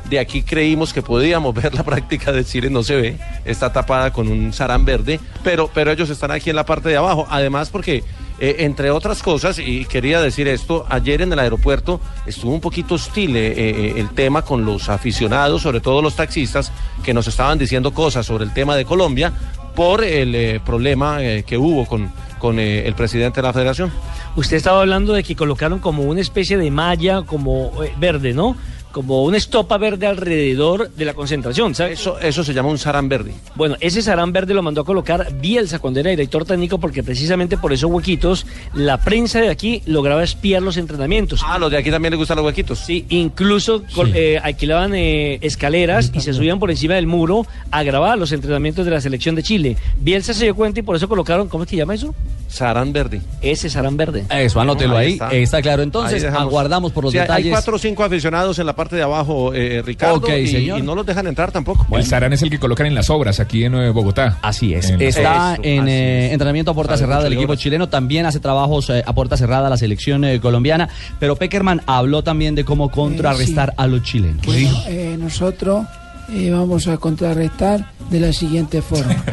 De 0.10 0.18
aquí 0.18 0.42
creímos 0.42 0.92
que 0.94 1.04
podíamos 1.04 1.54
ver 1.54 1.74
la 1.76 1.84
práctica 1.86 2.32
de 2.32 2.44
Chile, 2.44 2.72
no 2.72 2.82
se 2.82 2.96
ve, 2.96 3.18
está 3.46 3.72
tapada 3.72 4.12
con 4.12 4.28
un 4.28 4.52
sarán 4.54 4.84
verde, 4.84 5.20
pero, 5.44 5.70
pero 5.72 5.92
ellos 5.92 6.10
están 6.10 6.32
aquí 6.32 6.50
en 6.50 6.56
la 6.56 6.66
parte 6.66 6.90
de 6.90 6.98
abajo. 6.98 7.28
Además, 7.30 7.70
porque, 7.70 8.04
eh, 8.40 8.58
entre 8.60 8.90
otras 8.92 9.22
cosas, 9.22 9.60
y 9.60 9.86
quería 9.86 10.22
decir 10.22 10.48
esto, 10.48 10.86
ayer 10.90 11.22
en 11.22 11.34
el 11.34 11.40
aeropuerto 11.40 12.00
estuvo 12.26 12.54
un 12.54 12.62
poquito 12.62 12.96
hostil 12.96 13.36
eh, 13.36 13.54
eh, 13.56 13.94
el 13.98 14.10
tema 14.10 14.44
con 14.44 14.66
los 14.66 14.90
aficionados, 14.90 15.62
sobre 15.62 15.82
todo 15.82 16.02
los 16.02 16.16
taxistas, 16.16 16.72
que 17.04 17.14
nos 17.14 17.28
estaban 17.28 17.58
diciendo 17.58 17.94
cosas 17.94 18.26
sobre 18.26 18.46
el 18.46 18.54
tema 18.54 18.76
de 18.76 18.86
Colombia 18.86 19.34
por 19.76 20.04
el 20.04 20.60
problema 20.62 21.20
que 21.46 21.58
hubo 21.58 21.86
con, 21.86 22.12
con 22.38 22.60
el 22.60 22.94
presidente 22.96 23.40
de 23.40 23.48
la 23.48 23.54
federación. 23.54 23.92
Usted 24.36 24.58
estaba 24.58 24.82
hablando 24.82 25.14
de 25.14 25.24
que 25.24 25.36
colocaron 25.36 25.80
como 25.80 26.04
una 26.04 26.20
especie 26.20 26.58
de 26.58 26.70
malla, 26.70 27.22
como 27.22 27.72
verde, 27.98 28.34
¿no? 28.34 28.58
Como 28.92 29.24
una 29.24 29.38
estopa 29.38 29.78
verde 29.78 30.08
alrededor 30.08 30.90
de 30.92 31.06
la 31.06 31.14
concentración. 31.14 31.76
¿sabes? 31.76 32.00
Eso, 32.00 32.20
eso 32.20 32.44
se 32.44 32.54
llama 32.54 32.70
un 32.70 32.78
sarán 32.78 33.10
verde. 33.10 33.34
Bueno, 33.56 33.76
ese 33.80 34.02
sarán 34.02 34.32
verde 34.32 34.54
lo 34.54 34.64
mandó 34.64 34.82
a 34.82 34.86
colocar 34.86 35.34
Bielsa 35.40 35.80
cuando 35.80 36.00
era 36.00 36.10
director 36.10 36.46
técnico 36.46 36.80
porque 36.80 37.04
precisamente 37.04 37.58
por 37.58 37.74
esos 37.74 37.90
huequitos 37.92 38.46
la 38.74 38.98
prensa 38.98 39.40
de 39.40 39.50
aquí 39.50 39.82
lograba 39.86 40.24
espiar 40.24 40.62
los 40.62 40.78
entrenamientos. 40.78 41.42
Ah, 41.46 41.60
los 41.60 41.72
de 41.72 41.78
aquí 41.78 41.92
también 41.92 42.12
les 42.12 42.20
gustan 42.20 42.38
los 42.38 42.46
huequitos. 42.46 42.80
Sí, 42.80 43.06
incluso 43.10 43.84
eh, 44.14 44.40
alquilaban 44.42 44.94
eh, 44.96 45.40
escaleras 45.42 46.12
y 46.14 46.22
se 46.22 46.34
subían 46.34 46.60
por 46.60 46.72
encima 46.72 46.96
del 46.96 47.08
muro 47.08 47.46
a 47.72 47.84
grabar 47.84 48.18
los 48.18 48.32
entrenamientos 48.32 48.86
de 48.86 48.92
la 48.92 49.02
selección 49.02 49.36
de 49.36 49.44
Chile. 49.44 49.78
Bielsa 50.00 50.34
se 50.34 50.46
dio 50.46 50.56
cuenta 50.56 50.80
y 50.80 50.84
por 50.84 50.96
eso 50.96 51.08
colocaron, 51.08 51.48
¿cómo 51.48 51.64
es 51.64 51.70
que 51.70 51.76
llama 51.76 51.96
eso? 51.96 52.14
Sarán 52.50 52.92
verde. 52.92 53.22
Ese 53.42 53.70
sarán 53.70 53.96
verde. 53.96 54.26
Eso, 54.30 54.60
anótelo 54.60 54.98
Ahí 54.98 55.06
ahí. 55.06 55.14
está. 55.14 55.32
Está. 55.32 55.62
claro. 55.62 55.84
Entonces, 55.84 56.26
aguardamos 56.26 56.92
por 56.92 57.04
los 57.06 57.14
detalles. 57.14 57.46
Hay 57.46 57.52
cuatro 57.52 57.76
o 57.76 57.80
cinco 57.80 58.04
aficionados 58.04 58.58
en 58.60 58.66
la 58.66 58.76
parte 58.76 58.96
de 58.96 59.04
abajo, 59.04 59.54
eh, 59.54 59.82
Ricardo, 59.86 60.16
Ok, 60.16 60.30
y, 60.30 60.48
señor. 60.48 60.80
y 60.80 60.82
no 60.82 60.96
los 60.96 61.06
dejan 61.06 61.28
entrar 61.28 61.52
tampoco. 61.52 61.86
El 61.96 62.04
Sarán 62.06 62.34
es 62.34 62.42
el 62.42 62.50
que 62.50 62.60
colocan 62.60 62.88
en 62.88 62.96
las 62.96 63.10
obras 63.10 63.40
aquí 63.40 63.64
en 63.64 63.76
eh, 63.76 63.90
Bogotá. 63.92 64.40
Así 64.42 64.74
es. 64.74 64.90
En 64.90 65.02
Está 65.02 65.58
en 65.62 65.88
eh, 65.88 66.32
entrenamiento 66.34 66.72
a 66.72 66.74
puerta 66.74 66.94
Sabe 66.94 67.06
cerrada 67.06 67.24
del 67.24 67.34
de 67.34 67.38
equipo 67.38 67.56
chileno. 67.56 67.88
También 67.88 68.26
hace 68.26 68.40
trabajos 68.40 68.90
eh, 68.90 69.04
a 69.06 69.14
puerta 69.14 69.38
cerrada 69.38 69.70
la 69.70 69.78
selección 69.78 70.24
eh, 70.26 70.40
colombiana. 70.40 70.90
Pero 71.20 71.36
Peckerman 71.36 71.82
habló 71.86 72.24
también 72.24 72.56
de 72.56 72.66
cómo 72.66 72.90
contrarrestar 72.90 73.74
a 73.78 73.86
los 73.88 74.02
chilenos. 74.04 74.46
Bueno, 74.46 74.76
eh, 74.88 75.16
nosotros 75.20 75.86
eh, 76.34 76.50
vamos 76.52 76.88
a 76.88 76.98
contrarrestar 76.98 77.92
de 78.10 78.20
la 78.20 78.34
siguiente 78.34 78.82
forma. 78.82 79.16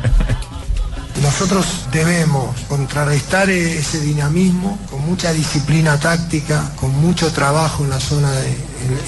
Nosotros 1.26 1.66
debemos 1.90 2.54
contrarrestar 2.68 3.50
e- 3.50 3.78
ese 3.78 4.00
dinamismo 4.00 4.78
con 4.88 5.04
mucha 5.04 5.32
disciplina 5.32 5.98
táctica, 5.98 6.70
con 6.76 6.94
mucho 7.00 7.32
trabajo 7.32 7.82
en 7.82 7.90
la 7.90 7.98
zona 7.98 8.30
de, 8.30 8.56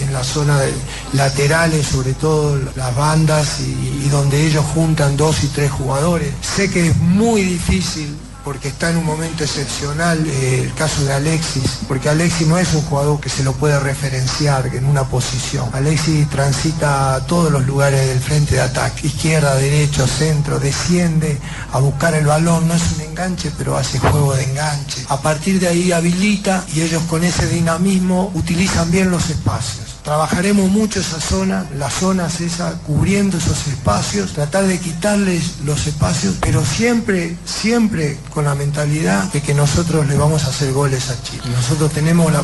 en, 0.02 0.12
la 0.12 0.24
zona 0.24 0.58
de 0.58 0.72
laterales, 1.12 1.86
sobre 1.86 2.14
todo 2.14 2.58
las 2.74 2.94
bandas 2.96 3.60
y 3.60 4.08
donde 4.08 4.48
ellos 4.48 4.64
juntan 4.74 5.16
dos 5.16 5.44
y 5.44 5.46
tres 5.46 5.70
jugadores. 5.70 6.34
Sé 6.42 6.68
que 6.68 6.88
es 6.88 6.96
muy 6.96 7.42
difícil 7.42 8.16
porque 8.44 8.68
está 8.68 8.90
en 8.90 8.98
un 8.98 9.04
momento 9.04 9.44
excepcional 9.44 10.24
eh, 10.26 10.62
el 10.64 10.74
caso 10.74 11.04
de 11.04 11.12
Alexis, 11.12 11.80
porque 11.86 12.08
Alexis 12.08 12.46
no 12.46 12.58
es 12.58 12.74
un 12.74 12.82
jugador 12.82 13.20
que 13.20 13.28
se 13.28 13.44
lo 13.44 13.52
puede 13.52 13.78
referenciar 13.78 14.66
en 14.74 14.84
una 14.84 15.04
posición. 15.04 15.68
Alexis 15.72 16.28
transita 16.30 17.24
todos 17.26 17.50
los 17.50 17.66
lugares 17.66 18.06
del 18.06 18.20
frente 18.20 18.54
de 18.54 18.62
ataque, 18.62 19.06
izquierda, 19.06 19.54
derecho, 19.56 20.06
centro, 20.06 20.58
desciende 20.58 21.38
a 21.72 21.78
buscar 21.78 22.14
el 22.14 22.26
balón, 22.26 22.68
no 22.68 22.74
es 22.74 22.82
un 22.96 23.02
enganche, 23.02 23.52
pero 23.56 23.76
hace 23.76 23.98
juego 23.98 24.34
de 24.34 24.44
enganche. 24.44 25.04
A 25.08 25.20
partir 25.20 25.60
de 25.60 25.68
ahí 25.68 25.92
habilita 25.92 26.64
y 26.74 26.82
ellos 26.82 27.02
con 27.04 27.24
ese 27.24 27.46
dinamismo 27.48 28.30
utilizan 28.34 28.90
bien 28.90 29.10
los 29.10 29.30
espacios. 29.30 29.87
Trabajaremos 30.08 30.70
mucho 30.70 31.00
esa 31.00 31.20
zona, 31.20 31.66
las 31.76 31.92
zonas 31.92 32.40
esas, 32.40 32.76
cubriendo 32.86 33.36
esos 33.36 33.66
espacios, 33.66 34.32
tratar 34.32 34.66
de 34.66 34.78
quitarles 34.78 35.58
los 35.66 35.86
espacios, 35.86 36.36
pero 36.40 36.64
siempre, 36.64 37.36
siempre 37.44 38.16
con 38.32 38.46
la 38.46 38.54
mentalidad 38.54 39.24
de 39.34 39.42
que 39.42 39.52
nosotros 39.52 40.06
le 40.06 40.16
vamos 40.16 40.44
a 40.44 40.46
hacer 40.46 40.72
goles 40.72 41.10
a 41.10 41.22
Chile. 41.22 41.42
Nosotros 41.54 41.92
tenemos 41.92 42.32
la, 42.32 42.40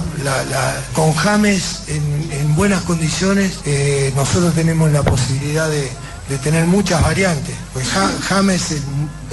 con 0.92 1.14
James 1.14 1.84
en, 1.86 2.28
en 2.32 2.54
buenas 2.54 2.82
condiciones, 2.82 3.54
eh, 3.64 4.12
nosotros 4.14 4.52
tenemos 4.54 4.92
la 4.92 5.02
posibilidad 5.02 5.70
de, 5.70 5.90
tener 6.42 6.66
muchas 6.66 7.00
variantes. 7.02 7.54
Pues 7.72 7.86
Ja- 7.88 8.10
James 8.28 8.70
es 8.72 8.82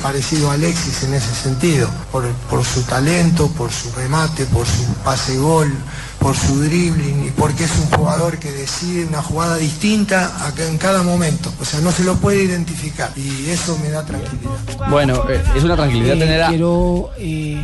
parecido 0.01 0.51
a 0.51 0.53
Alexis 0.53 1.03
en 1.03 1.13
ese 1.15 1.33
sentido, 1.35 1.89
por, 2.13 2.25
por 2.49 2.63
su 2.65 2.81
talento, 2.83 3.49
por 3.49 3.71
su 3.73 3.91
remate, 3.91 4.45
por 4.45 4.65
su 4.65 4.85
pase 5.03 5.37
gol, 5.37 5.73
por 6.21 6.35
su 6.37 6.61
dribbling 6.61 7.25
y 7.27 7.31
porque 7.31 7.63
es 7.63 7.71
un 7.79 7.97
jugador 7.97 8.37
que 8.37 8.51
decide 8.51 9.05
una 9.05 9.23
jugada 9.23 9.55
distinta 9.57 10.45
a 10.45 10.53
que 10.53 10.67
en 10.67 10.77
cada 10.77 11.01
momento. 11.01 11.51
O 11.59 11.65
sea, 11.65 11.79
no 11.81 11.91
se 11.91 12.03
lo 12.03 12.15
puede 12.17 12.43
identificar 12.43 13.09
y 13.17 13.49
eso 13.49 13.75
me 13.81 13.89
da 13.89 14.05
tranquilidad. 14.05 14.87
Bueno, 14.89 15.23
eh, 15.27 15.41
es 15.55 15.63
una 15.63 15.75
tranquilidad 15.75 16.15
Eh, 16.15 16.19
tener 16.19 16.43
a... 16.43 16.49
Quiero 16.49 17.09
eh, 17.17 17.59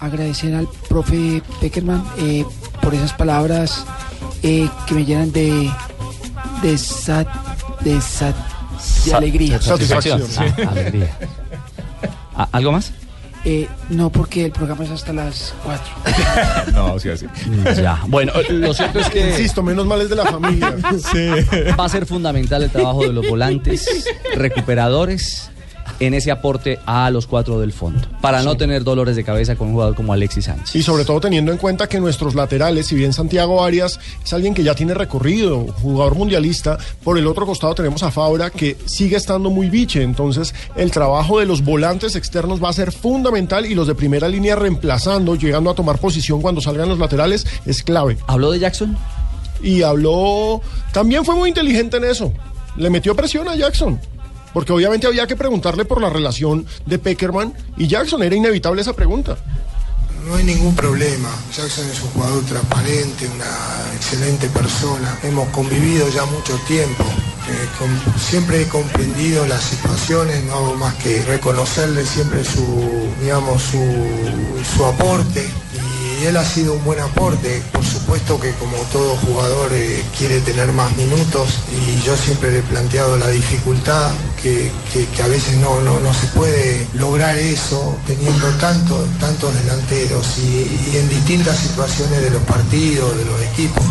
agradecer 0.00 0.54
al 0.54 0.66
profe 0.88 1.42
Peckerman 1.60 2.02
eh, 2.16 2.44
por 2.80 2.94
esas 2.94 3.12
palabras 3.12 3.84
eh, 4.42 4.66
que 4.86 4.94
me 4.94 5.04
llenan 5.04 5.30
de, 5.30 5.70
de, 6.62 6.78
sat, 6.78 7.28
de, 7.82 8.00
sat, 8.00 8.34
de 9.04 9.10
Sa- 9.10 9.16
alegría. 9.18 9.60
Satisfacción. 9.60 10.22
Ah, 10.38 10.70
alegría. 10.70 11.18
Ah, 12.34 12.48
¿Algo 12.50 12.72
más? 12.72 12.92
Eh, 13.46 13.68
no, 13.90 14.10
porque 14.10 14.46
el 14.46 14.52
programa 14.52 14.84
es 14.84 14.90
hasta 14.90 15.12
las 15.12 15.54
4. 15.64 16.72
No, 16.72 16.98
sí, 16.98 17.10
así. 17.10 17.26
Ya. 17.76 18.00
Bueno, 18.08 18.32
lo 18.48 18.72
cierto 18.72 19.00
es 19.00 19.10
que... 19.10 19.30
Insisto, 19.30 19.62
menos 19.62 19.86
mal 19.86 20.00
es 20.00 20.08
de 20.08 20.16
la 20.16 20.24
familia. 20.24 20.74
Va 21.78 21.84
a 21.84 21.88
ser 21.88 22.06
fundamental 22.06 22.62
el 22.62 22.70
trabajo 22.70 23.02
de 23.02 23.12
los 23.12 23.28
volantes 23.28 24.04
recuperadores 24.34 25.50
en 26.00 26.14
ese 26.14 26.30
aporte 26.30 26.78
a 26.86 27.10
los 27.10 27.26
cuatro 27.26 27.60
del 27.60 27.72
fondo, 27.72 28.06
para 28.20 28.42
no 28.42 28.56
tener 28.56 28.84
dolores 28.84 29.16
de 29.16 29.24
cabeza 29.24 29.56
con 29.56 29.68
un 29.68 29.74
jugador 29.74 29.94
como 29.94 30.12
Alexis 30.12 30.46
Sánchez. 30.46 30.74
Y 30.76 30.82
sobre 30.82 31.04
todo 31.04 31.20
teniendo 31.20 31.52
en 31.52 31.58
cuenta 31.58 31.88
que 31.88 32.00
nuestros 32.00 32.34
laterales, 32.34 32.86
si 32.86 32.94
bien 32.94 33.12
Santiago 33.12 33.62
Arias 33.62 34.00
es 34.24 34.32
alguien 34.32 34.54
que 34.54 34.62
ya 34.62 34.74
tiene 34.74 34.94
recorrido, 34.94 35.66
jugador 35.82 36.14
mundialista, 36.14 36.78
por 37.02 37.18
el 37.18 37.26
otro 37.26 37.46
costado 37.46 37.74
tenemos 37.74 38.02
a 38.02 38.10
Fabra 38.10 38.50
que 38.50 38.76
sigue 38.86 39.16
estando 39.16 39.50
muy 39.50 39.68
biche. 39.68 40.02
Entonces, 40.02 40.54
el 40.76 40.90
trabajo 40.90 41.40
de 41.40 41.46
los 41.46 41.62
volantes 41.62 42.16
externos 42.16 42.62
va 42.62 42.70
a 42.70 42.72
ser 42.72 42.92
fundamental 42.92 43.66
y 43.66 43.74
los 43.74 43.86
de 43.86 43.94
primera 43.94 44.28
línea 44.28 44.56
reemplazando, 44.56 45.34
llegando 45.36 45.70
a 45.70 45.74
tomar 45.74 45.98
posición 45.98 46.42
cuando 46.42 46.60
salgan 46.60 46.88
los 46.88 46.98
laterales, 46.98 47.46
es 47.66 47.82
clave. 47.82 48.18
¿Habló 48.26 48.50
de 48.50 48.58
Jackson? 48.60 48.96
Y 49.62 49.82
habló. 49.82 50.60
También 50.92 51.24
fue 51.24 51.34
muy 51.34 51.48
inteligente 51.48 51.96
en 51.96 52.04
eso. 52.04 52.32
Le 52.76 52.90
metió 52.90 53.14
presión 53.14 53.48
a 53.48 53.56
Jackson. 53.56 54.00
Porque 54.54 54.72
obviamente 54.72 55.06
había 55.06 55.26
que 55.26 55.36
preguntarle 55.36 55.84
por 55.84 56.00
la 56.00 56.08
relación 56.08 56.64
de 56.86 56.98
Peckerman 56.98 57.52
y 57.76 57.88
Jackson. 57.88 58.22
Era 58.22 58.36
inevitable 58.36 58.80
esa 58.80 58.94
pregunta. 58.94 59.36
No 60.26 60.36
hay 60.36 60.44
ningún 60.44 60.74
problema. 60.74 61.28
Jackson 61.54 61.86
es 61.90 62.00
un 62.00 62.08
jugador 62.10 62.42
transparente, 62.44 63.28
una 63.28 63.94
excelente 63.94 64.48
persona. 64.48 65.18
Hemos 65.22 65.48
convivido 65.48 66.08
ya 66.08 66.24
mucho 66.24 66.56
tiempo. 66.66 67.04
Eh, 67.46 67.68
siempre 68.18 68.62
he 68.62 68.68
comprendido 68.68 69.46
las 69.46 69.62
situaciones, 69.62 70.42
no 70.44 70.54
hago 70.54 70.74
más 70.76 70.94
que 70.94 71.20
reconocerle 71.24 72.06
siempre 72.06 72.42
su, 72.42 72.64
digamos, 73.20 73.60
su, 73.60 73.84
su 74.74 74.84
aporte. 74.86 75.46
Y 76.22 76.24
él 76.24 76.36
ha 76.38 76.44
sido 76.44 76.72
un 76.72 76.84
buen 76.84 77.00
aporte. 77.00 77.62
Por 77.70 77.84
supuesto 77.84 78.03
que 78.14 78.52
como 78.60 78.76
todo 78.92 79.16
jugador 79.16 79.72
eh, 79.72 80.04
quiere 80.16 80.38
tener 80.40 80.70
más 80.72 80.96
minutos 80.96 81.48
y 81.72 82.00
yo 82.02 82.16
siempre 82.16 82.52
le 82.52 82.58
he 82.60 82.62
planteado 82.62 83.16
la 83.16 83.28
dificultad 83.28 84.12
que, 84.40 84.70
a 85.20 85.26
veces 85.26 85.56
no, 85.56 85.80
no, 85.80 85.98
no 85.98 86.14
se 86.14 86.28
puede 86.28 86.86
lograr 86.94 87.36
eso 87.36 87.98
teniendo 88.06 88.46
tanto, 88.60 89.04
tantos 89.18 89.52
delanteros 89.62 90.38
y, 90.38 90.96
en 90.96 91.08
distintas 91.08 91.58
situaciones 91.58 92.22
de 92.22 92.30
los 92.30 92.42
partidos, 92.42 93.16
de 93.16 93.24
los 93.24 93.40
equipos. 93.52 93.82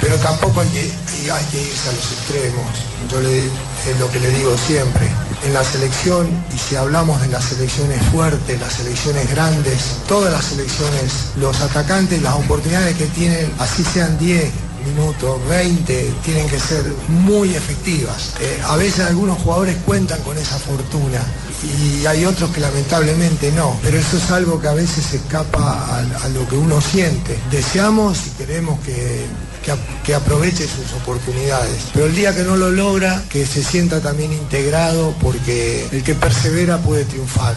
Pero 0.00 0.16
tampoco 0.16 0.60
hay 0.60 0.68
que, 0.68 1.32
hay 1.32 1.44
que 1.46 1.62
irse 1.62 1.88
a 1.88 1.92
los 1.92 2.12
extremos. 2.12 2.66
Yo 3.10 3.20
es 3.20 3.98
lo 3.98 4.10
que 4.12 4.20
le 4.20 4.30
digo 4.30 4.56
siempre. 4.58 5.10
En 5.44 5.52
la 5.54 5.64
selección, 5.64 6.28
y 6.54 6.58
si 6.58 6.76
hablamos 6.76 7.20
de 7.20 7.26
las 7.26 7.44
selecciones 7.44 8.00
fuertes, 8.12 8.60
las 8.60 8.74
selecciones 8.74 9.28
grandes, 9.30 9.96
todas 10.06 10.32
las 10.32 10.44
selecciones, 10.44 11.32
los 11.36 11.60
atacantes, 11.60 12.22
las 12.22 12.34
oportunidades 12.34 12.96
que 12.96 13.06
tienen, 13.06 13.52
así 13.58 13.82
sean 13.82 14.16
10 14.18 14.52
minutos, 14.84 15.40
20, 15.48 16.14
tienen 16.24 16.48
que 16.48 16.58
ser 16.58 16.84
muy 17.08 17.54
efectivas. 17.54 18.34
Eh, 18.40 18.60
a 18.64 18.76
veces 18.76 19.06
algunos 19.06 19.38
jugadores 19.38 19.76
cuentan 19.84 20.20
con 20.22 20.36
esa 20.38 20.58
fortuna 20.58 21.20
y 21.62 22.06
hay 22.06 22.24
otros 22.24 22.50
que 22.50 22.60
lamentablemente 22.60 23.52
no, 23.52 23.78
pero 23.82 23.98
eso 23.98 24.16
es 24.16 24.30
algo 24.30 24.60
que 24.60 24.68
a 24.68 24.74
veces 24.74 25.12
escapa 25.14 25.98
a, 25.98 26.28
lo 26.28 26.48
que 26.48 26.56
uno 26.56 26.80
siente. 26.80 27.38
Deseamos 27.50 28.26
y 28.26 28.30
queremos 28.30 28.80
que, 28.80 29.26
que, 29.62 29.74
que 30.04 30.14
aproveche 30.14 30.66
sus 30.66 30.92
oportunidades, 31.00 31.84
pero 31.92 32.06
el 32.06 32.14
día 32.14 32.34
que 32.34 32.42
no 32.42 32.56
lo 32.56 32.70
logra, 32.70 33.22
que 33.28 33.46
se 33.46 33.62
sienta 33.62 34.00
también 34.00 34.32
integrado 34.32 35.14
porque 35.20 35.88
el 35.92 36.02
que 36.02 36.14
persevera 36.14 36.78
puede 36.78 37.04
triunfar. 37.04 37.54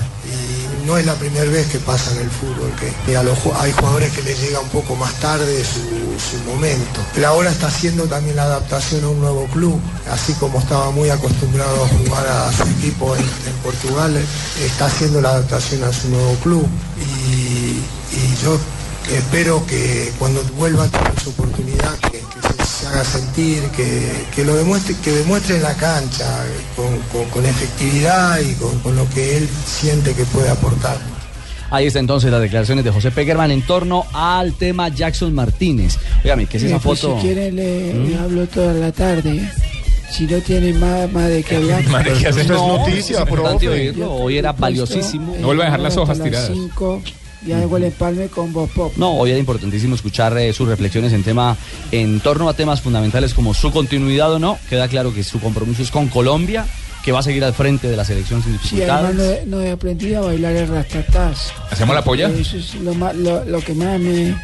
No 0.85 0.97
es 0.97 1.05
la 1.05 1.15
primera 1.15 1.49
vez 1.49 1.67
que 1.67 1.79
pasa 1.79 2.11
en 2.11 2.19
el 2.19 2.29
fútbol, 2.29 2.71
que, 2.79 3.17
hay 3.17 3.71
jugadores 3.71 4.11
que 4.13 4.21
les 4.21 4.39
llega 4.39 4.59
un 4.59 4.69
poco 4.69 4.95
más 4.95 5.13
tarde 5.15 5.63
su, 5.63 5.79
su 6.19 6.37
momento. 6.43 6.99
Pero 7.13 7.27
ahora 7.27 7.49
está 7.49 7.67
haciendo 7.67 8.05
también 8.05 8.35
la 8.35 8.43
adaptación 8.43 9.03
a 9.03 9.09
un 9.09 9.19
nuevo 9.19 9.45
club, 9.47 9.79
así 10.11 10.33
como 10.33 10.59
estaba 10.59 10.91
muy 10.91 11.09
acostumbrado 11.09 11.85
a 11.85 11.87
jugar 11.87 12.27
a 12.27 12.51
su 12.51 12.63
equipo 12.63 13.15
en, 13.15 13.25
Portugal, 13.63 14.15
está 14.63 14.85
haciendo 14.85 15.21
la 15.21 15.29
adaptación 15.29 15.83
a 15.83 15.91
su 15.91 16.09
nuevo 16.09 16.35
club. 16.43 16.67
Y, 16.99 17.81
yo 18.43 18.57
espero 19.11 19.65
que 19.65 20.13
cuando 20.19 20.43
vuelva 20.55 20.83
a 20.83 20.87
tener 20.87 21.19
su 21.19 21.29
oportunidad, 21.31 21.97
que, 22.11 22.21
haga 22.95 23.03
sentir, 23.05 23.61
que, 23.75 24.11
que 24.35 24.43
lo 24.45 24.55
demuestre, 24.55 24.95
que 25.03 25.11
demuestre 25.11 25.57
en 25.57 25.63
la 25.63 25.73
cancha 25.75 26.25
con, 26.75 26.97
con- 27.11 27.29
con 27.29 27.45
efectividad 27.45 28.39
y 28.39 28.53
con, 28.55 28.77
con 28.79 28.95
lo 28.95 29.07
que 29.09 29.37
él 29.37 29.49
siente 29.65 30.13
que 30.13 30.23
puede 30.25 30.49
aportar. 30.49 30.97
Ahí 31.71 31.87
está 31.87 31.99
entonces 31.99 32.31
las 32.31 32.41
declaraciones 32.41 32.85
de 32.85 32.91
José 32.91 33.11
Peckerman 33.11 33.51
en 33.51 33.61
torno 33.63 34.05
al 34.13 34.53
tema 34.53 34.87
Jackson 34.89 35.33
Martínez. 35.33 35.97
Óigame, 36.23 36.45
¿qué 36.45 36.57
es 36.57 36.63
esa 36.63 36.79
pues, 36.79 36.99
foto? 37.01 37.15
si 37.19 37.27
quieren 37.27 37.55
le, 37.55 37.93
¿Mm? 37.93 38.07
le 38.09 38.17
hablo 38.17 38.47
toda 38.47 38.73
la 38.73 38.91
tarde. 38.91 39.49
Si 40.11 40.25
no 40.27 40.37
tienen 40.37 40.79
más, 40.79 41.11
más 41.11 41.27
de 41.27 41.43
qué 41.43 41.57
hablar. 41.57 41.83
Hacer. 41.95 42.37
Es 42.43 42.47
No, 42.47 42.77
noticia, 42.77 43.15
es 43.15 43.21
importante 43.21 43.65
profe. 43.65 43.79
oírlo. 43.81 44.13
Hoy 44.13 44.37
era 44.37 44.51
valiosísimo. 44.53 45.35
No 45.39 45.47
vuelva 45.47 45.63
a 45.63 45.65
dejar 45.65 45.79
las 45.81 45.97
hojas 45.97 46.17
las 46.19 46.25
tiradas. 46.25 46.51
cinco, 46.53 47.01
ya 47.45 47.59
hago 47.59 47.77
el 47.77 47.83
empalme 47.85 48.27
con 48.27 48.51
Bob 48.53 48.69
Pop. 48.69 48.93
No, 48.97 49.11
hoy 49.17 49.29
era 49.31 49.39
importantísimo 49.39 49.95
escuchar 49.95 50.37
eh, 50.37 50.51
sus 50.53 50.67
reflexiones 50.67 51.13
en 51.13 51.23
tema, 51.23 51.55
en 51.91 52.19
torno 52.19 52.49
a 52.49 52.53
temas 52.53 52.81
fundamentales 52.81 53.33
como 53.33 53.53
su 53.53 53.71
continuidad 53.71 54.31
o 54.33 54.39
no. 54.39 54.57
Queda 54.69 54.87
claro 54.87 55.13
que 55.13 55.23
su 55.23 55.39
compromiso 55.39 55.81
es 55.83 55.91
con 55.91 56.07
Colombia, 56.09 56.65
que 57.03 57.11
va 57.11 57.19
a 57.19 57.23
seguir 57.23 57.43
al 57.43 57.53
frente 57.53 57.87
de 57.87 57.95
la 57.97 58.03
selección 58.05 58.41
sin 58.43 58.57
Sí, 58.59 58.81
además 58.81 59.13
no, 59.15 59.23
he- 59.23 59.43
no 59.45 59.61
he 59.61 59.71
aprendido 59.71 60.23
a 60.23 60.25
bailar 60.27 60.55
el 60.55 60.67
rastatás. 60.67 61.53
¿Hacemos 61.69 61.93
la 61.95 62.03
polla? 62.03 62.29
Eso 62.29 62.57
es 62.57 62.75
lo, 62.75 62.93
más- 62.95 63.15
lo, 63.15 63.45
lo 63.45 63.59
que 63.61 63.73
más 63.75 63.99
me, 63.99 64.35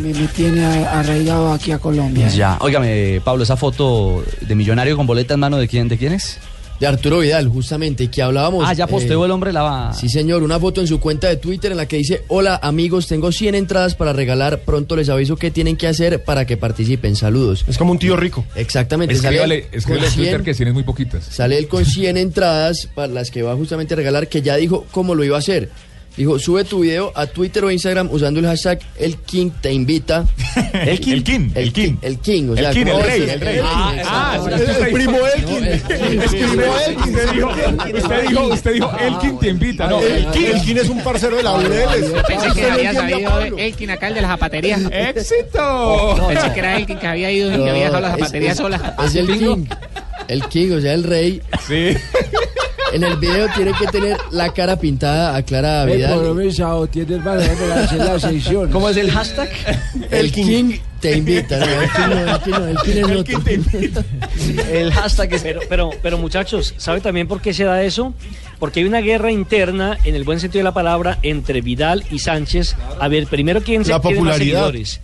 me, 0.00 0.12
tiene 0.28 0.64
arraigado 0.86 1.52
aquí 1.52 1.72
a 1.72 1.78
Colombia. 1.78 2.28
Ya, 2.28 2.56
óigame, 2.60 3.20
Pablo, 3.24 3.42
esa 3.42 3.56
foto 3.56 4.22
de 4.40 4.54
millonario 4.54 4.96
con 4.96 5.06
boleta 5.06 5.34
en 5.34 5.40
mano 5.40 5.56
de 5.56 5.66
quién, 5.68 5.88
de 5.88 5.98
quién 5.98 6.12
es? 6.12 6.38
De 6.82 6.88
Arturo 6.88 7.20
Vidal, 7.20 7.46
justamente, 7.46 8.08
que 8.08 8.22
hablábamos. 8.22 8.64
Ah, 8.66 8.72
ya 8.72 8.88
posteó 8.88 9.24
el 9.24 9.30
hombre 9.30 9.52
la 9.52 9.92
Sí, 9.96 10.08
señor, 10.08 10.42
una 10.42 10.58
foto 10.58 10.80
en 10.80 10.88
su 10.88 10.98
cuenta 10.98 11.28
de 11.28 11.36
Twitter 11.36 11.70
en 11.70 11.76
la 11.76 11.86
que 11.86 11.96
dice, 11.96 12.24
hola 12.26 12.58
amigos, 12.60 13.06
tengo 13.06 13.30
100 13.30 13.54
entradas 13.54 13.94
para 13.94 14.12
regalar, 14.12 14.62
pronto 14.62 14.96
les 14.96 15.08
aviso 15.08 15.36
qué 15.36 15.52
tienen 15.52 15.76
que 15.76 15.86
hacer 15.86 16.24
para 16.24 16.44
que 16.44 16.56
participen, 16.56 17.14
saludos. 17.14 17.64
Es 17.68 17.78
como 17.78 17.92
un 17.92 18.00
tío 18.00 18.16
rico. 18.16 18.44
Exactamente. 18.56 19.14
Escríbale, 19.14 19.68
escríbale 19.70 20.06
con 20.06 20.12
en 20.12 20.12
Twitter 20.16 20.34
100 20.38 20.44
que 20.44 20.54
tienes 20.54 20.74
muy 20.74 20.82
poquitas. 20.82 21.24
Sale 21.24 21.56
él 21.56 21.68
con 21.68 21.84
100 21.84 22.16
entradas 22.16 22.88
para 22.92 23.12
las 23.12 23.30
que 23.30 23.42
va 23.42 23.54
justamente 23.54 23.94
a 23.94 23.96
regalar, 23.96 24.26
que 24.26 24.42
ya 24.42 24.56
dijo 24.56 24.84
cómo 24.90 25.14
lo 25.14 25.22
iba 25.22 25.36
a 25.36 25.38
hacer. 25.38 25.70
Dijo, 26.16 26.38
sube 26.38 26.64
tu 26.64 26.80
video 26.80 27.10
a 27.14 27.26
Twitter 27.26 27.64
o 27.64 27.70
Instagram 27.70 28.08
usando 28.10 28.38
el 28.40 28.46
hashtag 28.46 28.80
El 28.98 29.16
King 29.16 29.50
te 29.62 29.72
invita. 29.72 30.26
El 30.74 31.00
King. 31.00 31.12
El 31.14 31.22
King. 31.24 31.50
El 31.54 31.72
King. 31.72 31.94
El 32.02 32.18
King, 32.18 32.48
o 32.50 32.52
El 32.52 32.58
sea, 32.58 32.70
King, 32.72 32.80
el 32.86 32.92
¿cómo 32.92 33.02
rey, 33.04 33.22
el 33.30 33.40
rey. 33.40 33.60
Ah, 33.64 33.94
Ah, 34.04 34.50
El 34.86 34.92
primo 34.92 35.18
Elkin. 35.26 35.64
El- 35.64 35.72
El 35.72 36.20
primo 36.28 36.62
Elkin. 36.86 37.16
Usted 37.16 37.32
dijo, 37.32 37.48
usted 37.96 38.28
dijo, 38.28 38.46
usted 38.48 38.72
dijo, 38.74 38.90
el 39.00 39.18
King 39.18 39.38
te 39.40 39.48
invita. 39.48 39.86
No, 39.88 40.00
El 40.00 40.12
el 40.12 40.26
King. 40.32 40.44
Elkin 40.54 40.78
es 40.78 40.88
un 40.90 41.00
parcero 41.02 41.36
de 41.36 41.42
la. 41.42 41.62
Yo 41.62 42.22
pensé 42.28 42.52
que 42.54 42.70
había 42.70 42.92
sabido 42.92 43.56
Elkin 43.58 43.90
acá, 43.90 44.08
el 44.08 44.14
de 44.14 44.20
la 44.20 44.28
zapatería. 44.28 44.78
¡Éxito! 44.92 46.26
Pensé 46.28 46.52
que 46.52 46.58
era 46.60 46.76
Elkin 46.76 46.98
que 46.98 47.06
había 47.06 47.30
ido 47.32 47.48
y 47.52 47.56
que 47.56 47.70
había 47.70 47.84
dejado 47.84 48.00
la 48.00 48.10
zapatería 48.10 48.52
es- 48.52 48.58
sola. 48.58 48.96
Es 49.04 49.14
el 49.14 49.26
King. 49.38 49.64
El 50.28 50.44
King, 50.48 50.72
o 50.76 50.80
sea, 50.80 50.92
el 50.94 51.04
rey. 51.04 51.40
Sí. 51.66 51.96
En 52.92 53.02
el 53.04 53.16
video 53.16 53.48
tiene 53.54 53.72
que 53.72 53.86
tener 53.86 54.16
la 54.30 54.52
cara 54.52 54.76
pintada 54.78 55.34
a 55.34 55.42
Clara 55.42 55.84
Vidal. 55.86 56.18
o 56.18 56.86
tiene 56.86 57.14
el 57.14 57.20
valor 57.22 57.42
de 57.56 57.72
hacer 57.74 57.98
la 57.98 58.18
sección. 58.20 58.70
¿Cómo 58.70 58.88
es 58.88 58.96
el 58.98 59.10
hashtag? 59.10 59.48
El 60.10 60.30
King 60.30 60.74
te 61.00 61.16
invita. 61.16 61.58
No, 61.58 61.64
el 61.64 61.90
King 61.90 62.02
no, 62.10 62.66
el 62.66 62.76
King 62.78 63.00
no, 63.00 63.08
el 63.08 63.24
King 63.24 63.36
es 63.46 63.96
otro. 63.96 64.04
El 64.70 64.92
hashtag 64.92 65.32
es... 65.34 65.42
Pero, 65.42 65.60
pero, 65.68 65.90
pero 66.02 66.18
muchachos, 66.18 66.74
¿sabe 66.76 67.00
también 67.00 67.26
por 67.28 67.40
qué 67.40 67.54
se 67.54 67.64
da 67.64 67.82
eso? 67.82 68.12
Porque 68.58 68.80
hay 68.80 68.86
una 68.86 69.00
guerra 69.00 69.32
interna, 69.32 69.98
en 70.04 70.14
el 70.14 70.24
buen 70.24 70.38
sentido 70.38 70.60
de 70.60 70.64
la 70.64 70.74
palabra, 70.74 71.18
entre 71.22 71.60
Vidal 71.62 72.04
y 72.10 72.18
Sánchez. 72.18 72.76
A 73.00 73.08
ver, 73.08 73.26
primero, 73.26 73.62
¿quién 73.62 73.84
se 73.84 73.92
La 73.92 74.00
tiene 74.00 74.16
más 74.20 74.24
popularidad. 74.34 74.66
seguidores? 74.66 75.00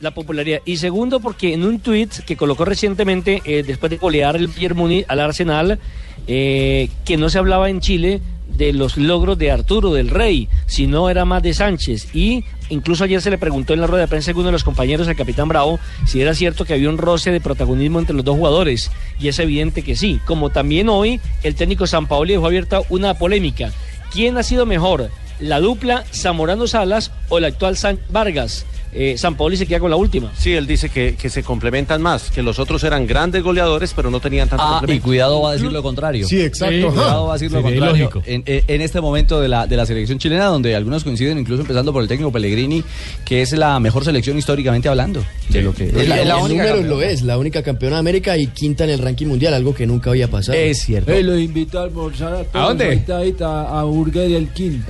La 0.00 0.12
popularidad. 0.12 0.60
Y 0.64 0.76
segundo, 0.76 1.20
porque 1.20 1.54
en 1.54 1.64
un 1.64 1.80
tweet 1.80 2.08
que 2.24 2.36
colocó 2.36 2.64
recientemente, 2.64 3.42
eh, 3.44 3.64
después 3.66 3.90
de 3.90 3.96
golear 3.96 4.36
el 4.36 4.48
Múnich 4.74 5.04
al 5.08 5.20
Arsenal, 5.20 5.78
eh, 6.26 6.88
que 7.04 7.16
no 7.16 7.30
se 7.30 7.38
hablaba 7.38 7.68
en 7.68 7.80
Chile 7.80 8.20
de 8.58 8.72
los 8.72 8.96
logros 8.96 9.38
de 9.38 9.50
Arturo 9.50 9.92
del 9.92 10.10
Rey, 10.10 10.48
sino 10.66 11.10
era 11.10 11.24
más 11.24 11.42
de 11.42 11.54
Sánchez. 11.54 12.14
Y 12.14 12.44
incluso 12.68 13.04
ayer 13.04 13.22
se 13.22 13.30
le 13.30 13.38
preguntó 13.38 13.72
en 13.72 13.80
la 13.80 13.86
rueda 13.86 14.02
de 14.02 14.08
prensa 14.08 14.32
a 14.32 14.34
uno 14.34 14.46
de 14.46 14.52
los 14.52 14.64
compañeros 14.64 15.08
al 15.08 15.16
capitán 15.16 15.48
Bravo 15.48 15.78
si 16.06 16.20
era 16.20 16.34
cierto 16.34 16.64
que 16.64 16.74
había 16.74 16.90
un 16.90 16.98
roce 16.98 17.30
de 17.30 17.40
protagonismo 17.40 17.98
entre 17.98 18.16
los 18.16 18.24
dos 18.24 18.36
jugadores. 18.36 18.90
Y 19.20 19.28
es 19.28 19.38
evidente 19.38 19.82
que 19.82 19.96
sí. 19.96 20.20
Como 20.24 20.50
también 20.50 20.88
hoy 20.88 21.20
el 21.42 21.54
técnico 21.54 21.86
San 21.86 22.06
Paoli 22.06 22.34
dejó 22.34 22.46
abierta 22.46 22.80
una 22.88 23.14
polémica. 23.14 23.72
¿Quién 24.12 24.36
ha 24.38 24.42
sido 24.42 24.66
mejor? 24.66 25.10
¿La 25.40 25.60
dupla 25.60 26.04
Zamorano 26.12 26.66
Salas 26.66 27.12
o 27.28 27.38
el 27.38 27.44
actual 27.44 27.76
San 27.76 28.00
Vargas? 28.10 28.66
Eh, 28.92 29.16
San 29.18 29.36
Paoli 29.36 29.56
se 29.56 29.66
queda 29.66 29.80
con 29.80 29.90
la 29.90 29.96
última. 29.96 30.32
Sí, 30.36 30.54
él 30.54 30.66
dice 30.66 30.88
que, 30.88 31.14
que 31.14 31.28
se 31.28 31.42
complementan 31.42 32.00
más, 32.00 32.30
que 32.30 32.42
los 32.42 32.58
otros 32.58 32.84
eran 32.84 33.06
grandes 33.06 33.42
goleadores, 33.42 33.92
pero 33.94 34.10
no 34.10 34.20
tenían 34.20 34.48
tanto 34.48 34.64
Ah, 34.64 34.82
y 34.86 35.00
cuidado 35.00 35.42
va 35.42 35.50
a 35.50 35.52
decir 35.54 35.70
lo 35.70 35.82
contrario. 35.82 36.26
Sí, 36.26 36.40
exacto. 36.40 36.88
Cuidado 36.88 37.26
va 37.26 37.32
a 37.32 37.34
decir 37.34 37.52
lo 37.52 37.62
contrario. 37.62 37.96
ilógico. 37.96 38.22
En, 38.26 38.80
este 38.80 39.00
momento 39.00 39.40
de 39.40 39.48
la, 39.48 39.66
de 39.66 39.76
la 39.76 39.86
selección 39.86 40.18
chilena, 40.18 40.46
donde 40.46 40.74
algunos 40.74 41.04
coinciden, 41.04 41.38
incluso 41.38 41.62
empezando 41.62 41.92
por 41.92 42.02
el 42.02 42.08
técnico 42.08 42.32
Pellegrini, 42.32 42.82
que 43.24 43.42
es 43.42 43.52
la 43.52 43.78
mejor 43.80 44.04
selección 44.04 44.38
históricamente 44.38 44.88
hablando. 44.88 45.24
De 45.48 45.62
lo 45.62 45.74
que, 45.74 45.88
es 45.88 46.08
la, 46.08 46.20
es 46.20 46.26
la 46.26 46.36
única 46.36 46.64
campeona. 46.64 46.88
lo 46.88 47.02
es, 47.02 47.22
la 47.22 47.38
única 47.38 47.62
campeona 47.62 47.96
de 47.96 48.00
América 48.00 48.36
y 48.36 48.48
quinta 48.48 48.84
en 48.84 48.90
el 48.90 48.98
ranking 48.98 49.26
mundial, 49.26 49.54
algo 49.54 49.74
que 49.74 49.86
nunca 49.86 50.10
había 50.10 50.28
pasado. 50.28 50.56
Es 50.58 50.82
cierto. 50.82 51.10
Eh, 51.12 51.22
lo 51.22 51.38
invito 51.38 51.78
a 51.78 51.84
almorzar 51.84 52.34
a 52.34 52.44
todos. 52.44 52.68
dónde? 52.68 52.84
ahorita, 52.84 53.16
ahorita, 53.16 53.80
a 53.80 53.84
Burger 53.84 54.28
del 54.28 54.48
King. 54.48 54.80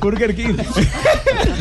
Burger 0.00 0.34
King. 0.34 0.54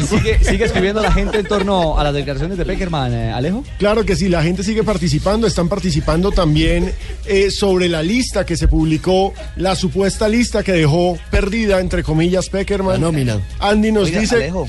¿Sigue, 0.10 0.44
sigue 0.44 0.66
escribiendo 0.66 1.02
la 1.02 1.12
gente 1.12 1.40
en 1.40 1.46
torno 1.46 1.98
a 1.98 2.04
las 2.04 2.14
declaraciones 2.14 2.58
de 2.58 2.66
Peckerman, 2.66 3.14
eh, 3.14 3.32
Alejo? 3.32 3.64
Claro 3.78 4.06
que 4.06 4.16
sí, 4.16 4.30
la 4.30 4.44
gente 4.44 4.64
sigue 4.64 4.84
participando, 4.84 5.48
están 5.48 5.70
participando 5.70 6.32
también 6.32 6.94
eh, 7.26 7.52
sobre 7.52 7.88
la 7.88 8.04
lista 8.04 8.46
que 8.46 8.58
se 8.58 8.68
publicó, 8.68 9.34
la 9.56 9.76
supuesta 9.76 10.28
lista 10.28 10.64
que 10.64 10.72
dejó 10.72 11.18
perdida, 11.30 11.80
entre 11.80 12.04
comillas, 12.04 12.50
Peckerman. 12.50 12.94
La 12.94 13.00
nómina. 13.00 13.40
Andy 13.60 13.92
nos 13.92 14.06
Oiga, 14.06 14.22
dice... 14.22 14.36
Alejo. 14.36 14.68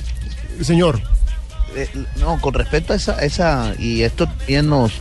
Señor. 0.60 1.00
Eh, 1.74 1.88
no, 2.20 2.40
con 2.40 2.54
respecto 2.54 2.92
a 2.92 2.96
esa, 2.96 3.18
esa 3.24 3.74
y 3.78 4.02
esto 4.02 4.28
bien 4.46 4.68
nos, 4.68 4.92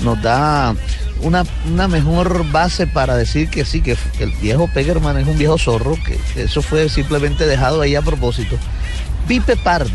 nos 0.00 0.20
da 0.22 0.74
una, 1.22 1.44
una 1.66 1.88
mejor 1.88 2.50
base 2.50 2.86
para 2.86 3.16
decir 3.16 3.48
que 3.50 3.64
sí, 3.64 3.82
que, 3.82 3.96
el 4.20 4.30
viejo 4.40 4.68
Pegerman 4.72 5.18
es 5.18 5.26
un 5.26 5.38
viejo 5.38 5.58
zorro, 5.58 5.96
que, 6.06 6.18
que 6.34 6.44
eso 6.44 6.62
fue 6.62 6.88
simplemente 6.88 7.46
dejado 7.46 7.80
ahí 7.80 7.94
a 7.94 8.02
propósito. 8.02 8.56
Pipe 9.26 9.56
Pardo 9.56 9.90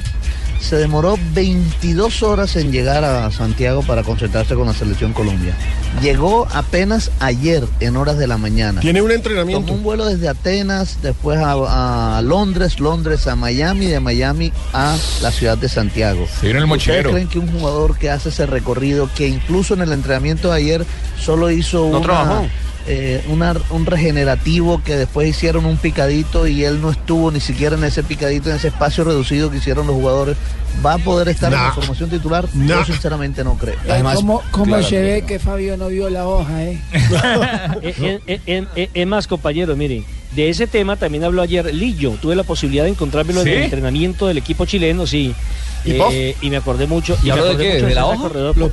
se 0.60 0.78
demoró 0.78 1.18
22 1.34 2.24
horas 2.24 2.56
en 2.56 2.72
llegar 2.72 3.04
a 3.04 3.30
Santiago 3.32 3.84
para 3.84 4.04
concentrarse 4.04 4.56
con 4.56 4.66
la 4.68 4.74
selección 4.74 5.14
Colombia. 5.14 5.56
Llegó 6.02 6.48
apenas 6.54 7.12
ayer 7.20 7.64
en 7.80 7.96
horas 7.98 8.18
de 8.18 8.28
la 8.28 8.38
mañana. 8.38 8.82
Tiene 8.82 9.02
un 9.02 9.12
entrenamiento. 9.12 9.66
Tomó 9.66 9.78
un 9.78 9.84
vuelo 9.84 10.06
desde 10.06 10.28
Atenas, 10.28 10.98
después 11.02 11.40
a, 11.40 12.18
a 12.18 12.22
Londres, 12.22 12.80
Londres 12.80 13.28
a 13.28 13.36
Miami, 13.36 13.88
de 13.88 14.00
Miami 14.00 14.52
a 14.74 14.98
la 15.22 15.32
ciudad 15.32 15.58
de 15.58 15.70
Santiago. 15.70 16.28
Se 16.40 16.48
vino 16.48 16.60
el 16.60 16.66
¿Ustedes 16.66 16.68
mochilero. 16.68 17.12
creen 17.12 17.28
que 17.28 17.40
un 17.40 17.48
jugador 17.52 17.98
que 17.98 18.10
hace 18.10 18.30
ese 18.30 18.46
recorrido, 18.46 19.10
que 19.16 19.28
incluso 19.28 19.74
en 19.76 19.82
el 19.82 19.92
entrenamiento 19.92 20.50
de 20.52 20.58
ayer 20.58 20.86
solo 21.20 21.50
hizo 21.52 21.80
No 21.90 21.98
una, 21.98 22.02
trabajó. 22.02 22.48
Eh, 22.88 23.24
una- 23.30 23.56
un 23.72 23.86
regenerativo 23.86 24.82
que 24.84 24.96
después 24.96 25.28
hicieron 25.28 25.66
un 25.66 25.78
picadito 25.78 26.48
y 26.48 26.64
él 26.64 26.82
no 26.82 26.92
estuvo 26.92 27.32
ni 27.32 27.40
siquiera 27.40 27.76
en 27.76 27.84
ese 27.84 28.04
picadito, 28.04 28.50
en 28.50 28.58
ese 28.58 28.68
espacio 28.68 29.04
reducido 29.04 29.50
que 29.50 29.58
hicieron 29.58 29.88
los 29.88 29.96
jugadores, 29.96 30.38
va 30.86 30.94
a 30.94 30.98
poder 30.98 31.30
estar 31.30 31.52
en 31.54 31.60
la 31.60 31.72
formación 31.72 32.10
titular? 32.10 32.48
Nah. 32.54 32.80
Yo 32.80 32.86
sinceramente 32.86 33.44
no 33.44 33.58
creo. 33.58 33.76
Además, 33.90 34.16
¿Cómo, 34.18 34.42
cómo 34.52 34.66
claro, 34.66 34.84
se 34.84 35.02
ve 35.02 35.24
que 35.26 35.40
Fabio 35.40 35.78
no 35.78 35.88
vio 35.88 36.10
la 36.10 36.28
hoja, 36.28 36.64
eh? 36.64 36.80
Eh, 37.82 38.40
eh, 38.76 38.90
Es 38.94 39.08
más, 39.08 39.28
compañero, 39.28 39.76
miren, 39.76 40.06
de 40.36 40.50
ese 40.50 40.68
tema 40.68 40.96
también 40.98 41.24
habló 41.24 41.42
ayer 41.42 41.74
Lillo. 41.74 42.12
Tuve 42.22 42.36
la 42.36 42.44
posibilidad 42.44 42.84
de 42.84 42.90
encontrármelo 42.92 43.44
¿Sí? 43.44 43.50
en 43.50 43.56
el 43.58 43.64
entrenamiento 43.64 44.28
del 44.28 44.38
equipo 44.38 44.66
chileno, 44.66 45.08
sí. 45.08 45.34
¿Y 45.86 45.92
Eh, 45.92 46.36
y 46.42 46.50
me 46.50 46.58
acordé 46.58 46.88
mucho. 46.88 47.18
¿Y 47.24 47.28
me 47.28 47.32
habló 47.34 47.46
de 47.56 47.58
qué? 47.58 47.74
mucho 47.76 47.86
¿De 47.88 47.96
la 47.96 48.06
hoja? 48.06 48.22
Corredor, 48.22 48.72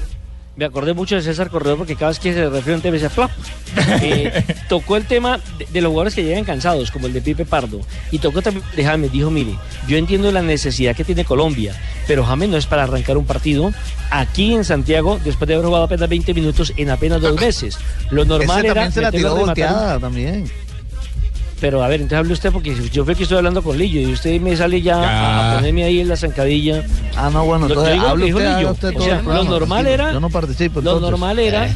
me 0.57 0.65
acordé 0.65 0.93
mucho 0.93 1.15
de 1.17 1.23
César 1.23 1.49
Corredor 1.51 1.79
porque 1.79 1.95
cada 1.97 2.09
vez 2.11 2.19
que 2.19 2.33
se 2.35 2.49
refiere 2.49 2.73
a 2.73 2.77
un 2.77 2.83
tema 2.83 2.95
decía 2.95 3.11
flop. 3.11 3.31
Eh, 4.03 4.45
tocó 4.69 4.97
el 4.99 5.07
tema 5.07 5.41
de, 5.59 5.67
de 5.73 5.81
los 5.81 5.89
jugadores 5.91 6.15
que 6.15 6.23
llegan 6.23 6.45
cansados, 6.45 6.91
como 6.91 7.07
el 7.07 7.15
de 7.15 7.23
Pipe 7.23 7.47
Pardo. 7.47 7.81
Y 8.11 8.19
tocó 8.19 8.43
también 8.43 8.63
de 8.77 8.85
James. 8.85 9.11
Dijo, 9.11 9.31
mire, 9.31 9.55
yo 9.89 9.97
entiendo 9.97 10.31
la 10.31 10.43
necesidad 10.43 10.95
que 10.95 11.05
tiene 11.05 11.25
Colombia, 11.25 11.75
pero 12.07 12.23
James 12.25 12.51
no 12.51 12.57
es 12.59 12.67
para 12.67 12.83
arrancar 12.83 13.17
un 13.17 13.25
partido 13.25 13.73
aquí 14.11 14.53
en 14.55 14.65
Santiago 14.65 15.19
después 15.25 15.49
de 15.49 15.55
haber 15.55 15.67
jugado 15.67 15.85
apenas 15.85 16.07
20 16.09 16.35
minutos 16.35 16.73
en 16.77 16.91
apenas 16.91 17.23
dos 17.23 17.41
meses. 17.41 17.79
Lo 18.11 18.27
normal 18.27 18.59
Ese 18.59 18.69
era 18.69 18.91
se 18.91 19.01
la 19.01 19.11
tiró 19.11 19.35
un- 19.37 19.55
también. 20.01 20.45
Pero 21.63 21.83
a 21.83 21.87
ver, 21.89 22.01
entonces 22.01 22.19
hable 22.19 22.33
usted 22.33 22.51
porque 22.51 22.75
yo 22.93 23.05
fue 23.05 23.15
que 23.15 23.23
estoy 23.23 23.39
hablando 23.39 23.63
con 23.63 23.79
Lillo 23.79 24.01
y 24.01 24.13
usted 24.13 24.41
me 24.41 24.57
sale 24.57 24.83
ya 24.83 24.99
a, 24.99 25.03
Ya. 25.03 25.53
a 25.53 25.57
ponerme 25.57 25.85
ahí 25.85 26.01
en 26.01 26.09
la 26.09 26.17
zancadilla. 26.17 26.85
Ah, 27.17 27.31
no, 27.33 27.45
bueno, 27.47 27.69
Lo- 27.69 27.75
entonces 27.75 28.01
hable 28.01 28.35
usted, 28.35 28.57
Lillo. 28.57 28.71
usted 28.73 28.89
O 28.89 28.93
todo 28.95 29.05
sea, 29.05 29.19
programa, 29.21 29.45
lo 29.45 29.51
normal 29.51 29.85
tranquilo. 29.85 30.05
era- 30.09 30.13
Yo 30.13 30.21
no 30.21 30.29
participo. 30.31 30.81
Lo 30.81 30.99
normal 30.99 31.39
era. 31.39 31.69
Eh. 31.69 31.75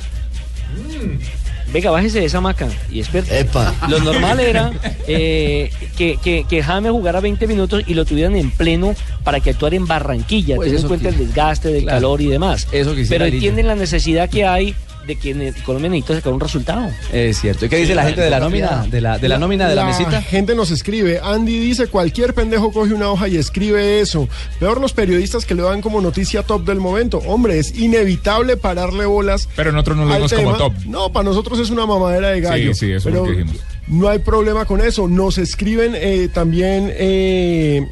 Venga, 1.73 1.91
bájese 1.91 2.21
de 2.21 2.27
esa 2.27 2.41
maca 2.41 2.69
y 2.91 2.99
despierte. 2.99 3.39
Epa. 3.41 3.75
Lo 3.89 3.99
normal 4.01 4.41
era 4.41 4.73
eh, 5.09 5.71
que, 5.97 6.17
que, 6.23 6.45
que 6.49 6.63
James 6.63 6.91
jugara 6.91 7.21
20 7.21 7.47
minutos 7.47 7.83
y 7.87 7.95
lo 7.95 8.05
tuvieran 8.05 8.35
en 8.37 8.51
pleno 8.51 8.95
para 9.25 9.41
que 9.41 9.51
actuara 9.51 9.77
en 9.77 9.87
Barranquilla, 9.87 10.57
Pues 10.57 10.67
teniendo 10.69 10.87
en 10.95 11.01
cuenta 11.01 11.09
el 11.11 11.27
desgaste 11.27 11.69
del 11.69 11.83
claro. 11.83 11.97
calor 11.99 12.21
y 12.23 12.27
demás. 12.27 12.67
Eso 12.73 12.95
quisiera 12.95 13.25
Pero 13.25 13.35
entienden 13.35 13.67
la 13.67 13.75
necesidad 13.75 14.29
que 14.31 14.45
hay 14.47 14.75
de 15.07 15.17
que 15.17 15.35
ne- 15.35 15.53
Colombia 15.65 15.89
necesita 15.91 16.15
sacar 16.17 16.33
un 16.33 16.41
resultado. 16.41 16.91
Es 17.13 17.41
cierto. 17.41 17.67
¿Y 17.67 17.69
qué 17.69 17.77
dice 17.77 17.95
la 17.95 18.05
gente 18.05 18.21
de 18.21 18.31
la 18.31 18.41
nómina? 18.41 18.87
De 18.91 19.01
la, 19.01 19.19
de 19.19 19.29
la 19.29 19.39
nómina 19.39 19.69
de 19.69 19.75
la, 19.75 19.85
mesita. 19.85 20.21
gente 20.23 20.55
nos 20.55 20.71
escribe. 20.71 21.21
Andy 21.23 21.59
dice: 21.61 21.87
cualquier 21.87 22.35
pendejo 22.35 22.73
coge 22.73 22.93
una 22.93 23.11
hoja 23.11 23.29
y 23.29 23.37
escribe 23.37 24.01
eso. 24.01 24.29
Peor 24.59 24.81
los 24.81 24.93
periodistas 24.93 25.45
que 25.45 25.55
lo 25.55 25.65
dan 25.65 25.81
como 25.81 26.01
noticia 26.01 26.43
top 26.43 26.65
del 26.65 26.81
momento. 26.81 27.19
Hombre, 27.27 27.59
es 27.59 27.79
inevitable 27.79 28.57
pararle 28.57 29.07
bolas. 29.07 29.49
Pero 29.57 29.73
nosotros 29.73 29.97
no 29.99 30.05
lo 30.05 30.11
al 30.13 30.17
vimos 30.19 30.33
como 30.33 30.57
top. 30.57 30.73
No, 30.87 31.13
para 31.13 31.25
nosotros 31.25 31.59
es 31.59 31.71
una 31.71 31.87
mamadera 31.87 32.31
de 32.31 32.41
gallo. 32.41 32.75
Sí, 32.75 32.87
sí, 32.87 32.93
eso 32.93 33.09
es 33.09 33.15
pero 33.15 33.25
lo 33.27 33.31
que 33.31 33.39
dijimos. 33.39 33.57
No 33.89 34.09
hay 34.09 34.19
problema 34.19 34.65
con 34.65 34.81
eso. 34.81 35.07
Nos 35.07 35.39
escriben 35.39 35.93
eh, 35.95 36.29
también. 36.33 36.93
eh, 36.93 37.87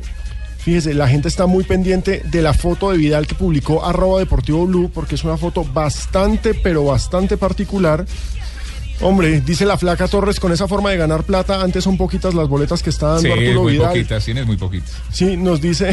Fíjese, 0.64 0.94
la 0.94 1.06
gente 1.08 1.28
está 1.28 1.46
muy 1.46 1.62
pendiente 1.64 2.22
de 2.24 2.40
la 2.42 2.54
foto 2.54 2.90
de 2.90 2.96
Vidal 2.96 3.26
que 3.26 3.34
publicó 3.34 3.84
arroba 3.84 4.18
Deportivo 4.20 4.66
Blue 4.66 4.90
porque 4.92 5.14
es 5.16 5.24
una 5.24 5.36
foto 5.36 5.62
bastante, 5.64 6.54
pero 6.54 6.84
bastante 6.86 7.36
particular. 7.36 8.06
Hombre, 9.00 9.40
dice 9.42 9.66
la 9.66 9.76
flaca 9.76 10.08
Torres, 10.08 10.40
con 10.40 10.52
esa 10.52 10.66
forma 10.66 10.90
de 10.90 10.96
ganar 10.96 11.24
plata, 11.24 11.60
antes 11.60 11.84
son 11.84 11.98
poquitas 11.98 12.32
las 12.32 12.48
boletas 12.48 12.82
que 12.82 12.90
está 12.90 13.08
dando 13.14 13.22
Sí, 13.22 13.28
es 13.28 13.38
Arturo 13.48 13.62
muy 13.64 13.72
Vidal. 13.72 13.88
poquitas, 13.88 14.24
tienes 14.24 14.46
muy 14.46 14.56
poquitas. 14.56 14.92
Sí, 15.12 15.36
nos 15.36 15.60
dice 15.60 15.90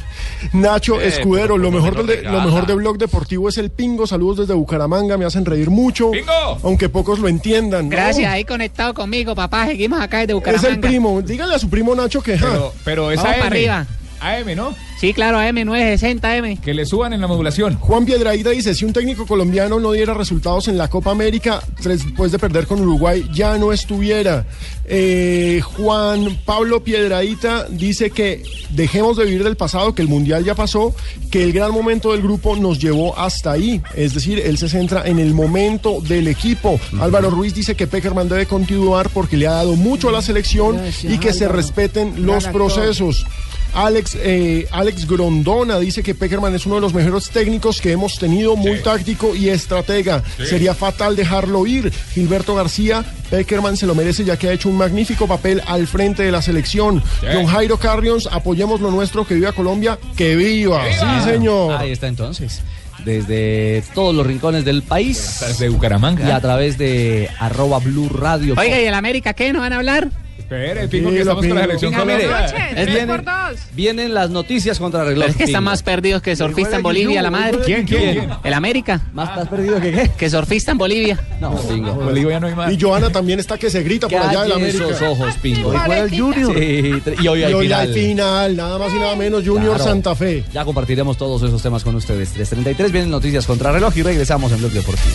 Nacho 0.54 1.00
Eh, 1.00 1.08
Escudero, 1.08 1.58
lo 1.58 1.70
mejor, 1.70 2.04
menos 2.06 2.32
lo 2.32 2.40
mejor 2.40 2.66
de 2.66 2.74
Blog 2.74 2.96
Deportivo 2.96 3.48
es 3.50 3.58
el 3.58 3.70
Pingo. 3.70 4.06
Saludos 4.06 4.38
desde 4.38 4.54
Bucaramanga, 4.54 5.18
me 5.18 5.24
hacen 5.26 5.44
reír 5.44 5.68
mucho. 5.68 6.12
¡Pingo! 6.12 6.58
Aunque 6.62 6.88
pocos 6.88 7.18
lo 7.18 7.28
entiendan. 7.28 7.84
¿no? 7.86 7.90
Gracias, 7.90 8.30
ahí 8.32 8.44
conectado 8.44 8.94
conmigo, 8.94 9.34
papá. 9.34 9.66
Seguimos 9.66 10.00
acá 10.00 10.20
desde 10.20 10.32
Bucaramanga. 10.34 10.68
Es 10.68 10.74
el 10.74 10.80
primo. 10.80 11.20
Dígale 11.20 11.54
a 11.56 11.58
su 11.58 11.68
primo 11.68 11.94
Nacho 11.94 12.22
que. 12.22 12.32
Pero, 12.38 12.72
pero 12.84 13.10
es 13.10 13.16
Vamos 13.18 13.32
AM. 13.32 13.38
para 13.40 13.46
arriba. 13.50 13.86
AM, 14.24 14.54
¿no? 14.56 14.74
Sí, 14.98 15.12
claro, 15.12 15.38
AM960M. 15.38 16.60
Que 16.60 16.72
le 16.72 16.86
suban 16.86 17.12
en 17.12 17.20
la 17.20 17.26
modulación. 17.26 17.76
Juan 17.76 18.06
Piedraíta 18.06 18.50
dice, 18.50 18.74
si 18.74 18.84
un 18.84 18.92
técnico 18.92 19.26
colombiano 19.26 19.78
no 19.78 19.92
diera 19.92 20.14
resultados 20.14 20.68
en 20.68 20.78
la 20.78 20.88
Copa 20.88 21.10
América, 21.10 21.62
después 21.82 22.32
de 22.32 22.38
perder 22.38 22.66
con 22.66 22.80
Uruguay, 22.80 23.28
ya 23.32 23.58
no 23.58 23.72
estuviera. 23.72 24.46
Eh, 24.86 25.60
Juan 25.76 26.38
Pablo 26.44 26.82
Piedraíta 26.82 27.66
dice 27.68 28.10
que 28.10 28.42
dejemos 28.70 29.16
de 29.16 29.24
vivir 29.24 29.44
del 29.44 29.56
pasado, 29.56 29.94
que 29.94 30.02
el 30.02 30.08
Mundial 30.08 30.44
ya 30.44 30.54
pasó, 30.54 30.94
que 31.30 31.42
el 31.42 31.52
gran 31.52 31.72
momento 31.72 32.12
del 32.12 32.22
grupo 32.22 32.56
nos 32.56 32.78
llevó 32.78 33.18
hasta 33.18 33.52
ahí. 33.52 33.82
Es 33.94 34.14
decir, 34.14 34.40
él 34.44 34.56
se 34.58 34.68
centra 34.68 35.02
en 35.06 35.18
el 35.18 35.34
momento 35.34 36.00
del 36.00 36.28
equipo. 36.28 36.80
Álvaro 37.00 37.30
Ruiz 37.30 37.54
dice 37.54 37.74
que 37.74 37.86
Peckerman 37.86 38.28
debe 38.28 38.46
continuar 38.46 39.10
porque 39.10 39.36
le 39.36 39.46
ha 39.46 39.52
dado 39.52 39.76
mucho 39.76 40.08
a 40.08 40.12
la 40.12 40.22
selección 40.22 40.76
Gracias, 40.76 41.12
y 41.12 41.18
que 41.18 41.32
se 41.32 41.48
respeten 41.48 42.24
los 42.24 42.46
procesos. 42.46 43.26
Alex, 43.74 44.16
eh, 44.20 44.68
Alex 44.70 45.06
Grondona 45.06 45.78
dice 45.78 46.02
que 46.02 46.14
Peckerman 46.14 46.54
es 46.54 46.64
uno 46.66 46.76
de 46.76 46.80
los 46.80 46.94
mejores 46.94 47.30
técnicos 47.30 47.80
que 47.80 47.92
hemos 47.92 48.18
tenido, 48.18 48.56
muy 48.56 48.80
táctico 48.80 49.34
y 49.34 49.48
estratega. 49.48 50.22
Sí. 50.36 50.46
Sería 50.46 50.74
fatal 50.74 51.16
dejarlo 51.16 51.66
ir. 51.66 51.92
Gilberto 52.12 52.54
García, 52.54 53.04
Peckerman 53.30 53.76
se 53.76 53.86
lo 53.86 53.94
merece 53.94 54.24
ya 54.24 54.36
que 54.36 54.48
ha 54.48 54.52
hecho 54.52 54.68
un 54.68 54.76
magnífico 54.76 55.26
papel 55.26 55.60
al 55.66 55.86
frente 55.86 56.22
de 56.22 56.30
la 56.30 56.40
selección. 56.40 57.02
Sí. 57.20 57.26
John 57.32 57.46
Jairo 57.46 57.76
Carrions, 57.78 58.28
apoyemos 58.30 58.80
lo 58.80 58.90
nuestro, 58.90 59.26
que 59.26 59.34
viva 59.34 59.52
Colombia, 59.52 59.98
que 60.16 60.36
viva. 60.36 60.84
Sí, 60.92 61.30
señor. 61.30 61.76
Ahí 61.80 61.90
está 61.90 62.06
entonces. 62.06 62.62
Desde 63.04 63.82
todos 63.94 64.14
los 64.14 64.26
rincones 64.26 64.64
del 64.64 64.82
país. 64.82 65.40
Desde 65.46 65.68
Bucaramanga. 65.68 66.26
Y 66.26 66.30
a 66.30 66.40
través 66.40 66.78
de 66.78 67.28
arroba 67.38 67.78
Blue 67.78 68.08
Radio. 68.08 68.54
Oiga, 68.56 68.80
¿y 68.80 68.84
el 68.86 68.94
América 68.94 69.34
qué? 69.34 69.52
¿No 69.52 69.60
van 69.60 69.72
a 69.72 69.76
hablar? 69.76 70.08
Espere, 70.44 70.88
Pingo, 70.88 71.10
que 71.10 71.20
estamos 71.20 71.46
con 71.46 71.54
la 71.54 71.62
selección 71.62 71.92
vienen, 72.06 73.24
vienen 73.72 74.14
las 74.14 74.28
noticias 74.28 74.78
contra 74.78 75.02
reloj. 75.02 75.28
Es 75.30 75.36
que 75.36 75.44
están 75.44 75.64
más 75.64 75.82
perdidos 75.82 76.20
que 76.20 76.36
surfista 76.36 76.76
en 76.76 76.82
Bolivia, 76.82 77.22
la 77.22 77.30
madre. 77.30 77.60
¿Quién, 77.64 77.86
quién, 77.86 78.12
quién? 78.12 78.30
¿El 78.44 78.52
América? 78.52 79.00
¿Más 79.14 79.30
estás 79.30 79.48
perdido 79.48 79.80
que 79.80 79.90
qué? 79.90 80.10
Que 80.18 80.28
surfista 80.28 80.70
en 80.72 80.78
Bolivia. 80.78 81.18
No, 81.40 81.56
Pingo. 81.56 81.94
Bolivia 81.94 82.38
no 82.40 82.46
hay 82.46 82.54
más. 82.54 82.70
Y 82.72 82.78
Joana 82.78 83.08
también 83.10 83.40
está 83.40 83.56
que 83.56 83.70
se 83.70 83.82
grita 83.82 84.06
por 84.06 84.20
allá 84.20 84.42
de 84.42 84.48
la 84.50 84.54
Calle 84.56 84.66
América. 84.70 84.84
esos 84.84 85.02
ojos, 85.02 85.34
Pingo. 85.40 85.68
Hoy 85.70 85.76
juega 85.78 85.98
el 86.00 86.10
Junior. 86.20 86.54
Sí, 86.58 86.92
y 87.22 87.26
hoy 87.28 87.42
hay 87.42 87.50
Y 87.50 87.54
hoy 87.54 87.64
final. 87.66 87.88
final, 87.94 88.56
nada 88.56 88.78
más 88.78 88.92
y 88.94 88.98
nada 88.98 89.16
menos, 89.16 89.44
Junior 89.46 89.76
Claro. 89.76 89.84
Santa 89.90 90.14
Fe. 90.14 90.44
Ya 90.52 90.64
compartiremos 90.66 91.16
todos 91.16 91.42
esos 91.42 91.62
temas 91.62 91.82
con 91.82 91.94
ustedes. 91.94 92.36
3.33 92.36 92.90
vienen 92.90 93.10
noticias 93.10 93.46
contra 93.46 93.72
reloj 93.72 93.96
y 93.96 94.02
regresamos 94.02 94.52
en 94.52 94.58
Blog 94.58 94.72
Deportivo. 94.72 95.14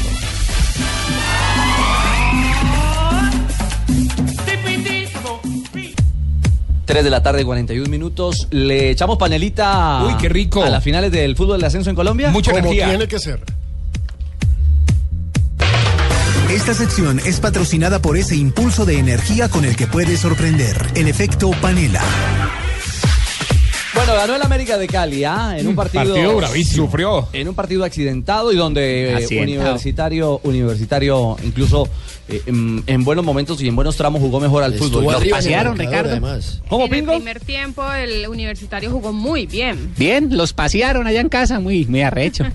3 6.90 7.04
de 7.04 7.10
la 7.12 7.22
tarde, 7.22 7.46
41 7.46 7.88
minutos. 7.88 8.48
Le 8.50 8.90
echamos 8.90 9.20
panelita 9.20 10.04
Uy, 10.08 10.16
qué 10.20 10.28
rico. 10.28 10.64
a 10.64 10.72
las 10.72 10.84
finales 10.84 11.12
del 11.12 11.36
fútbol 11.36 11.62
de 11.62 11.68
ascenso 11.68 11.92
en 11.92 11.96
Colombia. 11.96 12.32
Mucha 12.32 12.50
Como 12.50 12.64
energía. 12.66 12.90
tiene 12.90 13.08
que 13.08 13.20
ser. 13.20 13.40
Esta 16.50 16.74
sección 16.74 17.22
es 17.24 17.40
patrocinada 17.40 18.02
por 18.02 18.18
ese 18.18 18.36
impulso 18.36 18.86
de 18.86 18.98
energía 18.98 19.50
con 19.50 19.66
el 19.66 19.76
que 19.76 19.86
puedes 19.86 20.20
sorprender. 20.22 20.88
El 20.96 21.08
efecto 21.08 21.52
panela. 21.62 22.02
Bueno, 24.10 24.22
ganó 24.22 24.36
el 24.36 24.42
América 24.42 24.78
de 24.78 24.88
Cali, 24.88 25.24
¿ah? 25.24 25.56
En 25.58 25.68
un 25.68 25.76
partido, 25.76 26.04
Partido 26.14 26.36
bravísimo. 26.38 26.86
Sufrió. 26.86 27.28
En 27.34 27.48
un 27.48 27.56
partido 27.56 27.84
accidentado 27.84 28.52
y 28.52 28.56
donde 28.56 29.12
eh, 29.12 29.16
Accidentado. 29.16 29.62
universitario, 29.62 30.42
universitario, 30.44 31.38
incluso 31.44 31.88
eh, 32.28 32.42
en, 32.48 32.84
en 32.88 33.04
buenos 33.04 33.24
momentos 33.24 33.62
y 33.62 33.68
en 33.68 33.76
buenos 33.76 33.96
tramos 33.98 34.22
jugó 34.22 34.40
mejor 34.40 34.64
al 34.64 34.74
Estuvo 34.74 35.02
fútbol. 35.02 35.24
el 35.24 35.30
pasearon, 35.30 35.78
Ricardo. 35.78 36.12
además. 36.12 36.62
¿Cómo, 36.70 36.86
en 36.86 36.94
el 36.94 37.06
primer 37.06 37.40
tiempo 37.40 37.84
el 37.94 38.28
universitario 38.28 38.90
jugó 38.92 39.14
muy 39.14 39.46
bien. 39.46 39.94
Bien, 39.98 40.36
los 40.36 40.54
pasearon 40.54 41.06
allá 41.08 41.22
en 41.22 41.30
casa, 41.30 41.60
muy, 41.60 41.86
muy 41.86 42.02
arrecho. 42.02 42.46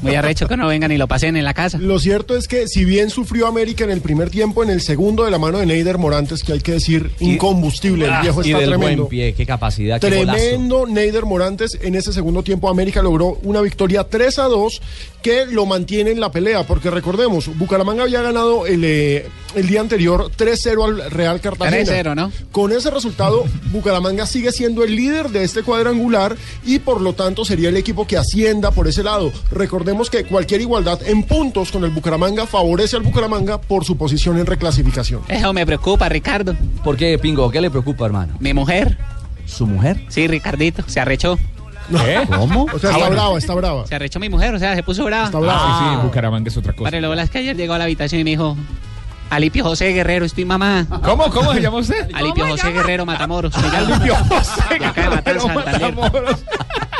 Muy 0.00 0.14
arrecho 0.16 0.48
que 0.48 0.56
no 0.56 0.66
vengan 0.66 0.90
y 0.92 0.96
lo 0.98 1.06
pasen 1.06 1.36
en 1.36 1.44
la 1.44 1.54
casa. 1.54 1.78
Lo 1.78 1.98
cierto 2.00 2.36
es 2.36 2.48
que 2.48 2.66
si 2.68 2.84
bien 2.84 3.10
sufrió 3.10 3.46
América 3.46 3.84
en 3.84 3.90
el 3.90 4.00
primer 4.00 4.28
tiempo, 4.30 4.62
en 4.64 4.70
el 4.70 4.80
segundo 4.80 5.24
de 5.24 5.30
la 5.30 5.38
mano 5.38 5.58
de 5.58 5.66
Neider 5.66 5.96
Morantes, 5.98 6.42
que 6.42 6.54
hay 6.54 6.60
que 6.60 6.72
decir, 6.72 7.12
incombustible, 7.20 8.06
el 8.06 8.12
Ah, 8.12 8.20
viejo 8.22 8.42
y 8.42 8.46
está 8.48 8.58
del 8.60 8.68
tremendo. 8.70 9.02
buen 9.04 9.10
pie, 9.10 9.34
qué 9.34 9.46
capacidad, 9.46 10.00
qué 10.00 10.10
golazo. 10.18 10.38
Tremendo 10.54 10.86
Neider 10.86 11.24
Morantes. 11.24 11.76
En 11.82 11.96
ese 11.96 12.12
segundo 12.12 12.44
tiempo 12.44 12.68
América 12.68 13.02
logró 13.02 13.38
una 13.42 13.60
victoria 13.60 14.04
3 14.04 14.38
a 14.38 14.44
2 14.44 14.80
que 15.20 15.46
lo 15.46 15.66
mantiene 15.66 16.12
en 16.12 16.20
la 16.20 16.30
pelea. 16.30 16.64
Porque 16.64 16.90
recordemos, 16.90 17.50
Bucaramanga 17.58 18.04
había 18.04 18.22
ganado 18.22 18.66
el, 18.66 18.84
eh, 18.84 19.28
el 19.56 19.66
día 19.66 19.80
anterior 19.80 20.30
3-0 20.30 20.84
al 20.84 21.10
Real 21.10 21.40
Cartagena. 21.40 21.92
3-0, 21.92 22.14
¿no? 22.14 22.30
Con 22.52 22.70
ese 22.70 22.90
resultado, 22.90 23.44
Bucaramanga 23.72 24.26
sigue 24.26 24.52
siendo 24.52 24.84
el 24.84 24.94
líder 24.94 25.30
de 25.30 25.42
este 25.42 25.64
cuadrangular 25.64 26.36
y 26.64 26.78
por 26.78 27.00
lo 27.00 27.14
tanto 27.14 27.44
sería 27.44 27.70
el 27.70 27.76
equipo 27.76 28.06
que 28.06 28.16
ascienda 28.16 28.70
por 28.70 28.86
ese 28.86 29.02
lado. 29.02 29.32
Recordemos 29.50 30.10
que 30.10 30.24
cualquier 30.24 30.60
igualdad 30.60 31.00
en 31.04 31.24
puntos 31.24 31.72
con 31.72 31.82
el 31.82 31.90
Bucaramanga 31.90 32.46
favorece 32.46 32.94
al 32.94 33.02
Bucaramanga 33.02 33.60
por 33.60 33.84
su 33.84 33.96
posición 33.96 34.38
en 34.38 34.46
reclasificación. 34.46 35.22
Eso 35.26 35.52
me 35.52 35.66
preocupa, 35.66 36.08
Ricardo. 36.08 36.54
¿Por 36.84 36.96
qué, 36.96 37.18
Pingo? 37.18 37.50
¿Qué 37.50 37.60
le 37.60 37.70
preocupa, 37.70 38.06
hermano? 38.06 38.36
Mi 38.38 38.54
mujer. 38.54 38.96
¿Su 39.46 39.66
mujer? 39.66 40.00
Sí, 40.08 40.26
Ricardito, 40.26 40.82
se 40.86 41.00
arrechó. 41.00 41.38
¿Qué? 41.90 42.26
¿Cómo? 42.34 42.64
O 42.72 42.78
sea, 42.78 42.92
está 42.92 43.08
brava, 43.10 43.38
está 43.38 43.54
brava. 43.54 43.86
Se 43.86 43.94
arrechó 43.94 44.18
mi 44.18 44.28
mujer, 44.28 44.54
o 44.54 44.58
sea, 44.58 44.74
se 44.74 44.82
puso 44.82 45.04
brava. 45.04 45.26
Está 45.26 45.38
brava. 45.38 45.58
Ah, 45.62 45.90
sí, 45.90 45.96
sí, 45.96 46.06
Bucaramanga 46.06 46.48
es 46.48 46.56
otra 46.56 46.72
cosa. 46.72 46.90
Lo 46.98 47.08
verdad 47.08 47.24
es 47.24 47.30
que 47.30 47.38
ayer 47.38 47.56
llegó 47.56 47.74
a 47.74 47.78
la 47.78 47.84
habitación 47.84 48.20
y 48.20 48.24
me 48.24 48.30
dijo, 48.30 48.56
Alipio 49.30 49.64
José 49.64 49.92
Guerrero, 49.92 50.24
estoy 50.24 50.44
mamá. 50.44 50.86
¿Cómo? 51.02 51.30
¿Cómo 51.30 51.52
se 51.52 51.60
llama 51.60 51.78
usted? 51.78 52.08
Alipio 52.14 52.46
José 52.46 52.70
Guerrero 52.70 53.04
Matamoros. 53.04 53.54
Alipio 53.56 54.14
José 54.16 54.78
Guerrero. 54.78 55.48
Matamoros. 55.48 56.44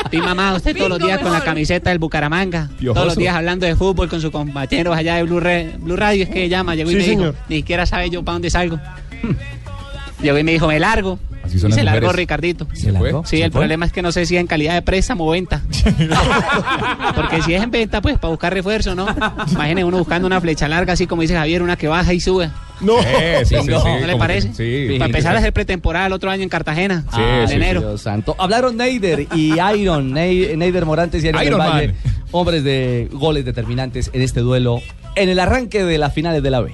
Estoy 0.03 0.21
mamá, 0.21 0.53
usted 0.53 0.77
todos 0.77 0.89
los 0.89 0.99
días 0.99 1.19
con 1.19 1.31
la 1.31 1.41
camiseta 1.41 1.89
del 1.89 1.99
Bucaramanga. 1.99 2.69
Piojoso. 2.77 2.93
Todos 2.93 3.07
los 3.07 3.17
días 3.17 3.35
hablando 3.35 3.65
de 3.65 3.75
fútbol 3.75 4.07
con 4.07 4.21
sus 4.21 4.31
compañeros 4.31 4.95
allá 4.95 5.15
de 5.15 5.23
Blue, 5.23 5.41
Blue 5.79 5.95
Radio. 5.95 6.23
Es 6.23 6.29
que 6.29 6.47
llama, 6.47 6.75
llegó 6.75 6.91
y 6.91 7.01
Sí, 7.01 7.15
me 7.15 7.23
dijo, 7.23 7.35
ni 7.49 7.57
siquiera 7.57 7.85
sabe 7.85 8.09
yo 8.09 8.23
para 8.23 8.33
dónde 8.33 8.49
salgo. 8.49 8.79
Llegó 10.21 10.37
y 10.37 10.43
me 10.43 10.53
dijo, 10.53 10.67
me 10.67 10.79
largo. 10.79 11.19
Así 11.45 11.59
son 11.59 11.69
y 11.69 11.75
las 11.75 11.79
se 11.79 11.83
largó. 11.83 12.11
Ricardito. 12.11 12.67
¿Se 12.73 12.91
largó? 12.91 13.23
Sí, 13.25 13.37
¿Se 13.37 13.43
el 13.43 13.51
fue? 13.51 13.61
problema 13.61 13.85
es 13.85 13.91
que 13.93 14.01
no 14.01 14.11
sé 14.11 14.25
si 14.25 14.35
en 14.37 14.47
calidad 14.47 14.73
de 14.73 14.81
préstamo 14.81 15.25
o 15.27 15.31
venta. 15.31 15.61
Porque 17.15 17.41
si 17.41 17.53
es 17.53 17.63
en 17.63 17.71
venta, 17.71 18.01
pues 18.01 18.17
para 18.17 18.31
buscar 18.31 18.53
refuerzo, 18.53 18.95
¿no? 18.95 19.07
Imagine 19.51 19.83
uno 19.83 19.97
buscando 19.97 20.27
una 20.27 20.41
flecha 20.41 20.67
larga, 20.67 20.93
así 20.93 21.07
como 21.07 21.21
dice 21.21 21.35
Javier, 21.35 21.61
una 21.61 21.75
que 21.75 21.87
baja 21.87 22.13
y 22.13 22.19
sube. 22.19 22.49
No. 22.81 22.93
Sí, 23.01 23.07
sí, 23.45 23.55
Pingo. 23.55 23.81
sí, 23.81 23.87
¿No 24.01 24.07
le 24.07 24.15
parece? 24.17 24.49
que- 24.51 24.87
Sí. 24.89 24.93
Para 24.99 25.05
empezar 25.05 25.35
a 25.35 25.39
hacer 25.39 25.53
pretemporada 25.53 26.07
el 26.07 26.13
otro 26.13 26.29
año 26.29 26.43
en 26.43 26.49
Cartagena, 26.49 27.05
Sí, 27.13 27.21
en 27.21 27.47
sí, 27.47 27.53
enero. 27.55 27.79
Dios 27.81 28.01
santo. 28.01 28.35
Hablaron 28.37 28.75
Neider 28.75 29.27
y 29.33 29.53
Iron, 29.79 30.11
Ney- 30.13 30.55
Neider 30.57 30.85
Morantes 30.85 31.23
y 31.23 31.27
Iron, 31.27 31.59
Valle, 31.59 31.95
hombres 32.31 32.63
de 32.65 33.07
goles 33.13 33.45
determinantes 33.45 34.09
en 34.13 34.21
este 34.21 34.41
duelo 34.41 34.81
en 35.15 35.29
el 35.29 35.39
arranque 35.39 35.85
de 35.85 35.97
las 35.97 36.13
finales 36.13 36.43
de 36.43 36.49
la 36.49 36.59
B. 36.61 36.73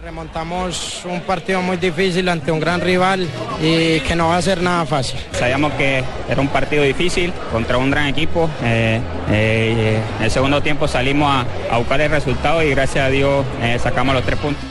Remontamos 0.00 1.02
un 1.06 1.20
partido 1.22 1.60
muy 1.60 1.76
difícil 1.76 2.28
ante 2.28 2.52
un 2.52 2.60
gran 2.60 2.80
rival 2.80 3.26
y 3.60 3.98
que 4.00 4.14
no 4.14 4.28
va 4.28 4.36
a 4.36 4.42
ser 4.42 4.62
nada 4.62 4.86
fácil. 4.86 5.18
Sabíamos 5.32 5.72
que 5.72 6.04
era 6.28 6.40
un 6.40 6.46
partido 6.48 6.84
difícil 6.84 7.32
contra 7.50 7.78
un 7.78 7.90
gran 7.90 8.06
equipo. 8.06 8.48
Eh, 8.62 9.00
eh, 9.28 10.00
en 10.18 10.24
el 10.24 10.30
segundo 10.30 10.62
tiempo 10.62 10.86
salimos 10.86 11.28
a, 11.28 11.74
a 11.74 11.78
buscar 11.78 12.00
el 12.00 12.10
resultado 12.10 12.62
y 12.62 12.70
gracias 12.70 13.06
a 13.06 13.08
Dios 13.08 13.44
eh, 13.60 13.76
sacamos 13.82 14.14
los 14.14 14.24
tres 14.24 14.38
puntos. 14.38 14.62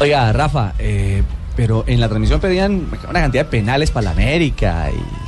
Oiga, 0.00 0.32
Rafa, 0.32 0.72
eh, 0.78 1.22
pero 1.54 1.84
en 1.86 2.00
la 2.00 2.08
transmisión 2.08 2.40
pedían 2.40 2.88
una 3.08 3.20
cantidad 3.20 3.44
de 3.44 3.50
penales 3.50 3.90
para 3.90 4.04
la 4.04 4.10
América 4.12 4.88
y 4.90 5.21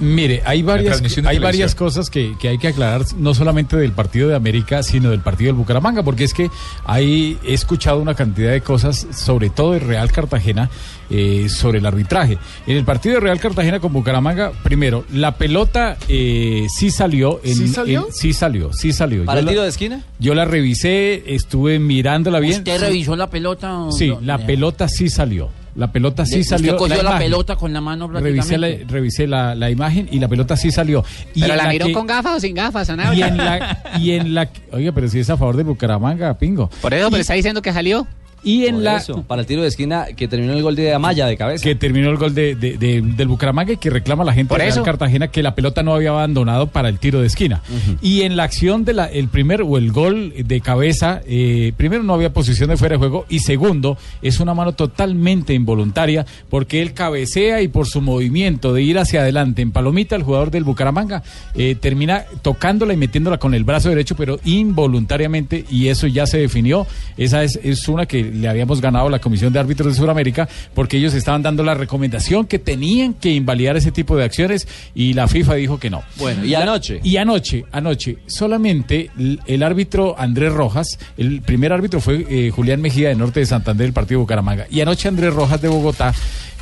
Mire, 0.00 0.42
hay 0.44 0.62
varias, 0.62 1.00
hay 1.24 1.38
varias 1.38 1.74
cosas 1.74 2.10
que, 2.10 2.36
que 2.38 2.48
hay 2.48 2.58
que 2.58 2.68
aclarar, 2.68 3.02
no 3.18 3.34
solamente 3.34 3.76
del 3.76 3.92
partido 3.92 4.28
de 4.28 4.34
América, 4.36 4.82
sino 4.82 5.10
del 5.10 5.20
partido 5.20 5.48
del 5.48 5.56
Bucaramanga, 5.56 6.02
porque 6.02 6.24
es 6.24 6.34
que 6.34 6.50
ahí 6.84 7.38
he 7.44 7.54
escuchado 7.54 8.00
una 8.00 8.14
cantidad 8.14 8.52
de 8.52 8.60
cosas, 8.60 9.06
sobre 9.12 9.50
todo 9.50 9.72
de 9.72 9.78
Real 9.80 10.10
Cartagena, 10.12 10.68
eh, 11.08 11.48
sobre 11.48 11.78
el 11.78 11.86
arbitraje. 11.86 12.36
En 12.66 12.76
el 12.76 12.84
partido 12.84 13.14
de 13.16 13.20
Real 13.20 13.38
Cartagena 13.40 13.80
con 13.80 13.92
Bucaramanga, 13.92 14.52
primero, 14.62 15.04
la 15.12 15.36
pelota 15.36 15.96
eh, 16.08 16.66
sí 16.76 16.90
salió. 16.90 17.40
En, 17.44 17.54
¿Sí 17.54 17.68
salió? 17.68 18.06
en- 18.08 18.12
sí 18.12 18.32
salió, 18.32 18.72
sí 18.72 18.92
salió. 18.92 19.24
¿Para 19.24 19.40
Yo 19.40 19.48
el 19.50 19.56
la- 19.56 19.62
de 19.62 19.68
esquina? 19.68 20.04
Yo 20.18 20.34
la 20.34 20.44
revisé, 20.44 21.34
estuve 21.34 21.78
mirándola 21.78 22.40
bien. 22.40 22.58
¿Usted 22.58 22.80
revisó 22.80 23.14
la 23.16 23.30
pelota? 23.30 23.78
o 23.80 23.92
Sí, 23.92 24.08
no? 24.08 24.20
la 24.20 24.38
pelota 24.38 24.88
sí 24.88 25.08
salió. 25.08 25.48
La 25.76 25.92
pelota 25.92 26.24
sí 26.24 26.36
Le- 26.38 26.44
salió. 26.44 26.72
Usted 26.72 26.78
cogió 26.88 27.02
la, 27.02 27.18
pelota 27.18 27.56
con 27.56 27.72
la 27.72 27.80
mano 27.80 28.08
Revisé, 28.08 28.56
la, 28.56 28.68
revisé 28.88 29.26
la, 29.26 29.54
la 29.54 29.70
imagen 29.70 30.08
y 30.10 30.18
la 30.18 30.26
pelota 30.28 30.56
sí 30.56 30.70
salió. 30.70 31.04
Y 31.34 31.40
¿Pero 31.42 31.52
en 31.52 31.58
la 31.58 31.68
miró 31.68 31.86
que- 31.86 31.92
con 31.92 32.06
gafas 32.06 32.36
o 32.36 32.40
sin 32.40 32.54
gafas, 32.54 32.88
y 32.88 33.22
en 33.22 33.36
la 33.36 33.82
y 34.00 34.10
en 34.12 34.34
la 34.34 34.48
oiga 34.72 34.92
pero 34.92 35.08
si 35.08 35.18
es 35.20 35.28
a 35.30 35.36
favor 35.36 35.56
de 35.56 35.62
Bucaramanga 35.64 36.38
pingo 36.38 36.68
Por 36.80 36.94
eso, 36.94 37.08
pero 37.10 37.18
Y- 37.18 37.20
está 37.20 37.34
diciendo 37.34 37.60
que 37.62 37.72
salió. 37.72 38.06
Y 38.44 38.66
en 38.66 38.76
Por 38.76 38.84
la 38.84 38.96
eso, 38.98 39.22
para 39.22 39.40
el 39.40 39.46
tiro 39.46 39.62
de 39.62 39.68
esquina 39.68 40.06
que 40.16 40.28
terminó 40.28 40.52
el 40.52 40.62
gol 40.62 40.76
de 40.76 40.94
Amaya 40.94 41.26
de 41.26 41.36
cabeza. 41.36 41.62
que 41.64 41.74
terminó 41.74 42.10
el 42.10 42.16
gol 42.16 42.34
de, 42.34 42.54
de- 42.54 42.76
de- 42.78 43.02
del 43.02 43.28
Bucaramanga 43.28 43.72
y 43.72 43.76
que 43.76 43.90
reclama 43.90 44.22
la 44.24 44.32
gente 44.32 44.48
Por 44.50 44.58
de 44.60 44.70
Real. 44.70 44.82
Cartagena 44.84 45.28
que 45.28 45.42
la 45.42 45.54
pelota 45.54 45.82
no 45.82 45.94
había 45.94 46.10
abandonado 46.10 46.68
para 46.68 46.88
el 46.88 46.98
tiro 46.98 47.20
de 47.20 47.26
esquina. 47.26 47.62
Y 48.02 48.22
en 48.22 48.36
la 48.36 48.44
acción 48.44 48.84
de 48.84 48.92
la, 48.92 49.06
el 49.06 49.28
primer 49.28 49.62
o 49.62 49.78
el 49.78 49.90
gol 49.92 50.32
de 50.36 50.60
cabeza, 50.60 51.20
eh, 51.26 51.72
primero 51.76 52.02
no 52.02 52.14
había 52.14 52.32
posición 52.32 52.70
de 52.70 52.76
fuera 52.76 52.94
de 52.94 52.98
juego 52.98 53.26
y 53.28 53.40
segundo 53.40 53.98
es 54.22 54.38
una 54.40 54.54
mano 54.54 54.72
totalmente 54.72 55.54
involuntaria 55.54 56.24
porque 56.48 56.82
él 56.82 56.92
cabecea 56.94 57.62
y 57.62 57.68
por 57.68 57.86
su 57.86 58.00
movimiento 58.00 58.72
de 58.72 58.82
ir 58.82 58.98
hacia 58.98 59.20
adelante 59.22 59.62
en 59.62 59.72
palomita 59.72 60.14
el 60.16 60.22
jugador 60.22 60.50
del 60.50 60.64
Bucaramanga 60.64 61.22
eh, 61.54 61.74
termina 61.80 62.24
tocándola 62.42 62.92
y 62.92 62.96
metiéndola 62.96 63.38
con 63.38 63.54
el 63.54 63.64
brazo 63.64 63.88
derecho 63.88 64.14
pero 64.16 64.38
involuntariamente 64.44 65.64
y 65.70 65.88
eso 65.88 66.06
ya 66.06 66.26
se 66.26 66.38
definió. 66.38 66.86
Esa 67.16 67.42
es, 67.42 67.58
es 67.62 67.88
una 67.88 68.06
que 68.06 68.25
le 68.32 68.48
habíamos 68.48 68.80
ganado 68.80 69.08
la 69.08 69.18
Comisión 69.18 69.52
de 69.52 69.58
Árbitros 69.58 69.94
de 69.94 70.00
Sudamérica 70.00 70.48
porque 70.74 70.96
ellos 70.98 71.14
estaban 71.14 71.42
dando 71.42 71.62
la 71.62 71.74
recomendación 71.74 72.46
que 72.46 72.58
tenían 72.58 73.14
que 73.14 73.30
invalidar 73.30 73.76
ese 73.76 73.92
tipo 73.92 74.16
de 74.16 74.24
acciones 74.24 74.66
y 74.94 75.12
la 75.12 75.28
FIFA 75.28 75.54
dijo 75.54 75.78
que 75.78 75.90
no. 75.90 76.02
Bueno, 76.16 76.44
y 76.44 76.54
anoche. 76.54 77.00
Y 77.02 77.16
anoche, 77.16 77.64
anoche, 77.72 78.18
solamente 78.26 79.10
el, 79.46 79.62
árbitro 79.62 80.18
Andrés 80.18 80.52
Rojas, 80.52 80.98
el 81.16 81.42
primer 81.42 81.72
árbitro 81.72 82.00
fue 82.00 82.26
eh, 82.28 82.50
Julián 82.50 82.80
Mejía 82.80 83.08
de 83.08 83.16
Norte 83.16 83.40
de 83.40 83.46
Santander, 83.46 83.86
del 83.86 83.92
partido 83.92 84.18
de 84.18 84.22
Bucaramanga. 84.22 84.66
Y 84.70 84.80
anoche 84.80 85.08
Andrés 85.08 85.34
Rojas 85.34 85.60
de 85.60 85.68
Bogotá, 85.68 86.14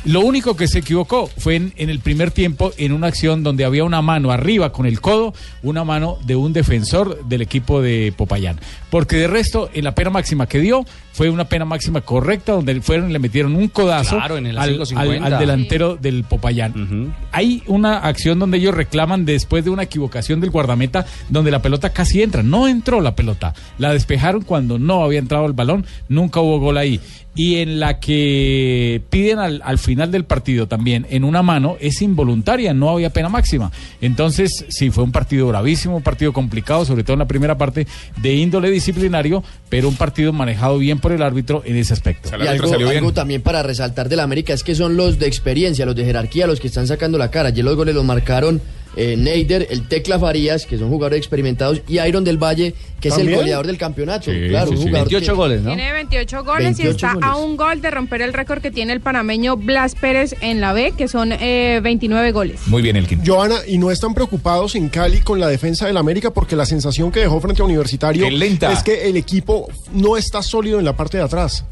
lo 0.05 0.19
único 0.19 0.55
que 0.55 0.67
se 0.67 0.79
equivocó 0.79 1.27
fue 1.37 1.55
en, 1.55 1.73
en 1.77 1.89
el 1.89 1.99
primer 1.99 2.29
tiempo 2.29 2.71
en 2.77 2.91
una 2.91 3.07
acción 3.07 3.41
donde 3.41 3.65
había 3.65 3.83
una 3.83 4.03
mano 4.03 4.31
arriba 4.31 4.71
con 4.71 4.85
el 4.85 5.01
codo, 5.01 5.33
una 5.63 5.83
mano 5.83 6.19
de 6.25 6.35
un 6.35 6.53
defensor 6.53 7.25
del 7.25 7.41
equipo 7.41 7.81
de 7.81 8.13
Popayán. 8.15 8.59
Porque 8.91 9.17
de 9.17 9.27
resto, 9.27 9.69
en 9.73 9.83
la 9.83 9.95
pena 9.95 10.11
máxima 10.11 10.47
que 10.47 10.59
dio, 10.59 10.85
fue 11.15 11.29
una 11.29 11.45
pena 11.47 11.63
máxima 11.63 12.01
correcta, 12.01 12.51
donde 12.51 12.81
fueron 12.81 13.09
y 13.09 13.13
le 13.13 13.19
metieron 13.19 13.55
un 13.55 13.69
codazo 13.69 14.17
Claro, 14.17 14.35
en 14.35 14.47
el 14.47 14.57
al, 14.57 14.77
5.50. 14.79 14.97
al- 15.23 15.33
al 15.33 15.39
delantero 15.39 15.95
del 15.95 16.25
Popayán. 16.25 17.13
Hay 17.31 17.63
una 17.67 17.99
acción 17.99 18.37
donde 18.37 18.57
ellos 18.57 18.75
reclaman 18.75 19.23
después 19.23 19.63
de 19.63 19.69
una 19.69 19.83
equivocación 19.83 20.41
del 20.41 20.49
guardameta, 20.49 21.05
donde 21.29 21.51
la 21.51 21.61
pelota 21.61 21.91
casi 21.91 22.21
entra. 22.21 22.43
No 22.43 22.67
entró 22.67 22.99
la 22.99 23.15
pelota. 23.15 23.53
La 23.77 23.93
despejaron 23.93 24.41
cuando 24.41 24.77
no 24.77 25.03
había 25.05 25.19
entrado 25.19 25.45
el 25.45 25.53
balón. 25.53 25.85
Nunca 26.09 26.41
hubo 26.41 26.59
gol 26.59 26.77
ahí. 26.77 26.99
Y 27.37 27.57
en 27.57 27.81
la 27.81 27.99
que 27.99 29.01
piden 29.09 29.39
al, 29.39 29.61
al 29.65 29.77
final 29.77 30.09
del 30.09 30.23
partido 30.23 30.67
también, 30.69 31.05
en 31.09 31.25
una 31.25 31.41
mano, 31.43 31.75
es 31.81 32.01
involuntaria, 32.01 32.73
no 32.73 32.89
había 32.89 33.09
pena 33.09 33.27
máxima. 33.27 33.73
Entonces, 33.99 34.65
sí, 34.69 34.89
fue 34.89 35.03
un 35.03 35.11
partido 35.11 35.47
bravísimo, 35.47 35.97
un 35.97 36.01
partido 36.01 36.31
complicado, 36.31 36.85
sobre 36.85 37.03
todo 37.03 37.13
en 37.15 37.19
la 37.19 37.27
primera 37.27 37.57
parte, 37.57 37.87
de 38.21 38.33
índole 38.35 38.71
disciplinario, 38.71 39.43
pero 39.67 39.89
un 39.89 39.95
partido 39.95 40.31
manejado 40.31 40.77
bien 40.77 40.99
por 41.05 41.11
el 41.11 41.21
árbitro 41.21 41.61
en 41.63 41.75
ese 41.75 41.93
aspecto. 41.93 42.31
Y 42.43 42.47
algo, 42.47 42.73
algo 42.73 43.13
también 43.13 43.43
para 43.43 43.61
resaltar 43.61 44.09
del 44.09 44.21
América 44.21 44.53
es 44.53 44.63
que 44.63 44.73
son 44.73 44.97
los 44.97 45.19
de 45.19 45.27
experiencia, 45.27 45.85
los 45.85 45.95
de 45.95 46.03
jerarquía, 46.03 46.47
los 46.47 46.59
que 46.59 46.65
están 46.65 46.87
sacando 46.87 47.19
la 47.19 47.29
cara. 47.29 47.49
Ayer 47.49 47.63
los 47.63 47.75
goles 47.75 47.93
los 47.93 48.03
marcaron 48.03 48.59
eh, 48.95 49.15
Neider, 49.17 49.67
el 49.69 49.87
Tecla 49.87 50.17
Farías, 50.19 50.65
que 50.65 50.77
son 50.77 50.89
jugadores 50.89 51.17
experimentados, 51.19 51.81
y 51.87 51.99
Iron 51.99 52.23
del 52.23 52.37
Valle, 52.41 52.73
que 53.01 53.09
es 53.09 53.17
el 53.17 53.33
goleador 53.35 53.67
del 53.67 53.77
campeonato. 53.77 54.31
Sí, 54.31 54.47
claro, 54.49 54.67
sí, 54.67 54.73
un 54.73 54.77
sí. 54.77 54.83
jugador 54.87 55.07
28 55.09 55.31
que- 55.31 55.35
goles, 55.37 55.61
¿no? 55.61 55.67
Tiene 55.75 55.93
28 55.93 56.43
goles 56.43 56.61
y 56.79 56.83
28 56.83 56.89
está 56.91 57.13
goles. 57.13 57.29
a 57.29 57.35
un 57.35 57.57
gol 57.57 57.81
de 57.81 57.91
romper 57.91 58.21
el 58.21 58.33
récord 58.33 58.61
que 58.61 58.71
tiene 58.71 58.93
el 58.93 59.01
panameño 59.01 59.57
Blas 59.57 59.95
Pérez 59.95 60.35
en 60.41 60.61
la 60.61 60.73
B, 60.73 60.93
que 60.97 61.07
son 61.07 61.31
eh, 61.33 61.79
29 61.83 62.31
goles. 62.31 62.61
Muy 62.67 62.81
bien, 62.81 62.95
Elkin. 62.95 63.21
Joana, 63.25 63.55
y 63.67 63.77
no 63.77 63.91
están 63.91 64.13
preocupados 64.13 64.75
en 64.75 64.89
Cali 64.89 65.21
con 65.21 65.39
la 65.39 65.47
defensa 65.47 65.87
del 65.87 65.97
América 65.97 66.31
porque 66.31 66.55
la 66.55 66.65
sensación 66.65 67.11
que 67.11 67.19
dejó 67.19 67.39
frente 67.41 67.61
a 67.61 67.65
Universitario 67.65 68.29
lenta. 68.29 68.71
es 68.71 68.81
que 68.83 69.09
el 69.09 69.17
equipo 69.17 69.67
no 69.93 70.17
está 70.17 70.41
sólido 70.41 70.79
en 70.79 70.85
la 70.85 70.95
parte 70.95 71.17
de 71.17 71.23
atrás. 71.23 71.65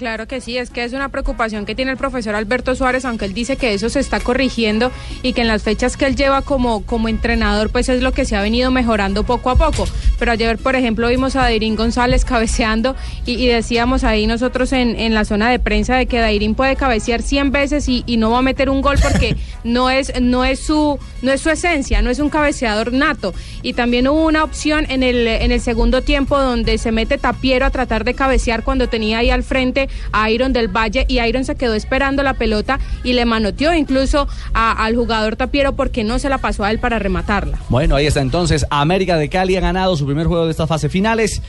Claro 0.00 0.26
que 0.26 0.40
sí, 0.40 0.56
es 0.56 0.70
que 0.70 0.82
es 0.82 0.94
una 0.94 1.10
preocupación 1.10 1.66
que 1.66 1.74
tiene 1.74 1.90
el 1.90 1.98
profesor 1.98 2.34
Alberto 2.34 2.74
Suárez, 2.74 3.04
aunque 3.04 3.26
él 3.26 3.34
dice 3.34 3.58
que 3.58 3.74
eso 3.74 3.90
se 3.90 4.00
está 4.00 4.18
corrigiendo 4.18 4.90
y 5.22 5.34
que 5.34 5.42
en 5.42 5.46
las 5.46 5.62
fechas 5.62 5.98
que 5.98 6.06
él 6.06 6.16
lleva 6.16 6.40
como, 6.40 6.86
como 6.86 7.08
entrenador, 7.08 7.68
pues 7.68 7.90
es 7.90 8.00
lo 8.00 8.12
que 8.12 8.24
se 8.24 8.34
ha 8.34 8.40
venido 8.40 8.70
mejorando 8.70 9.24
poco 9.24 9.50
a 9.50 9.56
poco. 9.56 9.86
Pero 10.18 10.32
ayer, 10.32 10.56
por 10.56 10.74
ejemplo, 10.74 11.08
vimos 11.08 11.36
a 11.36 11.42
Dairín 11.42 11.76
González 11.76 12.24
cabeceando 12.24 12.96
y, 13.26 13.32
y 13.32 13.48
decíamos 13.48 14.02
ahí 14.02 14.26
nosotros 14.26 14.72
en, 14.72 14.98
en 14.98 15.12
la 15.12 15.26
zona 15.26 15.50
de 15.50 15.58
prensa 15.58 15.96
de 15.96 16.06
que 16.06 16.18
Dairín 16.18 16.54
puede 16.54 16.76
cabecear 16.76 17.20
100 17.20 17.52
veces 17.52 17.86
y, 17.86 18.02
y 18.06 18.16
no 18.16 18.30
va 18.30 18.38
a 18.38 18.42
meter 18.42 18.70
un 18.70 18.80
gol 18.80 18.96
porque 19.02 19.36
no 19.64 19.90
es, 19.90 20.18
no, 20.18 20.46
es 20.46 20.60
su, 20.60 20.98
no 21.20 21.30
es 21.30 21.42
su 21.42 21.50
esencia, 21.50 22.00
no 22.00 22.08
es 22.08 22.20
un 22.20 22.30
cabeceador 22.30 22.94
nato. 22.94 23.34
Y 23.60 23.74
también 23.74 24.08
hubo 24.08 24.24
una 24.24 24.44
opción 24.44 24.86
en 24.88 25.02
el, 25.02 25.26
en 25.26 25.52
el 25.52 25.60
segundo 25.60 26.00
tiempo 26.00 26.40
donde 26.40 26.78
se 26.78 26.90
mete 26.90 27.18
Tapiero 27.18 27.66
a 27.66 27.70
tratar 27.70 28.04
de 28.04 28.14
cabecear 28.14 28.64
cuando 28.64 28.88
tenía 28.88 29.18
ahí 29.18 29.28
al 29.28 29.42
frente 29.42 29.89
a 30.12 30.30
Iron 30.30 30.52
del 30.52 30.68
Valle 30.68 31.04
y 31.08 31.20
Iron 31.20 31.44
se 31.44 31.54
quedó 31.56 31.74
esperando 31.74 32.22
la 32.22 32.34
pelota 32.34 32.78
y 33.04 33.12
le 33.12 33.24
manoteó 33.24 33.74
incluso 33.74 34.28
a- 34.54 34.84
al 34.84 34.94
jugador 34.96 35.36
Tapiero 35.36 35.74
porque 35.76 36.04
no 36.04 36.18
se 36.18 36.28
la 36.28 36.38
pasó 36.38 36.64
a 36.64 36.70
él 36.70 36.78
para 36.78 36.98
rematarla. 36.98 37.58
Bueno, 37.68 37.96
ahí 37.96 38.06
está 38.06 38.20
entonces. 38.20 38.66
América 38.70 39.16
de 39.16 39.28
Cali 39.28 39.56
ha 39.56 39.60
ganado 39.60 39.96
su 39.96 40.06
primer 40.06 40.26
juego 40.26 40.44
de 40.46 40.50
estas 40.50 40.68
fases 40.68 40.90
finales. 40.90 41.42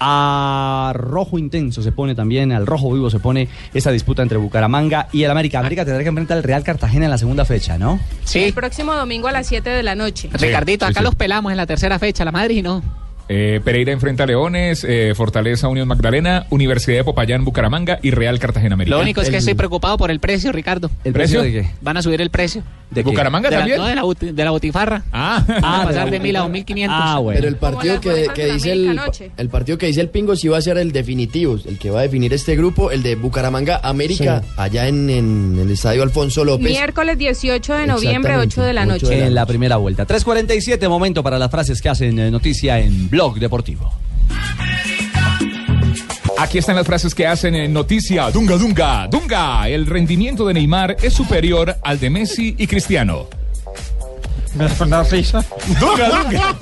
A 0.00 0.92
rojo 0.94 1.38
intenso 1.38 1.80
se 1.82 1.92
pone 1.92 2.14
también, 2.16 2.50
al 2.52 2.66
rojo 2.66 2.92
vivo 2.92 3.10
se 3.10 3.20
pone 3.20 3.48
esa 3.72 3.90
disputa 3.92 4.22
entre 4.22 4.38
Bucaramanga 4.38 5.08
y 5.12 5.22
el 5.22 5.30
América. 5.30 5.60
América 5.60 5.84
tendrá 5.84 6.02
que 6.02 6.08
enfrentar 6.08 6.36
al 6.36 6.42
Real 6.42 6.64
Cartagena 6.64 7.04
en 7.06 7.10
la 7.12 7.18
segunda 7.18 7.44
fecha, 7.44 7.78
¿no? 7.78 8.00
El 8.34 8.52
próximo 8.52 8.92
domingo 8.94 9.28
a 9.28 9.32
las 9.32 9.46
7 9.46 9.70
de 9.70 9.82
la 9.84 9.94
noche. 9.94 10.28
Ricardito, 10.32 10.84
sí, 10.86 10.90
acá 10.90 11.00
sí. 11.00 11.04
los 11.04 11.14
pelamos 11.14 11.52
en 11.52 11.56
la 11.56 11.66
tercera 11.66 11.98
fecha, 11.98 12.24
la 12.24 12.32
Madrid 12.32 12.62
no. 12.62 12.82
Eh, 13.28 13.60
Pereira 13.64 13.92
enfrenta 13.92 14.24
a 14.24 14.26
Leones, 14.26 14.84
eh, 14.88 15.12
Fortaleza 15.14 15.68
Unión 15.68 15.88
Magdalena, 15.88 16.46
Universidad 16.50 16.98
de 16.98 17.04
Popayán 17.04 17.44
Bucaramanga 17.44 17.98
y 18.02 18.10
Real 18.10 18.38
Cartagena 18.38 18.74
América. 18.74 18.96
Lo 18.96 19.02
único 19.02 19.20
es 19.22 19.30
que 19.30 19.38
estoy 19.38 19.54
preocupado 19.54 19.96
por 19.96 20.10
el 20.10 20.20
precio, 20.20 20.52
Ricardo. 20.52 20.90
¿El 21.04 21.12
precio 21.12 21.42
de 21.42 21.52
qué? 21.52 21.70
Van 21.80 21.96
a 21.96 22.02
subir 22.02 22.20
el 22.20 22.30
precio. 22.30 22.62
¿Bucaramanga 23.02 23.48
De 23.50 23.56
la- 23.56 23.60
también? 23.62 23.78
no, 23.80 23.86
de 23.86 23.94
la, 23.96 24.02
buti- 24.04 24.32
de 24.32 24.44
la 24.44 24.50
botifarra. 24.52 25.02
Ah, 25.12 25.42
Va 25.64 25.82
a 25.82 25.84
pasar 25.84 26.10
de 26.10 26.20
mil 26.20 26.36
a 26.36 26.40
dos 26.40 26.50
mil 26.50 26.64
quinientos. 26.64 26.96
Pero 27.34 27.48
el 27.48 27.56
partido 27.56 28.00
que, 28.00 28.28
que 28.34 28.52
dice 28.52 28.70
el, 28.72 29.00
el 29.36 29.48
partido 29.48 29.78
que 29.78 29.86
dice 29.86 30.00
el 30.00 30.10
Pingo 30.10 30.36
sí 30.36 30.46
va 30.48 30.58
a 30.58 30.62
ser 30.62 30.78
el 30.78 30.92
definitivo, 30.92 31.58
el 31.66 31.78
que 31.78 31.90
va 31.90 32.00
a 32.00 32.02
definir 32.02 32.32
este 32.32 32.54
grupo, 32.54 32.92
el 32.92 33.02
de 33.02 33.16
Bucaramanga 33.16 33.80
América, 33.82 34.42
allá 34.56 34.86
en, 34.86 35.10
en 35.10 35.58
el 35.60 35.70
estadio 35.72 36.02
Alfonso 36.04 36.44
López. 36.44 36.68
Miércoles 36.68 37.18
18 37.18 37.74
de 37.74 37.86
noviembre, 37.86 38.32
Exactamente, 38.34 38.60
8 38.60 38.62
de 38.66 38.72
la 38.74 38.86
noche. 38.86 39.26
En 39.26 39.34
la 39.34 39.46
primera 39.46 39.76
vuelta. 39.76 40.06
3.47, 40.06 40.88
momento 40.88 41.22
para 41.24 41.38
las 41.38 41.50
frases 41.50 41.80
que 41.82 41.88
hacen 41.88 42.16
eh, 42.18 42.30
noticia 42.30 42.78
en 42.78 43.08
Blog 43.14 43.38
Deportivo. 43.38 43.92
Aquí 46.36 46.58
están 46.58 46.74
las 46.74 46.84
frases 46.84 47.14
que 47.14 47.28
hacen 47.28 47.54
en 47.54 47.72
noticia. 47.72 48.28
Dunga, 48.32 48.56
dunga, 48.56 49.06
dunga. 49.06 49.68
El 49.68 49.86
rendimiento 49.86 50.44
de 50.44 50.54
Neymar 50.54 50.96
es 51.00 51.12
superior 51.12 51.76
al 51.84 52.00
de 52.00 52.10
Messi 52.10 52.56
y 52.58 52.66
Cristiano. 52.66 53.28
¿Me 54.56 54.66
una 54.84 55.04
risa? 55.04 55.44
Dunga, 55.78 56.08
dunga. 56.08 56.56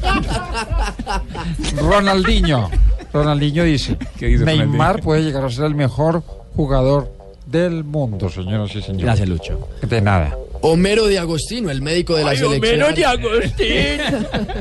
Ronaldinho. 1.80 2.70
Ronaldinho 3.14 3.64
dice, 3.64 3.96
¿Qué 4.18 4.26
dice 4.26 4.44
Neymar 4.44 4.66
Ronaldinho? 4.68 5.04
puede 5.04 5.22
llegar 5.22 5.46
a 5.46 5.50
ser 5.50 5.64
el 5.64 5.74
mejor 5.74 6.22
jugador 6.54 7.10
del 7.52 7.84
mundo, 7.84 8.28
señoras 8.30 8.74
y 8.74 8.82
señores. 8.82 9.04
Gracias, 9.04 9.28
Lucho. 9.28 9.68
De 9.82 10.00
nada. 10.00 10.36
Homero 10.62 11.06
de 11.06 11.18
Agostino, 11.18 11.70
el 11.70 11.82
médico 11.82 12.16
de 12.16 12.24
la 12.24 12.34
selección. 12.34 12.62
Homero 12.82 12.92
de 12.92 13.04
Agustín. 13.04 14.00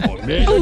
Homero 0.09 0.53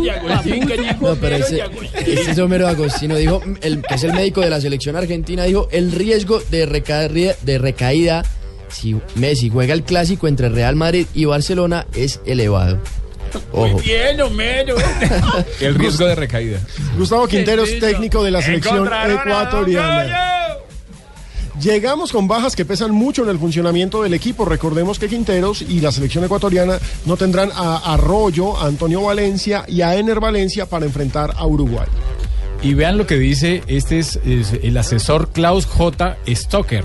de 0.44 0.68
que 0.68 0.78
dijo 0.78 0.98
No, 1.02 1.16
pero 1.16 1.36
Homero 1.36 1.46
ese, 1.46 1.56
de 1.56 1.62
Agustín. 1.64 2.18
es 2.30 2.40
Homero 2.40 2.68
Agostino, 2.68 3.16
dijo, 3.16 3.42
el, 3.62 3.82
que 3.82 3.96
es 3.96 4.04
el 4.04 4.14
médico 4.14 4.42
de 4.42 4.50
la 4.50 4.62
selección 4.62 4.96
argentina, 4.96 5.44
dijo, 5.44 5.68
el 5.72 5.92
riesgo 5.92 6.40
de, 6.52 6.66
recaída, 6.66 7.36
de 7.42 7.58
recaída 7.58 8.24
si 8.70 8.96
Messi 9.16 9.50
juega 9.50 9.74
el 9.74 9.84
clásico 9.84 10.28
entre 10.28 10.50
Real 10.50 10.76
Madrid 10.76 11.08
y 11.16 11.26
Barcelona 11.26 11.88
es 11.96 12.22
elevado. 12.26 12.80
Ojo. 13.52 13.80
Bien, 13.80 14.20
Homero. 14.22 14.76
El 15.60 15.76
riesgo 15.76 16.06
de 16.06 16.16
recaída. 16.16 16.60
Gustavo 16.98 17.28
Quinteros, 17.28 17.70
técnico 17.80 18.24
de 18.24 18.32
la 18.32 18.42
selección 18.42 18.88
ecuatoriana. 18.88 20.40
Llegamos 21.62 22.14
con 22.14 22.28
bajas 22.28 22.56
que 22.56 22.64
pesan 22.64 22.92
mucho 22.92 23.24
en 23.24 23.30
el 23.30 23.38
funcionamiento 23.38 24.02
del 24.02 24.14
equipo. 24.14 24.46
Recordemos 24.46 24.98
que 24.98 25.10
Quinteros 25.10 25.62
y 25.62 25.82
la 25.82 25.92
selección 25.92 26.24
ecuatoriana 26.24 26.80
no 27.06 27.18
tendrán 27.18 27.52
a 27.54 27.94
Arroyo, 27.94 28.58
a 28.58 28.68
Antonio 28.68 29.02
Valencia 29.02 29.66
y 29.68 29.82
a 29.82 29.96
Ener 29.98 30.22
Valencia 30.22 30.68
para 30.68 30.86
enfrentar 30.86 31.34
a 31.36 31.46
Uruguay. 31.46 31.88
Y 32.62 32.74
vean 32.74 32.98
lo 32.98 33.08
que 33.08 33.18
dice, 33.18 33.64
este 33.68 34.00
es, 34.00 34.20
es 34.26 34.54
el 34.62 34.78
asesor 34.78 35.32
Klaus 35.32 35.66
J. 35.66 36.18
Stocker. 36.28 36.84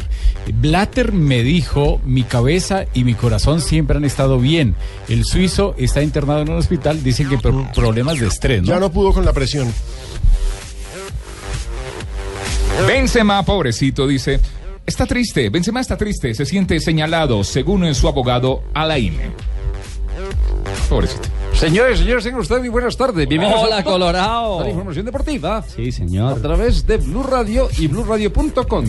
Blatter 0.54 1.12
me 1.12 1.42
dijo, 1.42 2.00
mi 2.04 2.22
cabeza 2.22 2.84
y 2.94 3.04
mi 3.04 3.14
corazón 3.14 3.60
siempre 3.60 3.96
han 3.96 4.04
estado 4.04 4.38
bien. 4.38 4.74
El 5.08 5.24
suizo 5.24 5.74
está 5.78 6.02
internado 6.02 6.42
en 6.42 6.50
un 6.50 6.58
hospital, 6.58 7.02
dicen 7.02 7.28
que 7.28 7.38
por 7.38 7.72
problemas 7.72 8.18
de 8.18 8.26
estrés, 8.26 8.62
¿no? 8.62 8.68
Ya 8.68 8.80
no 8.80 8.90
pudo 8.90 9.12
con 9.12 9.24
la 9.24 9.32
presión. 9.32 9.72
Benzema, 12.86 13.44
pobrecito, 13.44 14.06
dice. 14.06 14.40
Está 14.86 15.06
triste, 15.06 15.48
Benzema 15.48 15.80
está 15.80 15.96
triste, 15.96 16.34
se 16.34 16.44
siente 16.44 16.78
señalado, 16.78 17.42
según 17.42 17.92
su 17.94 18.06
abogado 18.06 18.62
Alain. 18.74 19.14
Pobrecito. 20.90 21.22
Señores, 21.54 22.00
señores, 22.00 22.24
tengan 22.24 22.40
ustedes 22.40 22.60
muy 22.60 22.68
buenas 22.68 22.96
tardes. 22.96 23.26
Bienvenidos 23.26 23.62
Hola, 23.64 23.78
a- 23.78 23.84
Colorado. 23.84 24.60
a 24.60 24.64
la 24.64 24.68
información 24.70 25.06
deportiva. 25.06 25.62
Sí, 25.74 25.90
señor. 25.90 26.38
A 26.38 26.42
través 26.42 26.86
de 26.86 26.98
Blue 26.98 27.22
Radio 27.22 27.68
y 27.78 27.86
BlueRadio.com. 27.86 28.84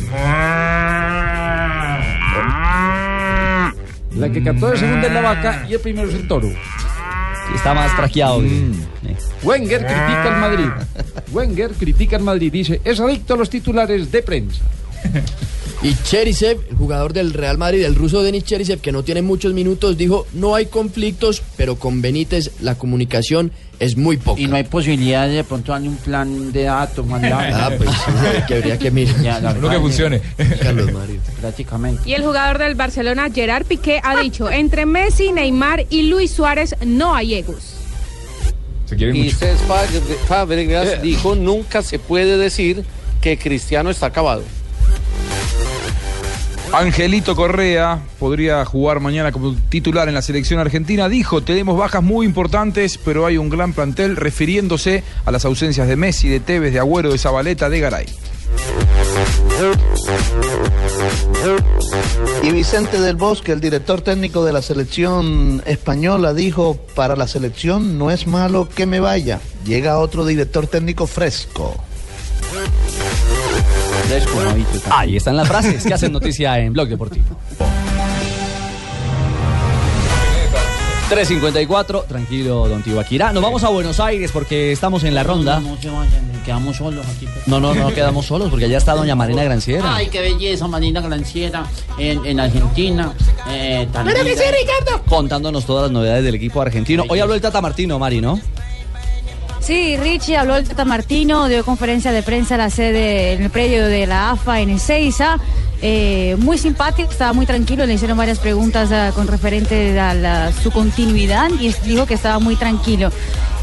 La 4.17 4.29
que 4.31 4.43
captó 4.43 4.67
de 4.71 4.77
segunda 4.77 5.07
es 5.07 5.13
la 5.13 5.21
vaca 5.21 5.65
y 5.69 5.73
el 5.75 5.79
primero 5.79 6.09
es 6.09 6.15
el 6.15 6.27
toro. 6.27 6.49
Está 7.55 7.73
más 7.73 7.95
traqueado. 7.95 8.39
Wenger 9.43 9.79
critica 9.85 10.35
al 10.35 10.41
Madrid. 10.41 10.69
Wenger 11.31 11.71
critica 11.73 12.17
al 12.17 12.23
Madrid. 12.23 12.51
Dice, 12.51 12.81
es 12.83 12.99
adicto 12.99 13.35
a 13.35 13.37
los 13.37 13.49
titulares 13.49 14.11
de 14.11 14.21
prensa. 14.23 14.61
Y 15.81 15.93
Cherisev, 16.03 16.59
el 16.69 16.75
jugador 16.77 17.13
del 17.13 17.31
Real 17.33 17.57
Madrid, 17.57 17.83
el 17.83 17.93
ruso 17.95 18.23
Denis 18.23 18.43
Cherisev, 18.43 18.79
que 18.79 18.91
no 18.91 19.03
tiene 19.03 19.21
muchos 19.21 19.53
minutos, 19.53 19.97
dijo, 19.97 20.25
no 20.33 20.55
hay 20.55 20.65
conflictos, 20.65 21.43
pero 21.57 21.75
con 21.75 22.01
Benítez 22.01 22.51
la 22.61 22.75
comunicación 22.75 23.51
es 23.79 23.95
muy 23.97 24.17
poca. 24.17 24.41
Y 24.41 24.47
no 24.47 24.55
hay 24.55 24.63
posibilidad 24.63 25.27
de, 25.27 25.33
de 25.35 25.43
pronto 25.43 25.73
darle 25.73 25.89
un 25.89 25.97
plan 25.97 26.51
de 26.51 26.63
datos, 26.63 27.05
mandar. 27.05 27.51
Ah, 27.53 27.71
pues 27.77 27.89
que 28.47 28.55
habría 28.55 28.79
que 28.79 28.89
mirar. 28.89 29.21
Ya, 29.21 29.39
verdad 29.53 29.69
que 29.69 29.79
funcione. 29.79 30.21
Carlos 30.61 30.91
Mario. 30.91 31.19
Prácticamente. 31.41 32.01
Y 32.09 32.13
el 32.13 32.23
jugador 32.23 32.57
del 32.57 32.73
Barcelona, 32.75 33.29
Gerard 33.31 33.65
Piqué, 33.65 33.99
ha 34.03 34.19
dicho, 34.21 34.49
entre 34.49 34.85
Messi, 34.87 35.31
Neymar 35.33 35.85
y 35.89 36.03
Luis 36.03 36.31
Suárez 36.31 36.73
no 36.85 37.13
hay 37.13 37.35
egos. 37.35 37.73
Se 38.85 38.95
quieren 38.95 39.15
Y 39.17 39.23
mucho. 39.25 39.37
Cés 39.37 39.59
Fábregas- 39.67 40.17
Fábregas 40.27 41.01
dijo, 41.01 41.35
nunca 41.35 41.81
se 41.83 41.99
puede 41.99 42.37
decir 42.37 42.83
que 43.21 43.37
Cristiano 43.37 43.89
está 43.89 44.05
acabado. 44.07 44.43
Angelito 46.77 47.37
Correa 47.37 48.01
podría 48.19 48.65
jugar 48.65 48.99
mañana 48.99 49.31
como 49.31 49.55
titular 49.69 50.09
en 50.09 50.13
la 50.13 50.21
selección 50.21 50.59
argentina. 50.59 51.07
Dijo, 51.07 51.41
tenemos 51.41 51.77
bajas 51.77 52.03
muy 52.03 52.25
importantes, 52.25 52.97
pero 52.97 53.25
hay 53.25 53.37
un 53.37 53.49
gran 53.49 53.71
plantel 53.71 54.17
refiriéndose 54.17 55.01
a 55.23 55.31
las 55.31 55.45
ausencias 55.45 55.87
de 55.87 55.95
Messi, 55.95 56.27
de 56.27 56.41
Tevez, 56.41 56.73
de 56.73 56.79
Agüero, 56.79 57.13
de 57.13 57.17
Zabaleta, 57.17 57.69
de 57.69 57.79
Garay. 57.79 58.05
Y 62.43 62.51
Vicente 62.51 62.99
del 62.99 63.15
Bosque, 63.15 63.53
el 63.53 63.61
director 63.61 64.01
técnico 64.01 64.43
de 64.43 64.51
la 64.51 64.61
selección 64.61 65.63
española, 65.65 66.33
dijo, 66.33 66.77
para 66.93 67.15
la 67.15 67.29
selección 67.29 67.97
no 67.97 68.11
es 68.11 68.27
malo 68.27 68.67
que 68.67 68.85
me 68.85 68.99
vaya. 68.99 69.39
Llega 69.65 69.97
otro 69.97 70.25
director 70.25 70.67
técnico 70.67 71.07
fresco. 71.07 71.84
Ahí 74.91 75.15
están 75.15 75.35
las 75.35 75.47
frases 75.47 75.83
que 75.83 75.93
hacen 75.93 76.11
noticia 76.11 76.59
en 76.59 76.73
Blog 76.73 76.87
Deportivo. 76.87 77.25
354, 81.09 82.05
tranquilo, 82.07 82.67
don 82.67 82.81
Tibaquirá. 82.81 83.31
Nos 83.31 83.43
vamos 83.43 83.63
a 83.63 83.69
Buenos 83.69 83.99
Aires 83.99 84.31
porque 84.31 84.71
estamos 84.71 85.03
en 85.03 85.13
la 85.13 85.21
ronda. 85.21 85.59
No, 85.59 85.75
no 85.75 85.81
se 85.81 85.89
vayan, 85.89 86.41
quedamos 86.43 86.77
solos 86.77 87.05
aquí. 87.15 87.27
No, 87.45 87.59
no, 87.59 87.75
no 87.75 87.93
quedamos 87.93 88.25
solos 88.25 88.49
porque 88.49 88.65
allá 88.65 88.77
está 88.77 88.93
doña 88.93 89.15
Marina 89.15 89.43
Granciera. 89.43 89.95
Ay, 89.95 90.07
qué 90.07 90.21
belleza, 90.21 90.67
Marina 90.67 91.01
Granciera, 91.01 91.65
en, 91.99 92.25
en 92.25 92.39
Argentina. 92.39 93.13
Eh, 93.49 93.87
tan 93.93 94.07
que 94.07 94.35
sí, 94.35 94.43
Ricardo. 94.61 95.03
Contándonos 95.05 95.65
todas 95.65 95.83
las 95.83 95.91
novedades 95.91 96.23
del 96.23 96.35
equipo 96.35 96.59
argentino. 96.61 97.03
Hoy 97.07 97.19
habló 97.19 97.35
el 97.35 97.41
Tata 97.41 97.61
Martino, 97.61 97.99
Mari, 97.99 98.19
¿no? 98.19 98.39
Sí, 99.65 99.97
Richie 99.97 100.37
habló 100.37 100.57
el 100.57 100.67
Tata 100.67 100.85
Martino, 100.85 101.47
dio 101.47 101.65
conferencia 101.65 102.11
de 102.11 102.21
prensa 102.21 102.53
en 102.53 102.61
la 102.61 102.69
sede, 102.69 103.33
en 103.33 103.43
el 103.43 103.49
predio 103.49 103.87
de 103.87 104.05
la 104.05 104.31
AFA 104.31 104.59
en 104.59 104.69
Ezeiza. 104.69 105.39
Eh, 105.81 106.35
muy 106.39 106.57
simpático, 106.59 107.09
estaba 107.09 107.33
muy 107.33 107.47
tranquilo, 107.47 107.85
le 107.85 107.95
hicieron 107.95 108.15
varias 108.17 108.37
preguntas 108.37 108.91
ah, 108.91 109.11
con 109.15 109.27
referente 109.27 109.99
a 109.99 110.13
la- 110.13 110.51
su 110.51 110.69
continuidad 110.71 111.49
y 111.59 111.73
dijo 111.83 112.05
que 112.05 112.13
estaba 112.13 112.37
muy 112.39 112.55
tranquilo. 112.55 113.09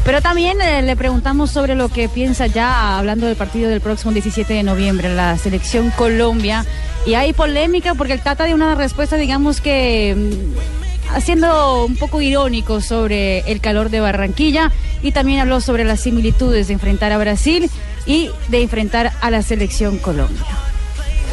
Pero 0.03 0.21
también 0.21 0.59
eh, 0.59 0.81
le 0.81 0.95
preguntamos 0.97 1.51
sobre 1.51 1.73
lo 1.75 1.87
que 1.87 2.09
piensa 2.09 2.47
ya, 2.47 2.97
hablando 2.97 3.25
del 3.25 3.37
partido 3.37 3.69
del 3.69 3.79
próximo 3.79 4.11
17 4.11 4.53
de 4.53 4.63
noviembre, 4.63 5.13
la 5.15 5.37
selección 5.37 5.89
Colombia. 5.91 6.65
Y 7.05 7.13
hay 7.13 7.31
polémica 7.31 7.95
porque 7.95 8.11
el 8.13 8.19
Tata 8.19 8.43
dio 8.43 8.55
una 8.55 8.75
respuesta, 8.75 9.15
digamos 9.15 9.61
que 9.61 10.13
mm, 10.17 11.15
haciendo 11.15 11.85
un 11.85 11.95
poco 11.95 12.19
irónico 12.21 12.81
sobre 12.81 13.39
el 13.51 13.61
calor 13.61 13.89
de 13.89 14.01
Barranquilla 14.01 14.71
y 15.03 15.11
también 15.11 15.39
habló 15.39 15.61
sobre 15.61 15.83
las 15.83 16.01
similitudes 16.01 16.67
de 16.67 16.73
enfrentar 16.73 17.11
a 17.11 17.17
Brasil 17.19 17.69
y 18.07 18.29
de 18.47 18.61
enfrentar 18.63 19.11
a 19.21 19.29
la 19.29 19.41
selección 19.43 19.99
Colombia. 19.99 20.45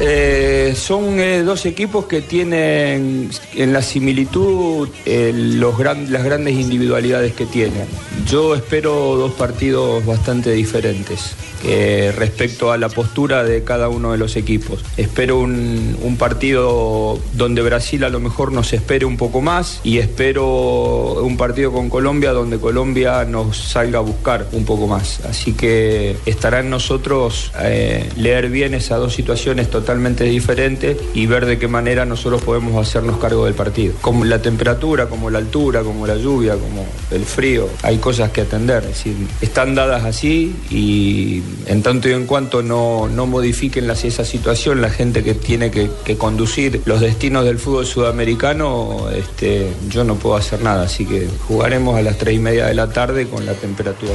Eh, 0.02 0.74
son 0.76 1.20
eh, 1.20 1.42
dos 1.42 1.66
equipos 1.66 2.06
que 2.06 2.22
tienen 2.22 3.28
en 3.54 3.72
la 3.72 3.82
similitud 3.82 4.88
eh, 5.04 5.30
los 5.34 5.76
gran- 5.76 6.10
las 6.10 6.24
grandes 6.24 6.54
individualidades 6.54 7.34
que 7.34 7.44
tienen. 7.44 7.84
Yo 8.26 8.54
espero 8.54 9.16
dos 9.16 9.32
partidos 9.32 10.04
bastante 10.06 10.52
diferentes 10.52 11.34
eh, 11.64 12.12
respecto 12.16 12.72
a 12.72 12.78
la 12.78 12.88
postura 12.88 13.44
de 13.44 13.64
cada 13.64 13.88
uno 13.88 14.12
de 14.12 14.18
los 14.18 14.36
equipos. 14.36 14.84
Espero 14.96 15.38
un, 15.38 16.16
partido 16.18 17.18
donde 17.32 17.62
Brasil 17.62 18.04
a 18.04 18.11
lo 18.11 18.20
mejor 18.20 18.52
nos 18.52 18.74
espere 18.74 19.06
un 19.06 19.16
poco 19.16 19.40
más 19.40 19.80
y 19.84 19.98
espero 19.98 21.22
un 21.22 21.38
partido 21.38 21.72
con 21.72 21.88
Colombia 21.88 22.32
donde 22.32 22.58
Colombia 22.58 23.24
nos 23.24 23.56
salga 23.56 24.00
a 24.00 24.02
buscar 24.02 24.46
un 24.52 24.66
poco 24.66 24.86
más. 24.86 25.20
Así 25.24 25.54
que 25.54 26.16
estará 26.26 26.61
en 26.61 26.68
nosotros 26.68 27.52
eh, 27.61 28.06
leer 28.16 28.50
bien 28.50 28.74
esas 28.74 28.98
dos 28.98 29.14
situaciones 29.14 29.70
totalmente 29.70 30.24
diferentes 30.24 30.98
y 31.14 31.26
ver 31.26 31.46
de 31.46 31.58
qué 31.58 31.68
manera 31.68 32.04
nosotros 32.04 32.42
podemos 32.42 32.76
hacernos 32.76 33.18
cargo 33.18 33.46
del 33.46 33.54
partido. 33.54 33.94
Como 34.02 34.24
la 34.24 34.42
temperatura, 34.42 35.08
como 35.08 35.30
la 35.30 35.38
altura, 35.38 35.82
como 35.82 36.06
la 36.06 36.16
lluvia, 36.16 36.54
como 36.54 36.86
el 37.11 37.24
frío, 37.24 37.68
hay 37.82 37.98
cosas 37.98 38.30
que 38.30 38.42
atender. 38.42 38.82
Es 38.82 39.04
decir, 39.04 39.16
están 39.40 39.74
dadas 39.74 40.04
así 40.04 40.54
y 40.70 41.42
en 41.66 41.82
tanto 41.82 42.09
y 42.09 42.12
en 42.12 42.26
cuanto 42.26 42.62
no, 42.62 43.09
no 43.09 43.26
modifiquen 43.26 43.86
las- 43.86 44.05
esa 44.05 44.24
situación, 44.24 44.80
la 44.80 44.90
gente 44.90 45.22
que 45.22 45.34
tiene 45.34 45.70
que, 45.70 45.90
conducir 46.16 46.82
los 46.84 47.01
destinos 47.01 47.44
del 47.44 47.59
fútbol 47.59 47.86
sudamericano, 47.86 49.09
este, 49.14 49.72
yo 49.88 50.05
no 50.05 50.16
puedo 50.16 50.36
hacer 50.36 50.62
nada. 50.62 50.84
Así 50.84 51.05
que 51.07 51.28
jugaremos 51.48 51.96
a 51.96 52.03
las 52.03 52.18
tres 52.18 52.34
y 52.34 52.38
media 52.38 52.66
de 52.66 52.74
la 52.74 52.88
tarde 52.90 53.26
con 53.28 53.46
la 53.46 53.53
temperatura 53.55 54.12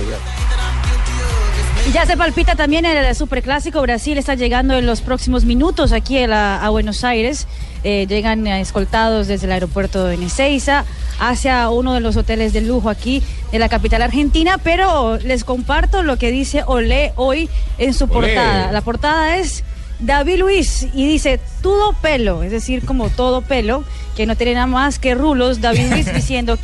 ya 1.94 2.06
se 2.06 2.18
palpita 2.18 2.56
también 2.56 2.84
el 2.86 3.16
superclásico. 3.16 3.82
Brasil 3.82 4.18
está 4.18 4.34
llegando 4.36 4.74
en 4.76 4.86
los 4.88 5.02
próximos 5.02 5.46
minutos 5.46 5.92
aquí 5.92 6.18
a 6.18 6.68
Buenos 6.70 7.04
Aires. 7.04 7.48
Eh, 7.88 8.08
llegan 8.08 8.48
escoltados 8.48 9.28
desde 9.28 9.46
el 9.46 9.52
aeropuerto 9.52 10.06
de 10.06 10.16
Ezeiza 10.16 10.86
hacia 11.20 11.70
uno 11.70 11.94
de 11.94 12.00
los 12.00 12.18
hoteles 12.18 12.52
de 12.52 12.62
lujo 12.62 12.90
aquí 12.90 13.22
de 13.52 13.60
la 13.60 13.70
capital 13.70 14.02
argentina. 14.02 14.58
Pero 14.58 15.18
les 15.18 15.44
comparto 15.44 16.02
lo 16.02 16.18
que 16.18 16.32
dice 16.32 16.64
Olé 16.66 17.14
hoy 17.16 17.48
en 17.78 17.94
su 17.94 18.06
Olé. 18.06 18.14
portada. 18.14 18.72
La 18.72 18.82
portada 18.82 19.38
es 19.38 19.64
David 20.00 20.40
Luis 20.40 20.88
y 20.96 21.08
dice 21.08 21.40
todo 21.62 21.94
pelo, 21.94 22.42
es 22.42 22.50
decir, 22.50 22.84
como 22.84 23.12
todo 23.12 23.44
pelo, 23.44 23.84
que 24.16 24.26
no 24.26 24.36
tiene 24.36 24.56
nada 24.56 24.66
más 24.66 24.98
que 24.98 25.14
rulos. 25.14 25.62
David 25.62 25.92
Luis 25.92 26.12
diciendo, 26.16 26.58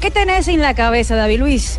¿qué 0.00 0.10
tenés 0.10 0.48
en 0.48 0.60
la 0.60 0.74
cabeza, 0.74 1.14
David 1.14 1.38
Luis? 1.38 1.78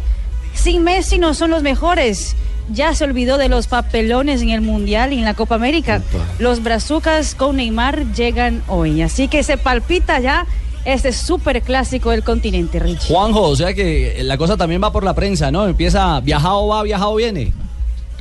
Sin 0.54 0.86
Messi 0.86 1.20
no 1.20 1.34
son 1.34 1.50
los 1.52 1.64
mejores. 1.64 2.38
Ya 2.70 2.94
se 2.94 3.04
olvidó 3.04 3.38
de 3.38 3.50
los 3.50 3.68
papelones 3.68 4.42
en 4.42 4.50
el 4.50 4.62
Mundial 4.62 5.14
y 5.14 5.20
en 5.20 5.26
la 5.26 5.34
Copa 5.34 5.56
América. 5.56 6.02
Los 6.40 6.64
brazucas 6.64 7.36
con 7.36 7.58
Neymar 7.58 8.12
llegan 8.14 8.64
hoy. 8.68 9.02
Así 9.02 9.28
que 9.28 9.44
se 9.44 9.58
palpita 9.58 10.20
ya 10.20 10.48
este 10.86 11.12
super 11.12 11.62
clásico 11.62 12.12
del 12.12 12.24
continente, 12.24 12.80
Rich. 12.80 13.08
Juanjo, 13.08 13.42
o 13.42 13.56
sea 13.56 13.74
que 13.74 14.20
la 14.22 14.38
cosa 14.38 14.56
también 14.56 14.82
va 14.82 14.92
por 14.92 15.04
la 15.04 15.14
prensa, 15.14 15.52
¿no? 15.52 15.68
Empieza 15.68 16.20
viajado 16.22 16.68
va, 16.68 16.84
viajado 16.84 17.16
viene. 17.16 17.54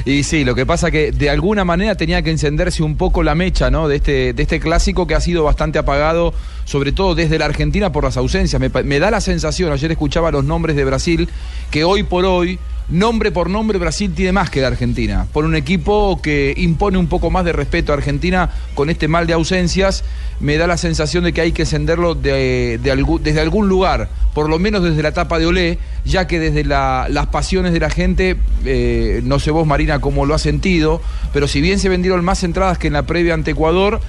Y 0.04 0.22
sí, 0.22 0.44
lo 0.44 0.54
que 0.54 0.64
pasa 0.64 0.90
que 0.90 1.12
de 1.12 1.28
alguna 1.28 1.64
manera 1.64 1.94
tenía 1.94 2.22
que 2.22 2.30
encenderse 2.30 2.82
un 2.82 2.96
poco 2.96 3.22
la 3.22 3.34
mecha, 3.34 3.70
¿no? 3.70 3.86
De 3.86 3.96
este, 3.96 4.32
de 4.32 4.42
este 4.42 4.60
clásico 4.60 5.06
que 5.06 5.14
ha 5.14 5.20
sido 5.20 5.44
bastante 5.44 5.78
apagado 5.78 6.32
sobre 6.64 6.92
todo 6.92 7.14
desde 7.14 7.38
la 7.38 7.46
Argentina 7.46 7.92
por 7.92 8.04
las 8.04 8.16
ausencias. 8.16 8.60
Me, 8.60 8.70
me 8.84 8.98
da 8.98 9.10
la 9.10 9.20
sensación, 9.20 9.72
ayer 9.72 9.90
escuchaba 9.90 10.30
los 10.30 10.44
nombres 10.44 10.76
de 10.76 10.84
Brasil, 10.84 11.28
que 11.70 11.84
hoy 11.84 12.02
por 12.02 12.24
hoy, 12.24 12.58
nombre 12.90 13.30
por 13.30 13.48
nombre, 13.48 13.78
Brasil 13.78 14.12
tiene 14.14 14.32
más 14.32 14.50
que 14.50 14.60
la 14.60 14.66
Argentina. 14.68 15.26
Por 15.32 15.44
un 15.44 15.54
equipo 15.54 16.20
que 16.22 16.54
impone 16.56 16.98
un 16.98 17.06
poco 17.06 17.30
más 17.30 17.44
de 17.44 17.52
respeto 17.52 17.92
a 17.92 17.96
Argentina 17.96 18.50
con 18.74 18.90
este 18.90 19.08
mal 19.08 19.26
de 19.26 19.32
ausencias, 19.32 20.04
me 20.40 20.56
da 20.56 20.66
la 20.66 20.76
sensación 20.76 21.24
de 21.24 21.32
que 21.32 21.40
hay 21.40 21.52
que 21.52 21.62
encenderlo 21.62 22.14
desde 22.14 23.40
algún 23.40 23.68
lugar, 23.68 24.08
por 24.34 24.48
lo 24.48 24.58
menos 24.58 24.82
desde 24.82 25.02
la 25.02 25.10
etapa 25.10 25.38
de 25.38 25.46
Olé, 25.46 25.78
ya 26.04 26.26
que 26.26 26.38
desde 26.38 26.64
la- 26.64 27.06
las 27.10 27.26
pasiones 27.26 27.72
de 27.72 27.80
la 27.80 27.90
gente, 27.90 28.36
eh, 28.64 29.20
no 29.24 29.38
sé 29.38 29.50
vos 29.50 29.66
Marina 29.66 30.00
cómo 30.00 30.26
lo 30.26 30.34
has 30.34 30.42
sentido, 30.42 31.00
pero 31.32 31.46
si 31.46 31.60
bien 31.60 31.78
se 31.78 31.88
vendieron 31.88 32.24
más 32.24 32.42
entradas 32.42 32.78
que 32.78 32.86
en 32.88 32.94
la 32.94 33.02
previa 33.02 33.34
ante 33.34 33.52
Ecuador, 33.52 34.00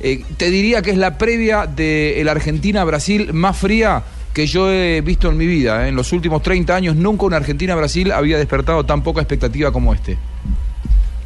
eh, 0.00 0.22
te 0.38 0.50
diría 0.50 0.80
que 0.80 0.90
es 0.92 0.96
la 0.96 1.18
previa 1.18 1.66
de 1.66 2.20
la 2.24 2.32
Argentina-Brasil 2.32 3.32
más 3.34 3.56
fría 3.56 4.02
que 4.32 4.46
yo 4.46 4.70
he 4.70 5.00
visto 5.00 5.28
en 5.28 5.36
mi 5.36 5.46
vida. 5.46 5.84
¿eh? 5.84 5.88
En 5.88 5.96
los 5.96 6.12
últimos 6.12 6.42
30 6.42 6.74
años 6.74 6.96
nunca 6.96 7.26
una 7.26 7.36
Argentina-Brasil 7.36 8.12
había 8.12 8.38
despertado 8.38 8.84
tan 8.84 9.02
poca 9.02 9.20
expectativa 9.20 9.72
como 9.72 9.94
este. 9.94 10.16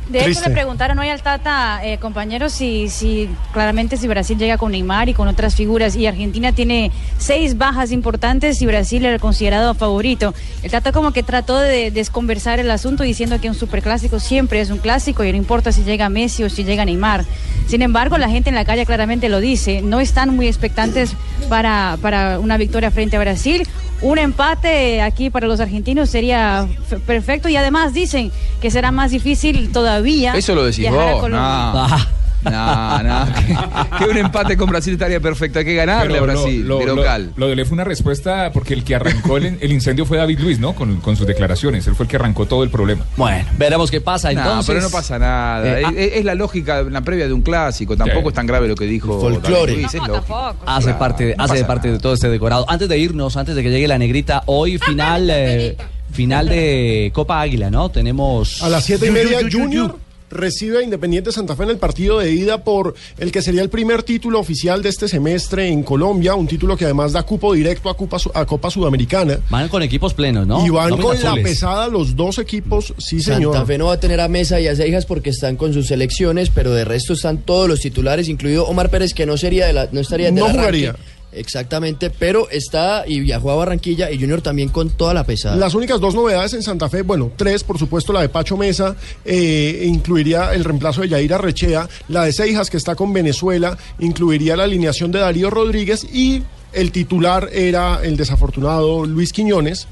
De 0.09 0.19
hecho, 0.19 0.27
Triste. 0.27 0.49
le 0.51 0.55
preguntaron 0.55 0.99
hoy 0.99 1.09
al 1.09 1.23
Tata, 1.23 1.81
eh, 1.83 1.97
compañeros, 1.97 2.53
si, 2.53 2.91
si 2.91 3.31
claramente 3.55 3.97
si 3.97 4.07
Brasil 4.07 4.37
llega 4.37 4.59
con 4.59 4.73
Neymar 4.73 5.09
y 5.09 5.15
con 5.15 5.29
otras 5.29 5.55
figuras 5.55 5.97
y 5.97 6.07
Argentina 6.07 6.53
tiene 6.53 6.93
seis 7.17 7.57
bajas 7.57 7.91
importantes 7.91 8.61
y 8.61 8.67
Brasil 8.67 9.05
era 9.07 9.19
considerado 9.19 9.73
favorito. 9.73 10.35
El 10.63 10.71
Tata 10.71 10.93
como 10.93 11.13
que 11.13 11.23
trató 11.23 11.59
de 11.59 11.91
desconversar 11.91 12.61
el 12.61 12.71
asunto 12.71 13.03
diciendo 13.03 13.41
que 13.41 13.49
un 13.49 13.55
superclásico 13.55 14.21
siempre 14.21 14.61
es 14.61 14.69
un 14.69 14.79
clásico 14.79 15.25
y 15.25 15.33
no 15.33 15.39
importa 15.39 15.73
si 15.73 15.85
llega 15.85 16.11
Messi 16.11 16.45
o 16.45 16.51
si 16.51 16.65
llega 16.65 16.85
Neymar. 16.85 17.25
Sin 17.67 17.81
embargo, 17.81 18.19
la 18.19 18.29
gente 18.29 18.51
en 18.51 18.57
la 18.57 18.67
calle 18.67 18.85
claramente 18.85 19.31
lo 19.31 19.41
dice, 19.41 19.81
no 19.81 20.01
están 20.01 20.37
muy 20.37 20.49
expectantes 20.49 21.15
para, 21.49 21.97
para 22.03 22.39
una 22.41 22.59
victoria 22.59 22.91
frente 22.91 23.17
a 23.17 23.21
Brasil. 23.21 23.67
Un 24.03 24.19
empate 24.19 25.01
aquí 25.01 25.31
para 25.31 25.47
los 25.47 25.61
argentinos 25.61 26.11
sería 26.11 26.69
perfecto 27.07 27.49
y 27.49 27.57
además 27.57 27.95
dicen 27.95 28.31
que 28.61 28.71
será 28.71 28.91
más 28.91 29.13
difícil 29.13 29.73
todavía. 29.73 29.94
Eso 30.35 30.55
lo 30.55 30.65
decís 30.65 30.91
vos. 30.91 31.21
Colombia. 31.21 31.41
No. 31.41 32.15
No, 32.45 33.03
no, 33.03 33.25
que, 33.33 33.57
que 34.05 34.11
un 34.11 34.19
empate 34.19 34.55
con 34.59 34.69
Brasil 34.69 34.93
estaría 34.93 35.19
perfecto. 35.19 35.61
Hay 35.61 35.65
que 35.65 35.75
ganarle 35.75 36.13
Pero 36.13 36.25
a 36.25 36.27
Brasil, 36.35 36.69
lo, 36.69 36.79
de 36.79 36.85
lo- 36.85 36.97
local. 36.97 37.33
Lo, 37.37 37.49
de 37.49 37.57
Leo 37.57 37.65
fue 37.65 37.73
una 37.75 37.85
respuesta 37.85 38.51
porque 38.53 38.75
el 38.75 38.85
que 38.85 38.95
arrancó 38.95 39.39
el, 39.39 39.57
el 39.63 39.73
incendio 39.73 40.05
fue 40.05 40.19
David 40.19 40.41
Luis, 40.41 40.59
¿no? 40.59 40.75
Con, 40.75 41.01
con 41.01 41.17
sus 41.17 41.27
declaraciones. 41.27 41.87
Él 41.87 41.95
fue 41.95 42.05
el 42.05 42.11
que 42.11 42.17
arrancó 42.17 42.45
todo 42.45 42.63
el 42.63 42.69
problema. 42.69 43.03
Bueno, 43.17 43.47
veremos 43.57 43.91
qué 43.91 44.03
pasa 44.03 44.31
No, 44.31 44.41
entonces. 44.43 44.67
pero 44.67 44.83
no 44.83 44.91
pasa 44.91 45.19
nada. 45.19 45.67
Eh, 45.67 45.83
es, 45.85 45.89
es- 45.97 46.19
es 46.19 46.25
la 46.27 46.35
lógica, 46.35 46.83
la 46.83 47.01
previa 47.01 47.27
de 47.27 47.33
un 47.33 47.41
clásico. 47.41 47.97
Tampoco 47.97 48.29
es 48.29 48.35
tan 48.35 48.47
grave 48.47 48.69
lo 48.69 48.75
que 48.75 48.85
dijo 48.85 49.19
folclore. 49.19 49.83
Es 49.83 49.95
lógico. 49.95 50.23
Hace 50.67 50.85
Claro, 50.85 50.99
parte, 50.99 51.25
de- 51.25 51.37
no 51.37 51.45
hace 51.45 51.65
parte 51.65 51.91
de 51.93 51.99
todo 51.99 52.13
este 52.13 52.29
decorado. 52.29 52.67
Antes 52.69 52.91
de 52.91 52.99
irnos, 52.99 53.39
antes 53.39 53.55
de 53.57 53.63
que 53.63 53.71
llegue 53.71 53.89
la 53.89 53.97
negrita, 53.97 54.43
hoy 54.45 54.77
final, 54.77 55.31
eh, 55.31 55.79
final 56.15 56.49
de 56.49 57.11
Copa 57.13 57.41
Águila, 57.41 57.71
¿no? 57.71 57.91
Tenemos 57.91 58.63
A 58.63 58.69
las 58.69 58.85
siete 58.85 59.09
y 59.09 59.11
media, 59.11 59.41
Junior 59.51 59.97
recibe 60.35 60.79
a 60.79 60.83
Independiente 60.83 61.33
Santa 61.33 61.57
Fe 61.57 61.63
en 61.65 61.71
el 61.71 61.79
partido 61.79 62.19
de 62.19 62.33
ida 62.33 62.65
por 62.65 62.95
el 63.19 63.33
que 63.33 63.41
sería 63.41 63.63
el 63.63 63.71
primer 63.71 64.03
título 64.03 64.41
oficial 64.41 64.83
de 64.83 64.89
este 64.89 65.09
semestre 65.09 65.69
en 65.69 65.83
Colombia, 65.83 66.35
un 66.35 66.47
título 66.47 66.77
que 66.77 66.85
además 66.85 67.13
da 67.13 67.23
cupo 67.23 67.55
directo 67.55 67.89
a 67.89 67.97
Copa, 67.97 68.19
a 68.35 68.45
Copa 68.45 68.71
Sudamericana. 68.71 69.39
Van 69.49 69.69
con 69.69 69.83
equipos 69.83 70.13
plenos, 70.13 70.47
¿no? 70.47 70.67
Y 70.67 70.71
van 70.71 70.91
con 70.91 71.15
la 71.23 71.31
azules. 71.31 71.45
pesada 71.45 71.89
los 71.89 72.17
dos 72.17 72.39
equipos, 72.39 72.95
sí 72.99 73.21
señor. 73.21 73.55
Santa 73.55 73.67
Fe 73.67 73.79
no 73.79 73.87
va 73.87 73.95
a 73.95 74.01
tener 74.01 74.21
a 74.21 74.29
Mesa 74.29 74.61
y 74.61 74.67
a 74.67 74.75
Seijas 74.75 75.07
porque 75.07 75.31
están 75.31 75.57
con 75.57 75.73
sus 75.73 75.87
selecciones, 75.87 76.51
pero 76.51 76.73
de 76.73 76.85
resto 76.85 77.13
están 77.13 77.39
todos 77.39 77.69
los 77.69 77.81
titulares, 77.81 78.29
incluido 78.29 78.67
Omar 78.67 78.91
Pérez, 78.91 79.15
que 79.15 79.27
no 79.27 79.37
sería 79.37 79.67
de 79.67 79.73
la, 79.73 79.89
no 79.93 80.01
estaría 80.01 80.27
de 80.27 80.33
No 80.33 80.49
jugaría. 80.49 80.97
Exactamente, 81.35 82.11
pero 82.11 82.49
está 82.51 83.05
y 83.07 83.21
viajó 83.21 83.51
a 83.51 83.57
Barranquilla 83.57 84.11
y 84.11 84.19
Junior 84.19 84.41
también 84.41 84.69
con 84.69 84.91
toda 84.91 85.15
la 85.15 85.25
pesada. 85.25 85.57
Las 85.57 85.75
únicas 85.75 86.01
dos 86.01 86.15
novedades 86.15 86.55
en 86.55 86.63
Santa 86.63 86.89
Fe, 86.89 87.03
bueno, 87.03 87.31
tres, 87.37 87.65
por 87.65 87.79
supuesto, 87.79 88.13
la 88.13 88.21
de 88.21 88.29
Pacho 88.29 88.57
Mesa, 88.57 88.97
eh, 89.25 89.85
incluiría 89.87 90.55
el 90.55 90.65
reemplazo 90.65 91.03
de 91.03 91.09
Yair 91.09 91.35
Arrechea, 91.35 91.89
la 92.09 92.25
de 92.25 92.33
Seijas, 92.33 92.71
que 92.71 92.77
está 92.77 92.95
con 92.95 93.13
Venezuela, 93.13 93.77
incluiría 93.99 94.57
la 94.57 94.65
alineación 94.65 95.11
de 95.13 95.21
Darío 95.21 95.51
Rodríguez 95.51 96.05
y 96.05 96.43
el 96.73 96.91
titular 96.93 97.49
era 97.53 98.01
el 98.03 98.17
desafortunado 98.17 99.07
Luis 99.07 99.33
Quiñones. 99.33 99.87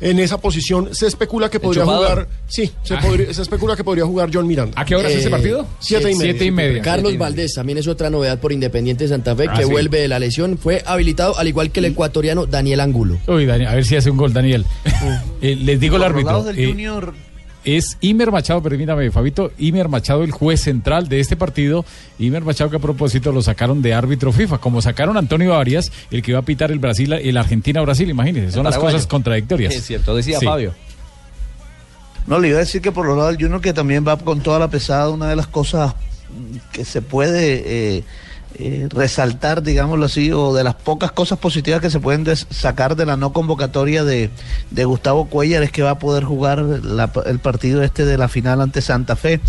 En 0.00 0.18
esa 0.18 0.38
posición 0.38 0.94
se 0.94 1.06
especula 1.06 1.48
que 1.50 1.58
podría 1.60 1.84
jugar, 1.84 2.28
sí, 2.48 2.70
se, 2.82 2.94
Ah. 2.94 3.00
podría- 3.02 3.32
se 3.32 3.42
especula 3.42 3.76
que 3.76 3.84
podría 3.84 4.04
jugar 4.04 4.30
John 4.32 4.46
Miranda. 4.46 4.80
¿A 4.80 4.84
qué 4.84 4.94
hora 4.96 5.08
es 5.08 5.16
ese 5.16 5.30
partido? 5.30 5.66
Siete 5.80 6.10
y 6.10 6.14
media. 6.14 6.32
Siete 6.32 6.44
y 6.46 6.50
media. 6.50 6.82
Carlos 6.82 7.16
Valdés 7.18 7.54
también 7.54 7.78
es 7.78 7.86
otra 7.88 8.10
novedad 8.10 8.38
por 8.38 8.52
Independiente 8.52 9.08
Santa 9.08 9.34
Fe 9.34 9.46
Ah, 9.48 9.54
que 9.56 9.64
sí. 9.64 9.70
vuelve 9.70 10.00
de 10.00 10.08
la 10.08 10.18
lesión. 10.18 10.58
Fue 10.58 10.82
habilitado 10.86 11.36
al 11.38 11.48
igual 11.48 11.70
que 11.70 11.80
el 11.80 11.86
ecuatoriano 11.86 12.46
Daniel 12.46 12.80
Angulo. 12.80 13.18
Uy, 13.26 13.46
Daniel, 13.46 13.68
a 13.70 13.74
ver 13.74 13.84
si 13.84 13.96
hace 13.96 14.10
un 14.10 14.16
gol, 14.16 14.32
Daniel. 14.32 14.64
Eh, 15.42 15.56
les 15.56 15.78
digo 15.80 15.96
el 15.96 16.02
árbitro. 16.02 16.42
del 16.42 16.58
eh, 16.58 16.66
Junior, 16.68 17.14
es 17.66 17.98
Imer 18.00 18.30
Machado, 18.30 18.62
permítame, 18.62 19.10
Fabito, 19.10 19.50
Imer 19.58 19.88
Machado, 19.88 20.22
el 20.22 20.30
juez 20.30 20.60
central 20.60 21.08
de 21.08 21.18
este 21.20 21.36
partido. 21.36 21.84
Imer 22.18 22.44
Machado, 22.44 22.70
que 22.70 22.76
a 22.76 22.80
propósito 22.80 23.32
lo 23.32 23.42
sacaron 23.42 23.82
de 23.82 23.92
árbitro 23.92 24.32
FIFA, 24.32 24.58
como 24.58 24.80
sacaron 24.80 25.16
a 25.16 25.18
Antonio 25.18 25.54
Arias, 25.54 25.90
el 26.12 26.22
que 26.22 26.30
iba 26.30 26.40
a 26.40 26.44
pitar 26.44 26.70
el 26.70 26.78
Brasil, 26.78 27.12
el 27.12 27.36
Argentina-Brasil, 27.36 28.08
imagínense, 28.08 28.52
son 28.52 28.64
las 28.64 28.78
cosas 28.78 29.06
contradictorias. 29.06 29.74
Es 29.74 29.84
cierto, 29.84 30.14
decía 30.14 30.38
Sí. 30.38 30.46
Fabio. 30.46 30.72
No, 32.26 32.38
le 32.38 32.48
iba 32.48 32.56
a 32.56 32.60
decir 32.60 32.80
que 32.80 32.92
por 32.92 33.04
los 33.06 33.16
lados 33.16 33.32
del 33.32 33.42
Junior 33.42 33.60
que 33.60 33.72
también 33.72 34.06
va 34.06 34.16
con 34.16 34.40
toda 34.40 34.58
la 34.58 34.68
pesada, 34.68 35.10
una 35.10 35.28
de 35.28 35.36
las 35.36 35.46
cosas 35.48 35.94
que 36.72 36.84
se 36.84 37.02
puede 37.02 37.96
eh, 37.98 38.04
eh, 38.58 38.88
resaltar, 38.90 39.62
digámoslo 39.62 40.06
así, 40.06 40.32
o 40.32 40.54
de 40.54 40.64
las 40.64 40.74
pocas 40.74 41.12
cosas 41.12 41.38
positivas 41.38 41.80
que 41.80 41.90
se 41.90 42.00
pueden 42.00 42.24
sacar 42.36 42.96
de 42.96 43.04
la 43.04 43.16
no 43.16 43.32
convocatoria 43.32 44.02
de, 44.02 44.30
de 44.70 44.84
Gustavo 44.84 45.26
Cuellar 45.26 45.62
es 45.62 45.70
que 45.70 45.82
va 45.82 45.90
a 45.90 45.98
poder 45.98 46.24
jugar 46.24 46.64
el 47.26 47.38
partido 47.38 47.82
este 47.82 48.04
de 48.04 48.16
la 48.16 48.28
final 48.28 48.60
ante 48.60 48.80
Santa 48.80 49.14
Fe. 49.14 49.40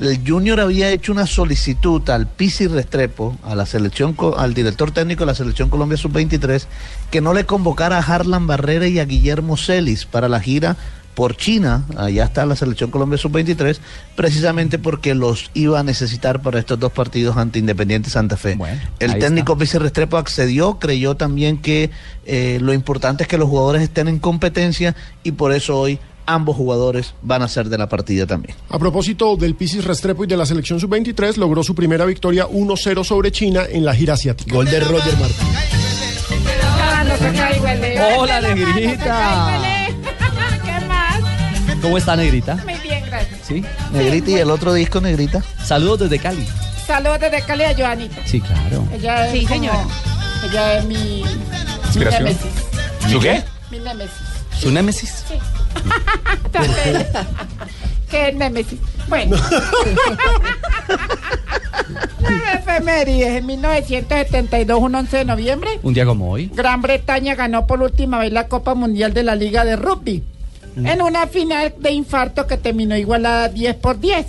El 0.00 0.20
Junior 0.26 0.60
había 0.60 0.90
hecho 0.90 1.12
una 1.12 1.26
solicitud 1.26 2.08
al 2.08 2.26
Pisi 2.26 2.66
Restrepo, 2.66 3.36
a 3.44 3.54
la 3.54 3.66
selección, 3.66 4.16
al 4.36 4.54
director 4.54 4.90
técnico 4.90 5.20
de 5.20 5.26
la 5.26 5.34
selección 5.34 5.68
Colombia 5.68 5.98
Sub-23, 5.98 6.64
que 7.10 7.20
no 7.20 7.34
le 7.34 7.44
convocara 7.44 7.98
a 7.98 8.02
Harlan 8.02 8.46
Barrera 8.46 8.88
y 8.88 8.98
a 8.98 9.04
Guillermo 9.04 9.56
Celis 9.56 10.06
para 10.06 10.28
la 10.28 10.40
gira 10.40 10.76
por 11.14 11.36
China, 11.36 11.84
allá 11.96 12.24
está 12.24 12.44
la 12.44 12.56
selección 12.56 12.90
Colombia 12.90 13.18
Sub-23, 13.18 13.78
precisamente 14.16 14.78
porque 14.78 15.14
los 15.14 15.50
iba 15.54 15.78
a 15.78 15.82
necesitar 15.82 16.42
para 16.42 16.58
estos 16.58 16.78
dos 16.78 16.92
partidos 16.92 17.36
ante 17.36 17.58
Independiente 17.58 18.10
Santa 18.10 18.36
Fe. 18.36 18.58
El 18.98 19.12
ahí 19.12 19.20
técnico 19.20 19.56
Pizzi 19.56 19.78
Restrepo 19.78 20.16
accedió, 20.16 20.78
creyó 20.78 21.16
también 21.16 21.58
que 21.58 21.90
eh, 22.26 22.58
lo 22.60 22.72
importante 22.72 23.22
es 23.22 23.28
que 23.28 23.38
los 23.38 23.48
jugadores 23.48 23.82
estén 23.82 24.08
en 24.08 24.18
competencia 24.18 24.94
y 25.22 25.32
por 25.32 25.52
eso 25.52 25.78
hoy 25.78 25.98
ambos 26.26 26.56
jugadores 26.56 27.14
van 27.22 27.42
a 27.42 27.48
ser 27.48 27.68
de 27.68 27.78
la 27.78 27.88
partida 27.88 28.26
también. 28.26 28.56
A 28.70 28.78
propósito 28.78 29.36
del 29.36 29.54
Pisis 29.54 29.84
Restrepo 29.84 30.24
y 30.24 30.26
de 30.26 30.36
la 30.36 30.46
selección 30.46 30.80
sub-23, 30.80 31.36
logró 31.36 31.62
su 31.62 31.74
primera 31.74 32.04
victoria 32.04 32.46
1-0 32.46 33.04
sobre 33.04 33.30
China 33.30 33.64
en 33.68 33.84
la 33.84 33.94
gira 33.94 34.14
asiática. 34.14 34.54
Gol 34.54 34.66
de 34.66 34.80
Roger 34.80 35.16
Martínez. 35.18 35.84
Hola, 38.16 38.40
negrita. 38.40 39.73
¿Cómo 41.84 41.98
está, 41.98 42.16
negrita? 42.16 42.54
Muy 42.64 42.74
bien, 42.82 43.04
gracias. 43.06 43.40
Sí. 43.46 43.62
Negrita 43.92 44.30
y 44.30 44.34
el 44.36 44.50
otro 44.50 44.72
disco, 44.72 45.02
Negrita. 45.02 45.42
Saludos 45.62 45.98
desde 46.00 46.18
Cali. 46.18 46.46
Saludos 46.86 47.20
desde 47.20 47.42
Cali 47.42 47.64
a 47.64 47.76
Joanita. 47.76 48.16
Sí, 48.24 48.40
claro. 48.40 48.88
Ella 48.90 49.26
es 49.26 49.32
Sí, 49.32 49.40
como- 49.42 49.54
señora. 49.54 49.84
Ella 50.50 50.78
es 50.78 50.84
mi, 50.86 50.94
mi 50.94 51.20
¿Inspiración? 51.84 52.24
némesis. 52.24 52.50
¿Su 53.10 53.20
qué? 53.20 53.42
Mi 53.70 53.78
némesis. 53.80 54.16
¿Su 54.58 54.70
némesis? 54.70 55.24
Sí. 55.28 55.34
¿Qué 58.10 58.28
es 58.28 58.34
némesis? 58.34 58.78
Bueno. 59.08 59.36
La 62.22 62.52
efemérides. 62.54 63.36
En 63.36 63.46
1972, 63.46 64.78
un 64.80 64.94
11 64.94 65.18
de 65.18 65.24
noviembre, 65.26 65.70
Un 65.82 65.92
día 65.92 66.06
como 66.06 66.30
hoy. 66.30 66.50
Gran 66.54 66.80
Bretaña 66.80 67.34
ganó 67.34 67.66
por 67.66 67.82
última 67.82 68.18
vez 68.18 68.32
la 68.32 68.48
Copa 68.48 68.74
Mundial 68.74 69.12
de 69.12 69.22
la 69.22 69.34
Liga 69.34 69.64
de 69.66 69.76
Rugby. 69.76 70.22
En 70.76 71.02
una 71.02 71.26
final 71.26 71.74
de 71.78 71.92
infarto 71.92 72.46
que 72.46 72.56
terminó 72.56 72.96
igualada 72.96 73.48
10 73.48 73.76
por 73.76 73.98
10. 74.00 74.26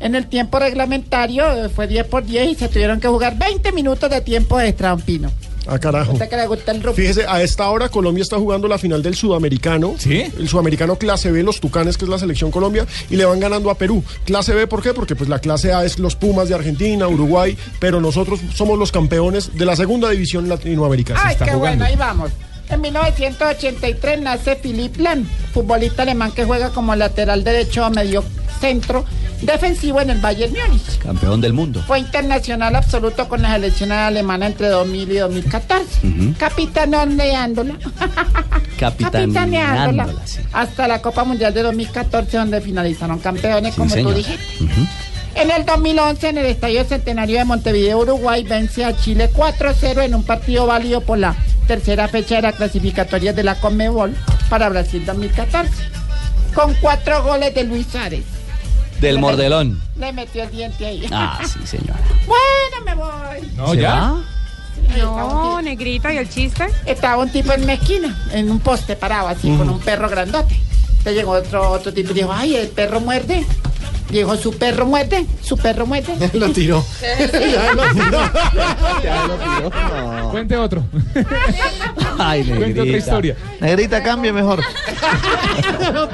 En 0.00 0.14
el 0.14 0.26
tiempo 0.26 0.58
reglamentario 0.58 1.52
eh, 1.52 1.68
fue 1.68 1.86
10 1.86 2.06
por 2.06 2.24
10 2.24 2.52
y 2.52 2.54
se 2.54 2.68
tuvieron 2.68 3.00
que 3.00 3.08
jugar 3.08 3.36
20 3.36 3.72
minutos 3.72 4.08
de 4.08 4.20
tiempo 4.22 4.58
extra, 4.60 4.90
don 4.90 5.00
Pino. 5.02 5.30
Ah, 5.66 5.78
carajo. 5.78 6.12
¿Usted 6.12 6.28
que 6.28 6.36
le 6.36 6.46
gusta 6.46 6.72
el 6.72 6.82
rugby? 6.82 7.02
Fíjese, 7.02 7.26
a 7.28 7.42
esta 7.42 7.68
hora 7.68 7.88
Colombia 7.88 8.22
está 8.22 8.38
jugando 8.38 8.66
la 8.66 8.78
final 8.78 9.02
del 9.02 9.14
Sudamericano. 9.14 9.94
¿Sí? 9.98 10.24
El 10.38 10.48
Sudamericano 10.48 10.96
clase 10.96 11.30
B, 11.30 11.42
los 11.42 11.60
Tucanes, 11.60 11.98
que 11.98 12.06
es 12.06 12.08
la 12.08 12.18
selección 12.18 12.50
Colombia, 12.50 12.86
y 13.10 13.16
le 13.16 13.24
van 13.24 13.38
ganando 13.40 13.70
a 13.70 13.74
Perú. 13.76 14.02
Clase 14.24 14.54
B, 14.54 14.66
¿por 14.66 14.82
qué? 14.82 14.94
Porque 14.94 15.14
pues 15.14 15.28
la 15.28 15.38
clase 15.38 15.72
A 15.72 15.84
es 15.84 15.98
los 15.98 16.16
Pumas 16.16 16.48
de 16.48 16.54
Argentina, 16.54 17.06
Uruguay, 17.06 17.56
pero 17.78 18.00
nosotros 18.00 18.40
somos 18.54 18.78
los 18.78 18.90
campeones 18.90 19.56
de 19.56 19.66
la 19.66 19.76
segunda 19.76 20.08
división 20.08 20.48
latinoamericana. 20.48 21.20
Ay, 21.22 21.36
qué 21.44 21.54
bueno, 21.54 21.84
ahí 21.84 21.96
vamos. 21.96 22.30
En 22.70 22.80
1983 22.80 24.20
nace 24.20 24.56
Philipp 24.56 24.96
Lahm, 24.98 25.24
futbolista 25.52 26.02
alemán 26.02 26.30
que 26.32 26.44
juega 26.44 26.70
como 26.70 26.94
lateral 26.94 27.42
derecho 27.42 27.84
a 27.84 27.90
medio 27.90 28.22
centro 28.60 29.04
defensivo 29.42 30.00
en 30.00 30.10
el 30.10 30.18
Bayern 30.20 30.52
Múnich. 30.52 30.98
Campeón 30.98 31.40
del 31.40 31.52
mundo. 31.52 31.82
Fue 31.86 31.98
internacional 31.98 32.76
absoluto 32.76 33.28
con 33.28 33.42
la 33.42 33.54
selección 33.54 33.90
alemana 33.90 34.46
entre 34.46 34.68
2000 34.68 35.10
y 35.10 35.16
2014. 35.16 36.06
Ujú. 36.06 36.34
Capitaneándola. 36.38 37.74
Capitaneándola, 38.78 38.78
Capitaneándola. 38.78 40.26
sí. 40.26 40.40
Hasta 40.52 40.86
la 40.88 41.02
Copa 41.02 41.24
Mundial 41.24 41.52
de 41.54 41.62
2014, 41.62 42.36
donde 42.36 42.60
finalizaron 42.60 43.18
campeones, 43.18 43.74
Sí, 43.74 43.80
como 43.80 43.94
tú 43.94 44.12
dijiste. 44.12 44.64
Ujú. 44.64 44.86
En 45.34 45.50
el 45.50 45.64
2011, 45.64 46.28
en 46.28 46.38
el 46.38 46.46
Estadio 46.46 46.84
Centenario 46.84 47.38
de 47.38 47.44
Montevideo, 47.44 47.98
Uruguay 47.98 48.42
vence 48.44 48.84
a 48.84 48.96
Chile 48.96 49.30
4-0 49.32 50.02
en 50.04 50.14
un 50.14 50.24
partido 50.24 50.66
válido 50.66 51.00
por 51.00 51.18
la 51.18 51.34
tercera 51.66 52.08
fecha 52.08 52.36
de 52.36 52.42
la 52.42 52.52
clasificatoria 52.52 53.32
de 53.32 53.42
la 53.44 53.54
Conmebol 53.60 54.14
para 54.48 54.68
Brasil 54.68 55.04
2014. 55.06 55.70
Con 56.54 56.74
cuatro 56.74 57.22
goles 57.22 57.54
de 57.54 57.64
Luis 57.64 57.86
Suárez. 57.86 58.24
Del 59.00 59.18
mordelón. 59.18 59.80
Le 59.96 60.12
metió 60.12 60.42
el 60.42 60.50
diente 60.50 60.84
ahí. 60.84 61.06
Ah, 61.12 61.40
sí, 61.44 61.60
señora. 61.64 62.00
Bueno, 62.26 62.84
me 62.84 62.94
voy. 62.94 63.50
No, 63.56 63.70
¿Se 63.72 63.80
ya? 63.80 63.94
va? 63.94 64.20
No, 64.98 65.62
negrita, 65.62 66.12
¿y 66.12 66.18
el 66.18 66.28
chiste? 66.28 66.66
Estaba 66.84 67.22
un 67.22 67.30
tipo 67.30 67.52
en 67.52 67.62
una 67.62 67.74
esquina, 67.74 68.18
en 68.32 68.50
un 68.50 68.58
poste 68.60 68.96
parado 68.96 69.28
así, 69.28 69.48
con 69.56 69.68
un 69.70 69.78
perro 69.78 70.08
grandote. 70.08 70.54
Entonces 70.88 71.14
llegó 71.14 71.32
otro, 71.32 71.70
otro 71.70 71.92
tipo 71.94 72.10
y 72.10 72.14
dijo, 72.14 72.32
ay, 72.32 72.56
el 72.56 72.68
perro 72.68 73.00
muerde. 73.00 73.46
Dijo, 74.10 74.36
su 74.36 74.52
perro 74.56 74.86
muerde, 74.86 75.24
su 75.42 75.56
perro 75.56 75.86
muerde. 75.86 76.30
Lo 76.38 76.50
tiró. 76.50 76.84
Ya 77.30 77.72
lo 77.74 77.82
tiró. 77.92 78.20
Ya 79.02 79.26
lo 79.26 79.34
tiró. 79.36 80.30
Cuente 80.30 80.56
otro. 80.56 80.84
Ay, 82.18 82.44
Cuente 82.44 82.64
otra 82.72 82.84
negrita. 82.84 82.96
historia. 82.98 83.36
Negrita, 83.60 84.02
cambie 84.02 84.32
mejor. 84.32 84.62
No 85.92 86.08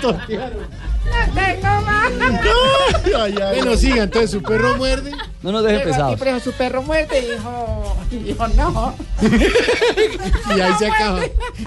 tengo 1.35 1.81
más. 1.83 1.97
Bueno, 3.55 3.77
siga, 3.77 4.05
entonces 4.05 4.31
su 4.31 4.43
perro 4.43 4.77
muerde. 4.77 5.13
No 5.43 5.53
nos 5.53 5.65
deje 5.65 5.81
pesados. 5.81 6.15
tipo 6.15 6.25
y 6.25 6.29
dijo, 6.33 6.41
su 6.41 6.53
perro 6.53 6.83
muerde. 6.83 7.19
Y 7.19 7.33
dijo, 7.33 7.97
y 8.11 8.17
dijo, 8.17 8.49
no. 8.49 8.95
Y 10.57 10.61
ahí 10.61 10.73
se 10.79 10.87
acaba. 10.87 11.21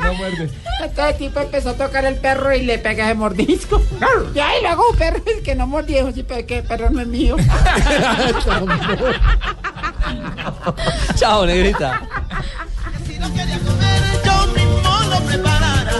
No 0.03 0.14
muerde. 0.16 0.49
Entonces 0.82 1.14
el 1.14 1.18
tipo 1.18 1.39
empezó 1.39 1.70
a 1.70 1.74
tocar 1.74 2.05
el 2.05 2.16
perro 2.16 2.53
y 2.53 2.62
le 2.64 2.78
pega 2.78 3.05
ese 3.05 3.16
mordisco. 3.16 3.82
Y 4.34 4.39
ahí 4.39 4.62
luego 4.62 4.89
un 4.91 4.97
perro 4.97 5.22
es 5.26 5.41
que 5.43 5.55
no 5.55 5.68
mordió. 5.68 5.97
Dijo, 6.05 6.12
sí, 6.16 6.24
pero 6.24 6.45
que 6.45 6.60
el 6.60 6.64
perro 6.64 6.89
no 6.89 7.01
es 7.01 7.07
mío. 7.07 7.36
Chao, 11.16 11.45
negrita. 11.45 12.01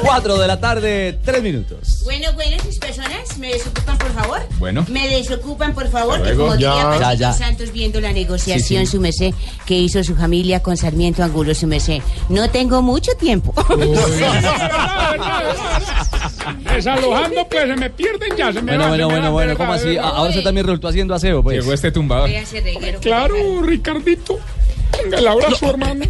Cuatro 0.02 0.38
de 0.38 0.48
la 0.48 0.60
tarde, 0.60 1.20
tres 1.24 1.42
minutos. 1.44 2.02
Bueno, 2.04 2.32
bueno, 2.34 2.58
sus 2.64 2.78
personas, 2.78 3.38
¿me 3.38 3.50
desocupan, 3.54 3.98
por 3.98 4.12
favor? 4.14 4.42
Bueno. 4.58 4.86
Me 4.90 5.08
desocupan, 5.08 5.74
por 5.74 5.90
favor, 5.90 6.22
que 6.24 6.34
como 6.36 6.54
diría 6.54 6.70
Ya. 6.70 6.84
Panchito 6.84 7.00
Ya, 7.02 7.14
ya. 7.14 7.34
Santos 7.34 7.72
viendo 7.72 8.02
la 8.02 8.12
negociación, 8.14 8.82
Sí, 8.82 8.86
sí. 8.86 8.92
su 8.98 9.02
mesé, 9.02 9.34
que 9.66 9.76
hizo 9.76 10.04
su 10.04 10.16
familia 10.16 10.62
con 10.62 10.78
Sarmiento 10.78 11.24
Angulo, 11.24 11.54
su 11.54 11.68
mesé. 11.68 12.02
No 12.30 12.50
tengo 12.50 12.82
mucho 12.82 13.12
tiempo. 13.20 13.54
Desalojando, 16.74 17.48
pues 17.50 17.68
se 17.68 17.76
me 17.76 17.90
pierden 17.90 18.36
ya. 18.38 18.54
Se 18.54 18.62
me 18.62 18.78
Bueno, 18.78 18.90
van, 18.90 18.90
bueno, 18.90 18.92
se 18.92 18.98
me 18.98 19.06
bueno, 19.06 19.22
van, 19.24 19.34
bueno, 19.34 19.58
¿cómo 19.58 19.74
así? 19.74 19.98
Ahora 19.98 20.30
usted 20.30 20.44
también 20.44 20.66
resultó 20.66 20.88
haciendo 20.88 21.14
aseo, 21.14 21.44
pues. 21.44 21.60
Llegó 21.60 21.74
este 21.74 21.92
tumbador. 21.92 22.30
Reguero. 22.30 23.00
Claro, 23.00 23.36
Ricardito. 23.64 24.40
Venga, 25.04 25.20
el 25.20 25.28
abrazo, 25.28 25.70
hermano. 25.70 26.06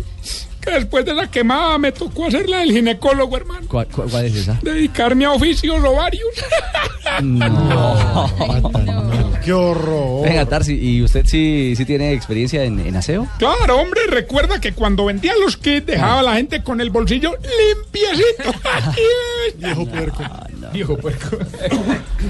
Después 0.74 1.06
de 1.06 1.14
la 1.14 1.30
quemada 1.30 1.78
me 1.78 1.92
tocó 1.92 2.28
hacer 2.28 2.48
la 2.50 2.60
del 2.60 2.72
ginecólogo, 2.72 3.36
hermano. 3.38 3.68
¿Cuál, 3.68 3.88
cuál- 3.88 4.10
cuál 4.10 4.26
es 4.26 4.36
esa? 4.36 4.60
Dedicarme 4.62 5.26
a 5.26 5.32
oficios 5.34 5.84
ovarios. 5.84 6.28
No. 7.24 8.30
Qué 9.44 9.52
horror. 9.54 10.24
Venga, 10.28 10.46
Tarsi, 10.46 10.76
¿y 10.80 11.02
usted 11.02 11.26
sí, 11.26 11.74
sí 11.76 11.84
tiene 11.86 12.14
experiencia 12.14 12.64
en, 12.64 12.80
en 12.80 12.96
aseo? 12.96 13.28
Claro, 13.40 13.78
hombre, 13.78 14.02
recuerda 14.08 14.62
que 14.62 14.74
cuando 14.74 15.06
vendía 15.06 15.34
los 15.44 15.58
kits 15.58 15.88
dejaba 15.88 16.20
a 16.20 16.24
la 16.24 16.36
gente 16.36 16.62
con 16.64 16.80
el 16.82 16.92
bolsillo 16.92 17.32
limpiecito. 17.42 18.54
Viejo 19.58 19.86
puerco. 19.88 20.24
Viejo 20.74 20.98
puerco. 20.98 21.38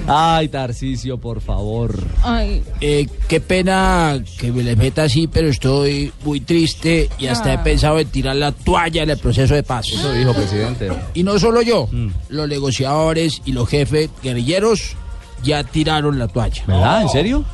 Ay, 0.06 0.48
Tarcisio, 0.48 1.18
por 1.18 1.40
favor. 1.40 1.94
Ay. 2.22 2.62
Eh, 2.80 3.08
qué 3.28 3.40
pena 3.40 4.22
que 4.38 4.52
me 4.52 4.62
les 4.62 4.76
meta 4.76 5.04
así, 5.04 5.26
pero 5.26 5.48
estoy 5.48 6.12
muy 6.24 6.40
triste 6.40 7.08
y 7.18 7.26
hasta 7.26 7.52
he 7.52 7.56
Ah. 7.56 7.62
pensado 7.64 7.98
en 7.98 8.08
tirar 8.08 8.36
la 8.36 8.52
toalla 8.52 9.02
en 9.02 9.10
el 9.10 9.18
proceso 9.18 9.54
de 9.54 9.62
paz. 9.62 9.86
Eso 9.92 10.12
dijo, 10.12 10.32
presidente. 10.34 10.90
Y 11.14 11.22
no 11.22 11.38
solo 11.38 11.62
yo, 11.62 11.88
los 12.28 12.48
negociadores 12.48 13.42
y 13.44 13.52
los 13.52 13.68
jefes 13.68 14.10
guerrilleros 14.22 14.96
ya 15.42 15.64
tiraron 15.64 16.18
la 16.18 16.28
toalla. 16.28 16.62
¿Verdad? 16.66 17.02
¿En 17.02 17.08
serio? 17.08 17.44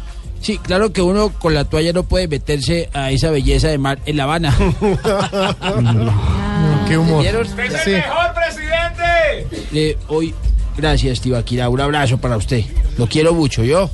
Sí, 0.40 0.58
claro 0.58 0.92
que 0.92 1.00
uno 1.02 1.30
con 1.38 1.54
la 1.54 1.64
toalla 1.64 1.92
no 1.92 2.02
puede 2.02 2.28
meterse 2.28 2.90
a 2.92 3.10
esa 3.10 3.30
belleza 3.30 3.68
de 3.68 3.78
mar 3.78 3.98
en 4.06 4.16
La 4.18 4.24
Habana. 4.24 4.54
Qué 6.88 6.98
humor. 6.98 7.24
¡Es 7.24 7.34
el 7.34 7.92
mejor 7.94 8.34
presidente! 8.34 9.66
Eh, 9.72 9.96
hoy, 10.08 10.34
gracias, 10.76 11.20
Tibaquira. 11.20 11.68
Un 11.68 11.80
abrazo 11.80 12.18
para 12.18 12.36
usted. 12.36 12.64
Lo 12.98 13.06
quiero 13.06 13.34
mucho, 13.34 13.64
¿yo? 13.64 13.90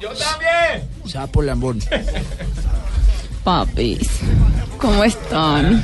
¡Yo 0.00 0.08
también! 0.08 0.88
Sapo 1.06 1.42
lambón. 1.42 1.80
Papis, 3.44 4.08
¿cómo 4.78 5.02
están? 5.04 5.82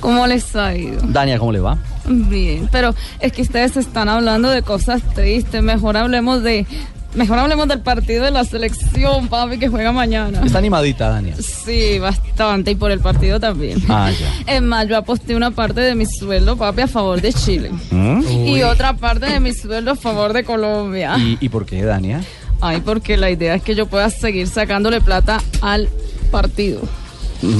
¿Cómo 0.00 0.26
les 0.26 0.54
ha 0.54 0.74
ido? 0.74 1.00
Dania, 1.02 1.38
¿cómo 1.38 1.52
le 1.52 1.60
va? 1.60 1.78
Bien, 2.06 2.68
pero 2.70 2.94
es 3.20 3.32
que 3.32 3.42
ustedes 3.42 3.76
están 3.78 4.08
hablando 4.10 4.50
de 4.50 4.62
cosas 4.62 5.02
tristes. 5.14 5.62
Mejor 5.62 5.96
hablemos 5.96 6.42
de. 6.42 6.66
Mejor 7.14 7.38
hablemos 7.38 7.68
del 7.68 7.80
partido 7.80 8.24
de 8.24 8.30
la 8.30 8.44
selección, 8.44 9.28
papi, 9.28 9.58
que 9.58 9.68
juega 9.68 9.92
mañana. 9.92 10.42
Está 10.44 10.58
animadita, 10.58 11.08
Dania. 11.08 11.34
Sí, 11.36 11.98
bastante, 11.98 12.72
y 12.72 12.74
por 12.74 12.90
el 12.90 13.00
partido 13.00 13.38
también. 13.38 13.78
Ah, 13.88 14.10
ya. 14.10 14.52
Es 14.54 14.62
más, 14.62 14.88
yo 14.88 14.96
aposté 14.96 15.36
una 15.36 15.52
parte 15.52 15.80
de 15.80 15.94
mi 15.94 16.06
sueldo, 16.06 16.56
papi, 16.56 16.82
a 16.82 16.88
favor 16.88 17.20
de 17.20 17.32
Chile. 17.32 17.70
¿Mm? 17.90 18.22
Y 18.46 18.62
otra 18.62 18.94
parte 18.94 19.26
de 19.26 19.38
mi 19.40 19.52
sueldo 19.52 19.92
a 19.92 19.96
favor 19.96 20.32
de 20.32 20.44
Colombia. 20.44 21.16
¿Y, 21.18 21.38
y 21.40 21.48
por 21.48 21.66
qué, 21.66 21.84
Dania? 21.84 22.20
Ay, 22.60 22.80
porque 22.84 23.16
la 23.16 23.30
idea 23.30 23.54
es 23.54 23.62
que 23.62 23.74
yo 23.74 23.86
pueda 23.86 24.10
seguir 24.10 24.48
sacándole 24.48 25.00
plata 25.00 25.40
al 25.60 25.88
partido. 26.30 26.80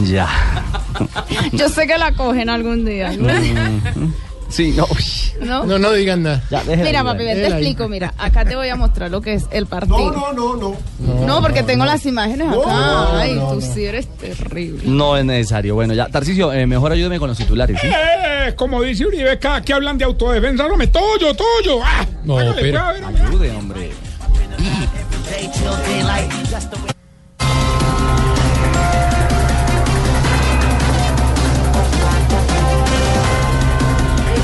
Ya. 0.05 0.29
Yo 1.53 1.69
sé 1.69 1.87
que 1.87 1.99
la 1.99 2.13
cogen 2.13 2.49
algún 2.49 2.85
día. 2.85 3.13
¿no? 3.13 3.29
Sí, 4.55 4.73
no. 4.77 4.87
¿No? 5.41 5.65
No, 5.65 5.79
no 5.81 5.93
digan 5.93 6.23
nada. 6.23 6.41
Ya, 6.49 6.63
déjela 6.63 6.85
Mira, 6.85 7.03
papi, 7.05 7.19
ven, 7.25 7.27
te 7.29 7.35
Déjela 7.41 7.57
ahí. 7.57 7.63
explico. 7.63 7.89
Mira, 7.89 8.15
acá 8.19 8.45
te 8.45 8.55
voy 8.55 8.69
a 8.69 8.77
mostrar 8.77 9.11
lo 9.11 9.21
que 9.21 9.35
es 9.35 9.47
el 9.51 9.67
partido. 9.67 9.99
No, 10.13 10.33
no, 10.33 10.55
no, 10.55 10.77
No, 11.01 11.27
no. 11.27 11.41
porque 11.43 11.65
tengo 11.65 11.85
las 11.85 12.07
imágenes 12.07 12.47
acá. 12.47 12.57
no, 12.57 13.19
Ay, 13.19 13.35
no, 13.35 13.49
tú 13.51 13.55
no. 13.57 13.61
sí 13.61 13.85
eres 13.85 14.07
terrible. 14.17 14.83
No 14.87 15.17
es 15.17 15.25
necesario. 15.25 15.75
Bueno, 15.75 15.93
ya. 15.93 16.07
Tarcisio, 16.07 16.53
eh, 16.53 16.67
mejor 16.67 16.93
ayúdeme 16.93 17.19
con 17.19 17.29
los 17.29 17.37
titulares, 17.39 17.81
¿sí? 17.81 17.89
Eh, 17.89 18.55
como 18.55 18.81
dice 18.83 19.05
Uribe, 19.07 19.39
cada 19.41 19.61
que 19.61 19.73
hablan 19.73 19.99
de 19.99 20.05
autodefensa, 20.05 20.69
no 20.69 20.77
me 20.77 20.87
toyo, 20.87 21.35
toyo. 21.35 21.81
Ah, 21.83 22.07
No, 22.25 22.37
pero- 22.37 22.53
pues, 22.55 22.75
Ayude, 23.27 23.51
hombre. 23.57 23.91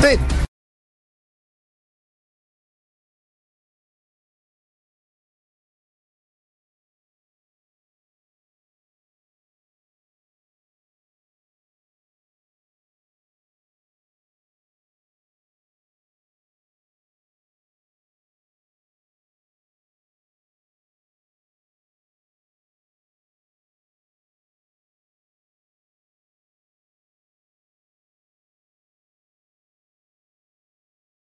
tête. 0.01 0.30